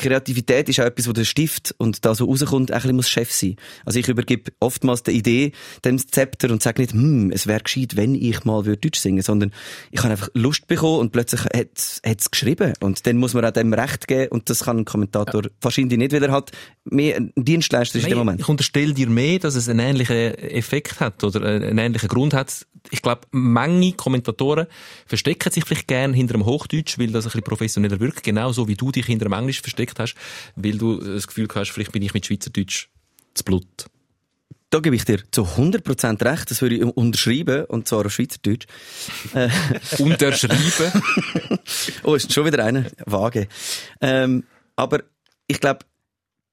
[0.00, 3.30] Kreativität ist auch etwas, wo der Stift und da so rauskommt, ein bisschen muss Chef
[3.30, 3.56] sein.
[3.84, 5.52] Also ich übergebe oftmals die Idee
[5.84, 9.22] dem Zepter und sage nicht, hm, es wäre gescheit, wenn ich mal würde Deutsch singen,
[9.22, 9.52] sondern
[9.90, 12.72] ich habe einfach Lust bekommen und plötzlich hat es geschrieben.
[12.80, 16.12] Und dann muss man auch dem Recht geben und das kann ein Kommentator wahrscheinlich nicht,
[16.12, 16.50] weil er hat
[16.90, 18.40] mehr ein Dienstleister ist in dem Nein, Moment.
[18.40, 22.66] Ich unterstelle dir mehr, dass es einen ähnlichen Effekt hat oder einen ähnlichen Grund hat.
[22.90, 24.66] Ich glaube, Menge Kommentatoren
[25.06, 28.74] verstecken sich vielleicht gern hinter dem Hochdeutsch, weil das ein bisschen professioneller wirkt, genauso wie
[28.74, 30.14] du dich hinter dem Englisch versteckt hast,
[30.56, 32.88] weil du das Gefühl hast, vielleicht bin ich mit Schweizerdeutsch
[33.34, 33.86] zu Blut.
[34.70, 38.66] Da gebe ich dir zu 100% recht, das würde ich unterschreiben, und zwar auf Schweizerdeutsch.
[39.34, 39.48] Äh,
[39.98, 41.02] Unterschreiben.
[42.04, 42.84] Oh, ist schon wieder einer?
[43.04, 43.48] Vage.
[44.00, 44.44] Ähm,
[44.76, 45.02] aber
[45.48, 45.80] ich glaube,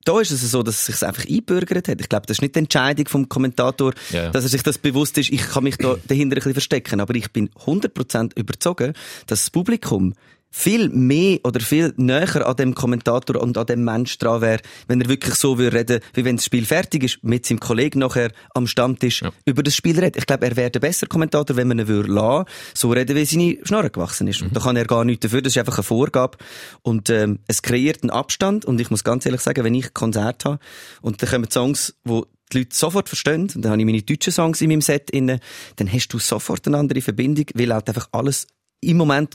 [0.08, 2.00] da ist es so, dass es sich einfach einbürgert hat.
[2.00, 4.30] Ich glaube, das ist nicht die Entscheidung vom Kommentator, ja.
[4.30, 7.02] dass er sich das bewusst ist, ich kann mich da dahinter ein bisschen verstecken.
[7.02, 8.94] Aber ich bin 100% überzogen,
[9.28, 10.14] dass das Publikum
[10.50, 15.02] viel mehr oder viel näher an dem Kommentator und an dem Mensch dran wäre, wenn
[15.02, 18.32] er wirklich so würde reden, wie wenn das Spiel fertig ist, mit seinem Kollegen nachher
[18.54, 19.32] am Stammtisch Ja.
[19.46, 20.18] über das Spiel redet.
[20.18, 23.26] Ich glaube, er wäre der bessere Kommentator, wenn man ihn würde lassen, so reden, wie
[23.26, 24.42] seine Schnorre gewachsen ist.
[24.42, 26.38] Und da kann er gar nichts dafür, das ist einfach eine Vorgabe.
[26.82, 28.66] Und ähm, es kreiert einen Abstand.
[28.66, 30.60] Und ich muss ganz ehrlich sagen, wenn ich ein Konzert habe
[31.02, 34.32] und dann kommen Songs, wo die Leute sofort verstehen, und dann habe ich meine deutschen
[34.32, 35.40] Songs in meinem Set inne,
[35.76, 38.48] dann hast du sofort eine andere Verbindung, weil halt einfach alles
[38.80, 39.34] im Moment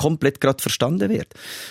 [0.00, 1.28] komplett gerade verstanden wird.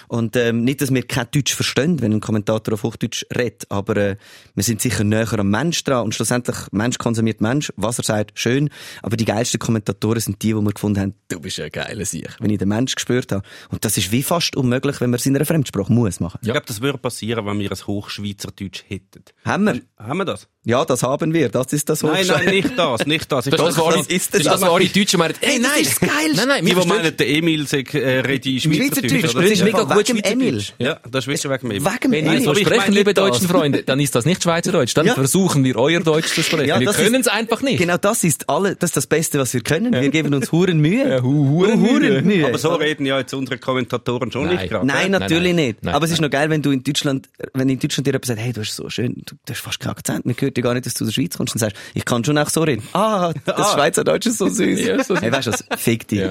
[0.07, 3.97] Und ähm, nicht, dass wir kein Deutsch verstehen, wenn ein Kommentator auf Hochdeutsch redet, aber
[3.97, 4.15] äh,
[4.55, 8.37] wir sind sicher näher am Mensch dran und schlussendlich, Mensch konsumiert Mensch, was er sagt,
[8.39, 8.69] schön,
[9.01, 12.29] aber die geilsten Kommentatoren sind die, die wir gefunden haben, du bist ein geiler Sieg,
[12.39, 13.43] wenn ich den Mensch gespürt habe.
[13.69, 16.39] Und das ist wie fast unmöglich, wenn man es in einer Fremdsprache muss machen.
[16.41, 19.23] Ich glaube, das würde passieren, wenn wir ein Hochschweizerdeutsch hätten.
[19.45, 19.81] Haben wir?
[19.97, 20.47] Haben wir das?
[20.65, 23.47] Ja, das haben wir, das ist das Nein, Hochschwe- nein, nicht das, nicht das.
[23.47, 24.43] Ich Das, das, das das.
[24.43, 26.35] das, war die Deutschen meinen, hey, Hey, das nein, ist das Geilste.
[26.35, 29.35] Nein, nein, die, wir die meinen, der Emil sagt, äh, rede Schweizerdeutsch, Schweizerdeutsch.
[29.35, 30.63] das ist mega gut Wegen Emil.
[30.77, 31.75] Ja, das ist wegen mir.
[31.85, 34.93] Wegen Wenn ihr so ich sprechen, liebe deutschen Freunde, dann ist das nicht Schweizerdeutsch.
[34.95, 35.13] Dann Ja.
[35.15, 36.67] versuchen wir, euer Deutsch zu sprechen.
[36.67, 37.77] Ja, wir das können es einfach nicht.
[37.77, 39.93] Genau das ist alle, das ist das Beste, was wir können.
[39.93, 41.21] Wir geben uns Huren Mühe.
[41.23, 41.79] Huren
[42.25, 42.47] Mühe.
[42.47, 44.85] Aber so reden ja jetzt unsere Kommentatoren schon nicht gerade.
[44.85, 45.87] Nein, Nein, natürlich nicht.
[45.87, 48.39] Aber es ist noch geil, wenn du in Deutschland, wenn in Deutschland dir jemand sagt,
[48.39, 50.85] hey, du hast so schön, du, hast fast keinen Akzent, man hört ja gar nicht,
[50.85, 52.83] dass du aus der Schweiz kommst, und sagst, ich kann schon auch so reden.
[52.93, 54.79] Ah, das Schweizerdeutsch ist so süß.
[55.21, 55.63] Hey, weißt du was?
[55.77, 56.21] Fick dich.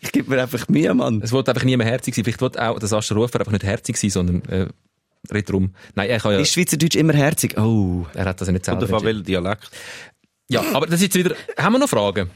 [0.00, 1.20] Ich gebe mir einfach Mühe, Mann.
[1.22, 2.24] Es wollte einfach niemand herzig sein.
[2.24, 4.66] Vielleicht wollte auch das Ascher Rufer einfach nicht herzig sein, sondern äh,
[5.32, 5.74] red drum.
[5.94, 7.56] Nein, er kann ja, Ist Schweizerdeutsch immer herzig?
[7.58, 8.06] Oh.
[8.14, 9.70] er hat das ja nicht selber Oder welchem Dialekt?
[10.48, 12.30] Ja, aber das ist jetzt wieder, haben wir noch Fragen?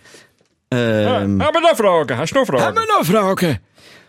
[0.70, 2.16] Ähm, Haben wir noch Fragen?
[2.16, 2.62] Hast du noch Fragen?
[2.62, 3.58] Haben wir noch Fragen?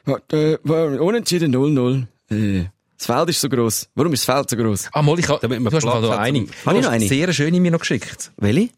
[0.06, 2.06] Warte, äh, unentschieden 0-0.
[2.32, 2.66] äh,
[2.98, 3.88] das Feld ist so gross.
[3.94, 4.90] Warum ist das Feld so gross?
[4.92, 6.48] Ah, mal, ich ha, Damit man du hast Platz noch eine.
[6.66, 7.08] Habe ich noch eine?
[7.08, 8.32] Sehr schöne mir noch geschickt.
[8.38, 8.70] Welche?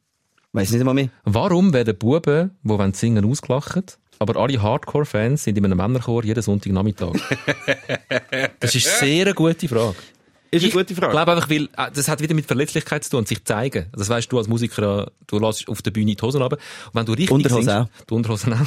[0.52, 1.10] Weiss nicht einmal mehr.
[1.26, 6.42] Warum werden Buben, die wollen singen, ausgelacht, aber alle Hardcore-Fans sind in einem Männerchor jeden
[6.42, 7.14] Sonntagnachmittag?
[8.60, 9.96] das ist sehr eine gute Frage.
[10.52, 11.12] Ist eine gute Ich Frage.
[11.12, 13.86] glaube einfach, weil, äh, das hat wieder mit Verletzlichkeit zu tun und sich zeigen.
[13.92, 16.58] Das weißt du als Musiker, äh, du lässt auf der Bühne die Hosen runter.
[16.58, 18.06] Und wenn du richtig Unterhose singst, auch.
[18.10, 18.60] Die Unterhosen auch.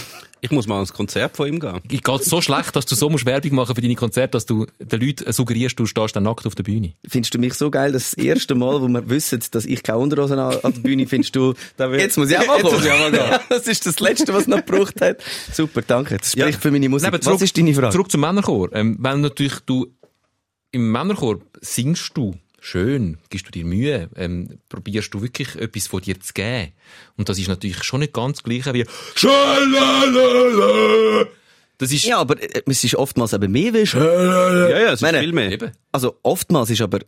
[0.44, 1.80] Ich muss mal ans Konzert von ihm gehen.
[1.88, 4.66] Ich geht so schlecht, dass du so musst Werbung machen für deine Konzerte, dass du
[4.80, 6.94] den Leuten suggerierst, du stehst dann nackt auf der Bühne.
[7.08, 9.98] Findest du mich so geil, dass das erste Mal, wo wir wissen, dass ich keine
[9.98, 12.74] Unterhosen an, an der Bühne findest du, jetzt muss ich auch mal Jetzt kommen.
[12.76, 13.38] muss ich auch mal gehen.
[13.50, 15.18] das ist das Letzte, was noch gebraucht hat.
[15.52, 16.16] Super, danke.
[16.16, 16.58] Das spricht Ja.
[16.58, 17.04] für meine Musik.
[17.04, 17.90] Nein, aber was zurück- ist deine Frage?
[17.92, 18.68] Zurück zum Männerchor.
[18.72, 19.86] Ähm, wenn natürlich du
[20.72, 26.00] im Männerchor singst du schön, gibst du dir Mühe, ähm, probierst du wirklich etwas von
[26.00, 26.72] dir zu geben.
[27.16, 31.26] Und das ist natürlich schon nicht ganz das Gleiche wie Schalalala.
[31.78, 35.02] Das ist Ja, aber äh, es ist oftmals eben mehr wie Ja, ja, es ist
[35.02, 35.50] Meine- viel mehr.
[35.50, 35.72] eben.
[35.90, 37.00] Also oftmals ist aber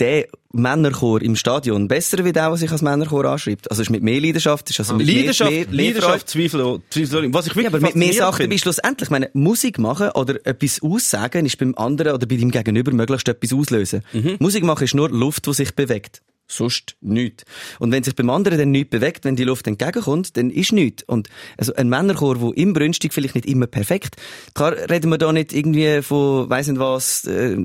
[0.00, 3.70] der Männerchor im Stadion besser wie der, der sich als Männerchor anschreibt.
[3.70, 7.32] Also ist mit mehr Leidenschaft, ist also mit Leidenschaft, mehr, mehr, Leidenschaft, Zweifel, Zweifel.
[7.32, 9.06] Was ich wirklich ja, aber mit mehr Sachen dabei schlussendlich.
[9.06, 13.28] Ich meine, Musik machen oder etwas aussagen ist beim anderen oder bei deinem Gegenüber möglichst
[13.28, 14.02] etwas auslösen.
[14.12, 14.36] Mhm.
[14.40, 16.22] Musik machen ist nur Luft, die sich bewegt.
[16.52, 17.44] Sonst nichts.
[17.78, 21.02] Und wenn sich beim anderen dann nichts bewegt, wenn die Luft entgegenkommt, dann ist nichts.
[21.04, 24.16] Und also ein Männerchor, der inbrünstig vielleicht nicht immer perfekt,
[24.54, 27.56] klar reden wir da nicht irgendwie von, weiss nicht was, äh,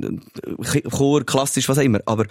[0.89, 2.27] Chor, klassisch, was auch immer, aber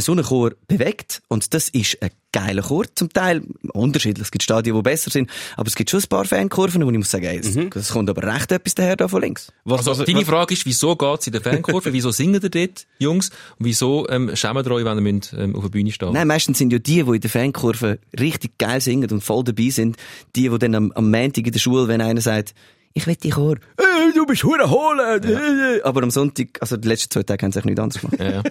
[0.00, 3.42] so ein Chor bewegt und das ist ein geiler Chor, zum Teil
[3.72, 4.24] unterschiedlich.
[4.26, 6.98] Es gibt Stadien, die besser sind, aber es gibt schon ein paar Fankurven, wo ich
[6.98, 9.52] muss sagen, ey, es, es kommt aber recht etwas daher da von links.
[9.64, 11.92] Was, Also, was, deine was, Frage ist, wieso geht's in der Fankurve?
[11.92, 13.30] wieso singen ihr dort, Jungs?
[13.58, 16.26] Und wieso ähm, schämen ihr euch, wenn ihr müsst, ähm, auf der Bühne stehen Nein,
[16.26, 19.96] meistens sind ja die, die in der Fankurve richtig geil singen und voll dabei sind,
[20.34, 22.54] die, die dann am, am Montag in der Schule, wenn einer sagt,
[22.96, 26.86] ich will dich Chor, äh, du bist hure holen, äh, aber am Sonntag, also die
[26.86, 28.20] letzten zwei Tage haben sie sich nichts anderes gemacht.
[28.20, 28.42] Ja, ja.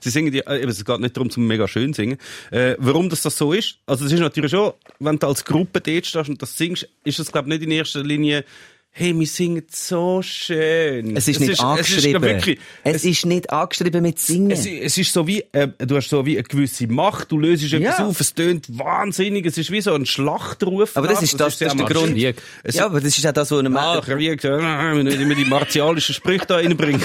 [0.00, 2.18] Sie singen die, äh, eben, es geht nicht darum, zum mega schön singen.
[2.50, 3.78] Äh, warum das, das so ist?
[3.86, 7.20] Also, es ist natürlich schon, wenn du als Gruppe dort stehst und das singst, ist
[7.20, 8.44] das, glaube ich, nicht in erster Linie,
[8.94, 11.16] hey, wir singen so schön.
[11.16, 12.22] Es ist nicht Es angeschrieben.
[12.22, 14.50] ist, wirklich, es, ist nicht angeschrieben mit Singen.
[14.50, 17.64] es, es ist so wie, äh, du hast so wie eine gewisse Macht, du löst
[17.72, 18.06] etwas Ja.
[18.06, 20.96] auf, es tönt wahnsinnig, es ist wie so ein Schlachtruf.
[20.96, 21.86] Aber das ist das- das ist der.
[21.86, 22.12] Grund.
[22.12, 22.36] Krieg.
[22.62, 25.34] Es- ja, aber das ist auch das, was einem Ah, Krieg, ja, wir nicht immer
[25.34, 27.02] die martialischen Sprüche da reinbringen.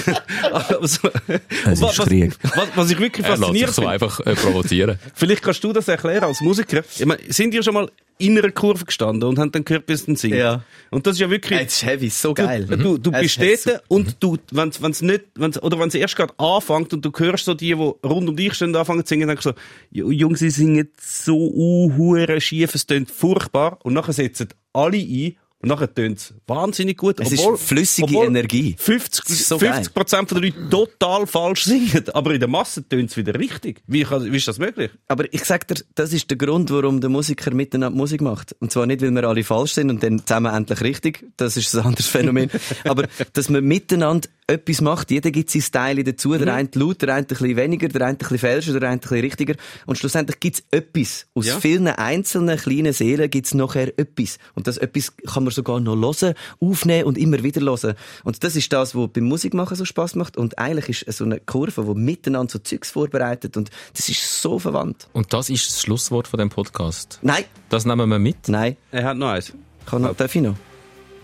[0.52, 2.34] Aber so- Und wa- was, Krieg.
[2.42, 4.98] Was, was ich wirklich Er faszinierend so finde, einfach äh, provozieren.
[5.14, 6.82] vielleicht kannst du das erklären als Musiker.
[6.98, 10.06] Ich meine, sind ihr schon mal in einer Kurve gestanden und haben dann gehört, bis
[10.08, 10.34] es singt?
[10.34, 10.62] Ja.
[10.90, 11.60] Und das ist ja wirklich...
[11.60, 12.64] Das ist heavy, so geil.
[12.66, 15.94] Du, du, du Es bist ist dort und du, wenn's, wenn's nicht, wenn's, oder wenn's
[15.94, 19.04] erst gerade anfängt und du hörst so die, die rund um dich stehen und anfangen
[19.04, 19.54] zu singen, denkst du so,
[19.92, 23.78] "Ju- Jungs, sie singen so uhuere schief, es tönt furchtbar.
[23.82, 27.18] Und nachher setzen alle ein und nachher tönt's wahnsinnig gut.
[27.18, 28.76] Es ist flüssige Energie.
[28.78, 32.88] 50, Das ist so 50 Prozent der Leute total falsch singen, aber in der Masse
[32.88, 33.82] tönt's wieder richtig.
[33.88, 34.90] Wie, kann, wie ist das möglich?
[35.08, 38.54] Aber ich sag dir, das ist der Grund, warum der Musiker miteinander Musik macht.
[38.60, 41.24] Und zwar nicht, weil wir alle falsch sind und dann zusammen endlich richtig.
[41.36, 42.50] Das ist ein anderes Phänomen.
[42.84, 45.10] Aber, dass man miteinander etwas macht.
[45.10, 46.36] Jeder gibt sein Style dazu.
[46.36, 48.96] Der eine laut, der eine ein bisschen weniger, der eine ein bisschen fälscher, der eine
[48.96, 49.54] ein bisschen richtiger.
[49.86, 51.26] Und schlussendlich gibt's etwas.
[51.34, 51.60] Aus Ja.
[51.60, 54.38] vielen einzelnen kleinen Seelen gibt's nachher etwas.
[54.54, 57.94] Und das etwas kann man sogar noch hören, aufnehmen und immer wieder hören.
[58.24, 60.36] Und das ist das, was beim Musikmachen so Spaß macht.
[60.36, 63.56] Und eigentlich ist so eine Kurve, die miteinander so Zeugs vorbereitet.
[63.56, 65.08] Und das ist so verwandt.
[65.12, 67.18] Und das ist das Schlusswort von dem Podcast.
[67.22, 68.48] Nein, Das nehmen wir mit.
[68.48, 68.76] nein.
[68.90, 69.52] Er hat noch eins.
[69.84, 70.56] Kann noch, darf ich noch?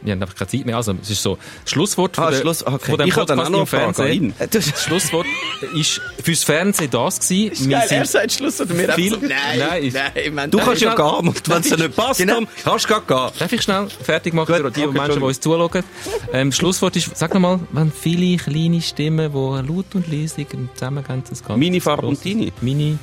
[0.05, 0.77] Wir haben einfach keine Zeit mehr.
[0.77, 2.91] Also, es ist so, das Schlusswort Ah, von, der, Schluss- okay.
[2.91, 4.35] von dem Ich Podcast im Fernsehen.
[4.51, 5.27] Das Schlusswort
[5.75, 7.71] ist fürs Fernsehen das gewesen.
[7.71, 9.97] Wir sind sagt Schluss oder mir viel, Nein, nein, ist-
[10.33, 12.35] nein, Du kannst ja schnell- gehen, und wenn es dir nicht passt, Genau.
[12.35, 13.31] dann kannst du gehen.
[13.39, 15.85] Darf ich schnell fertig machen für die okay, Menschen, die uns zuschauen?
[16.33, 19.37] Ähm, Schlusswort ist, sag nochmal, wenn viele kleine Stimmen, die
[19.73, 21.59] laut und leise zusammengehen, das Ganze.
[21.59, 22.53] Meine Farbe und deine.
[22.61, 22.99] Mini.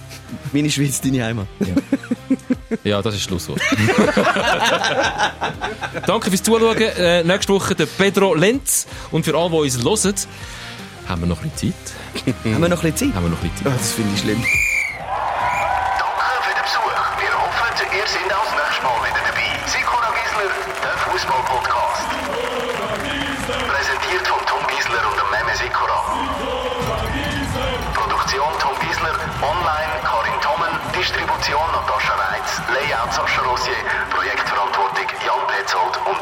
[0.54, 1.48] Meine Schweiz, deine Heimat.
[1.62, 1.76] Ja,
[2.84, 3.62] das ist das Schlusswort.
[6.08, 6.78] Danke fürs Zuschauen.
[6.78, 8.88] Äh, nächste Woche der Pedro Lenz.
[9.12, 10.16] Und für alle, die uns hören,
[11.08, 11.94] haben wir noch ein bisschen Zeit.
[12.54, 13.16] Haben wir noch ein bisschen Zeit?
[13.16, 13.80] Haben wir noch ein bisschen Oh, Zeit.
[13.80, 14.44] das finde ich schlimm.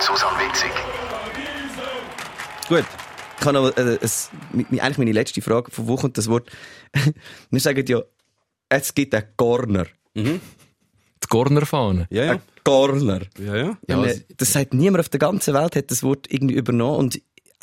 [0.09, 0.71] Petzold und Susan Witzig.
[2.67, 2.85] Gut.
[3.39, 5.71] Ich habe noch, äh, es, eigentlich meine letzte Frage.
[5.71, 6.49] Von wo kommt das Wort?
[7.49, 8.01] wir sagen ja,
[8.69, 9.85] es gibt einen Corner.
[10.15, 10.39] Die
[11.29, 12.07] Cornerfahne.
[12.09, 12.31] Ja, ja.
[12.33, 13.21] Ein Corner.
[13.37, 13.77] Ja, ja.
[13.87, 17.21] Ja, es- das sagt niemand auf der ganzen Welt, hat das Wort irgendwie übernommen und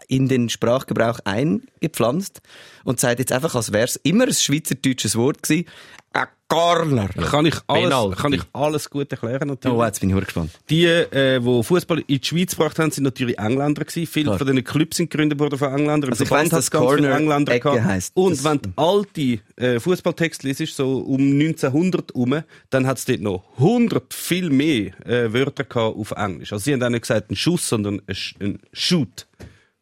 [0.09, 2.41] in den Sprachgebrauch eingepflanzt
[2.85, 5.67] und sagt jetzt einfach, als wäre es immer ein schweizerdeutsches Wort gewesen.
[6.13, 7.09] Ein Corner.
[7.09, 8.17] Kann ich alles, Penalty.
[8.23, 9.77] kann ich alles gut erklären, natürlich.
[9.77, 10.51] Oh, jetzt bin ich gespannt.
[10.71, 14.07] Die, äh, die Fußball in die Schweiz gebracht haben, sind natürlich Engländer gewesen.
[14.07, 14.39] Viele Klar.
[14.39, 16.13] von diesen Clubs sind gegründet worden von Engländern.
[16.13, 17.85] Also ich weiss, hat dass ganz Corner Engländer Ecke gehabt.
[17.85, 18.17] heisst.
[18.17, 23.05] Und Das- wenn du alte äh, Fußballtexte liest, so um 1900 herum, dann hat es
[23.05, 26.53] dort noch 100 viel mehr äh, Wörter gehabt auf Englisch.
[26.53, 29.27] Also sie haben auch nicht gesagt ein Schuss, sondern ein, ein Shoot.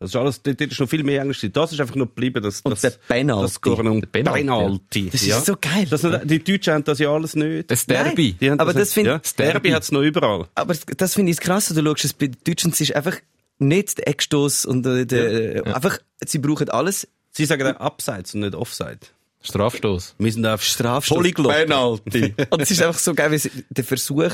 [0.04, 1.46] Das ist alles, dort, ist noch viel mehr Englisch.
[1.52, 3.42] Das ist einfach noch geblieben, das, Und das, der Penalty.
[3.42, 5.10] Das Corner und Der Penalty, Penalty.
[5.10, 5.86] Das ist so geil.
[5.88, 7.70] Das, die Deutschen haben das ja alles nicht.
[7.70, 8.36] Das Derby.
[8.42, 8.92] Haben Aber das nicht.
[8.94, 10.46] find- ja, das Derby hat es noch überall.
[10.54, 13.16] Aber das finde ich krass, du schaust es bei Deutschen, es ist einfach
[13.58, 17.08] nicht der Eckstoß und äh, der, einfach, sie brauchen alles.
[17.30, 18.98] Sie sagen auch Abseits und nicht Offside.
[19.42, 20.14] Strafstoß.
[20.18, 21.16] Wir sind auf Strafstoß.
[21.16, 21.52] Polyglott.
[21.52, 22.34] Penalty.
[22.50, 24.30] und es ist einfach so geil, wie der Versuch,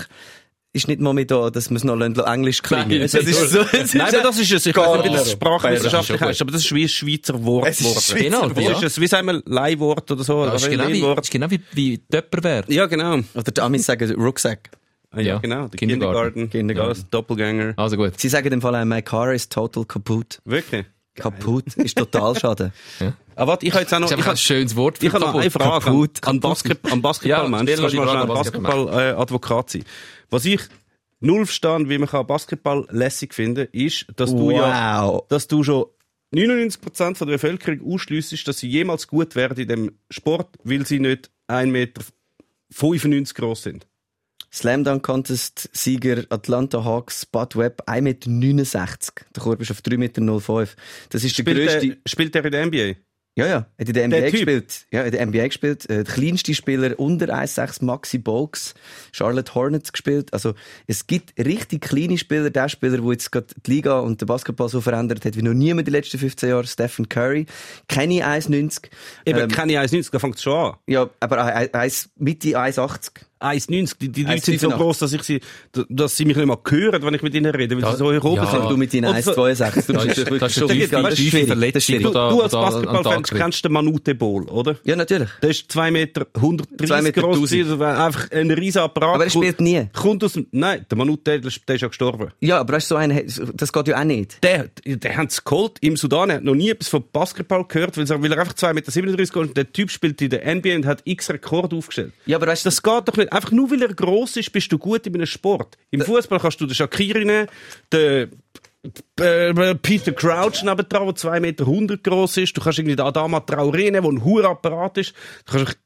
[0.73, 2.89] ist nicht mal mehr da, dass wir es noch Englisch klingen.
[2.91, 4.66] Nein, das ist so, es Nein, aber das ist es.
[4.66, 7.68] Ich weiß nicht, wie das Ja, sprachwissenschaftlich heißt, aber das ist wie ein Schweizer Wort
[7.68, 8.07] Es ist.
[8.07, 8.73] Schweizer Genau, Das ja.
[8.73, 10.45] ist es, wie sagen wir, Leihwort oder so.
[10.45, 12.71] Das ist genau wie, das ist genau wie, wie Töpperwert.
[12.71, 13.18] Ja, genau.
[13.35, 14.71] Oder die Amis sagen Rucksack.
[15.11, 15.66] Ah, ja, Ja, genau.
[15.66, 16.51] Der Kindergarten.
[16.51, 16.51] Kindergarten.
[16.51, 17.01] Kindergarten.
[17.01, 17.75] Ja, Doppelgänger.
[17.77, 18.12] Also gut.
[18.21, 20.41] Sie sagen im Fall auch, my car is total kaputt.
[20.45, 20.87] Wirklich?
[21.16, 22.73] Kaputt ist total schade.
[23.35, 25.25] Aber warte, ich habe jetzt auch noch, ich ein habe, schönes Wort für ich habe
[25.25, 25.62] noch eine kaputt.
[25.62, 27.71] Frage Kaputt, an, an, Basket, an Basketballmensch.
[27.71, 29.85] Ja, Ja, stell Kannst du mal mal schnell Basketball-Advokat sein?
[30.31, 30.61] Was ich
[31.20, 35.26] null verstehe, wie man kann Basketball lässig finden ist, dass du ja, Wow.
[35.28, 35.87] dass du schon
[36.35, 41.01] 99% von der Bevölkerung ausschliessest, dass sie jemals gut werden in dem Sport, weil sie
[41.01, 41.66] nicht 1,95
[43.09, 43.87] Meter groß sind.
[44.53, 48.64] Slam Dunk Contest Sieger Atlanta Hawks Bud Webb 1,69 Meter.
[49.37, 50.68] Der Korb ist auf 3,05 Meter.
[51.11, 53.01] Das ist Spielt der, spielt der in der NBA?
[53.37, 53.66] Ja, ja.
[53.78, 54.87] Hat in der NBA Der gespielt.
[54.91, 55.89] Ja, in der NBA gespielt.
[55.89, 58.74] Äh, der kleinste Spieler unter 1,6 Maxi Bogues.
[59.12, 60.33] Charlotte Hornets gespielt.
[60.33, 60.55] Also,
[60.87, 62.51] es gibt richtig kleine Spieler.
[62.51, 65.55] Der Spieler, der jetzt gerade die Liga und den Basketball so verändert hat, wie noch
[65.55, 66.66] niemand die letzten 15 Jahre.
[66.66, 67.47] Stephen Curry.
[67.89, 68.89] Kenne ich 1,90.
[69.24, 70.76] Eben, Ähm, keine 1,90, da fängt es schon an.
[70.87, 73.11] Ja, aber 1, Mitte 1,80.
[73.41, 73.95] 1,90.
[74.01, 74.76] Die, die Leute sind so 1,85.
[74.76, 75.41] groß, dass ich sie,
[75.88, 78.12] dass sie mich nicht mal hören, wenn ich mit ihnen rede, weil Ja, sie so
[78.12, 78.47] hoch oben ja.
[78.51, 78.70] sind.
[78.70, 79.86] Du mit deinen Und so- 1,62.
[79.86, 81.05] Du Das ist- wirklich das ist schon gegangen.
[81.11, 81.99] Das ist Verletzung.
[82.03, 84.76] Du, da- du als da- Basketball-Fan kennst den Manute Ball, oder?
[84.84, 85.28] Ja, natürlich.
[85.43, 87.51] Der ist 2 Meter 130 2 Meter groß 1000.
[87.51, 89.14] gewesen, das war einfach ein riesen Apparat.
[89.14, 89.86] Aber er spielt nie.
[89.93, 92.28] Kommt aus dem, nein, der Manute, der, ist- ja gestorben.
[92.41, 93.22] Ja, aber weißt du, so einen,
[93.55, 94.43] das geht ja auch nicht.
[94.43, 97.97] Der, der haben es geholt im Sudan, er hat noch nie etwas von Basketball gehört,
[97.97, 100.76] weil er, weil er einfach 2,37 Meter ist und der Typ spielt in der NBA
[100.76, 102.12] und hat x Rekord aufgestellt.
[102.26, 103.30] Ja, aber weißt du, Das geht doch nicht.
[103.31, 105.76] Einfach nur weil er gross ist, bist du gut in einem Sport.
[105.91, 107.49] Im Fußball kannst du den Shakiri nehmen,
[107.93, 108.31] den
[109.18, 112.57] äh, Peter Crouch nebendran, der 2,1 Meter gross ist.
[112.57, 115.14] Du kannst irgendwie den Adama Traoré nehmen, der ein hoher Apparat ist.
[115.47, 115.78] Du kannst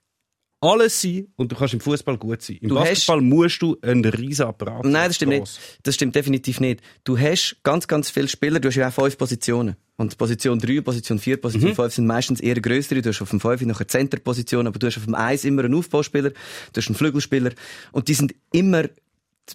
[0.65, 2.59] alles sein und du kannst im Fußball gut sein.
[2.61, 5.59] Im Du hast- Basketball musst du einen riesen Apparat Nein, das stimmt Gross.
[5.59, 5.79] nicht.
[5.87, 6.81] Das stimmt definitiv nicht.
[7.05, 9.77] Du hast ganz, ganz viele Spieler, du hast ja auch fünf Positionen.
[9.97, 11.75] Und Position 3, Position 4, Position Mhm.
[11.77, 13.01] 5 sind meistens eher grössere.
[13.01, 15.63] Du hast auf dem 5 noch eine Centerposition, aber du hast auf dem 1 immer
[15.65, 16.37] einen Aufbauspieler, du
[16.81, 17.53] hast einen Flügelspieler.
[17.93, 18.85] Und die sind immer,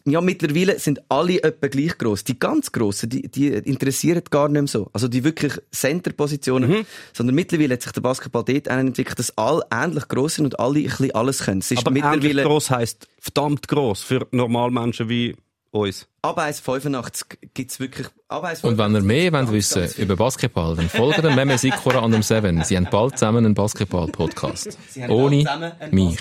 [0.05, 2.23] ja, mittlerweile sind alle etwa gleich gross.
[2.23, 4.89] Die ganz Grossen, die, die interessieren gar nicht mehr so.
[4.93, 6.69] Also die wirklich Centerpositionen.
[6.69, 6.85] Mhm.
[7.13, 10.79] Sondern mittlerweile hat sich der Basketball dort entwickelt, dass alle ähnlich gross sind und alle
[10.79, 11.59] ein bisschen alles können.
[11.59, 15.35] Es ist Aber ähnlich mittlerweile, gross heisst verdammt gross für Normalmenschen wie
[15.71, 16.07] uns.
[16.21, 20.89] ab 1,85 gibt's wirklich, ab 1,85 Und wenn ihr mehr wollt wissen über Basketball, dann
[20.89, 22.63] folgt dem Meme Sikora an dem Seven.
[22.63, 24.77] Sie haben bald zusammen einen Basketball-Podcast.
[25.07, 25.45] Ohne
[25.91, 26.17] mich.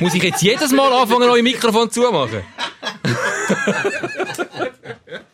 [0.00, 2.42] Muss ich jetzt jedes Mal anfangen, euer Mikrofon zumachen?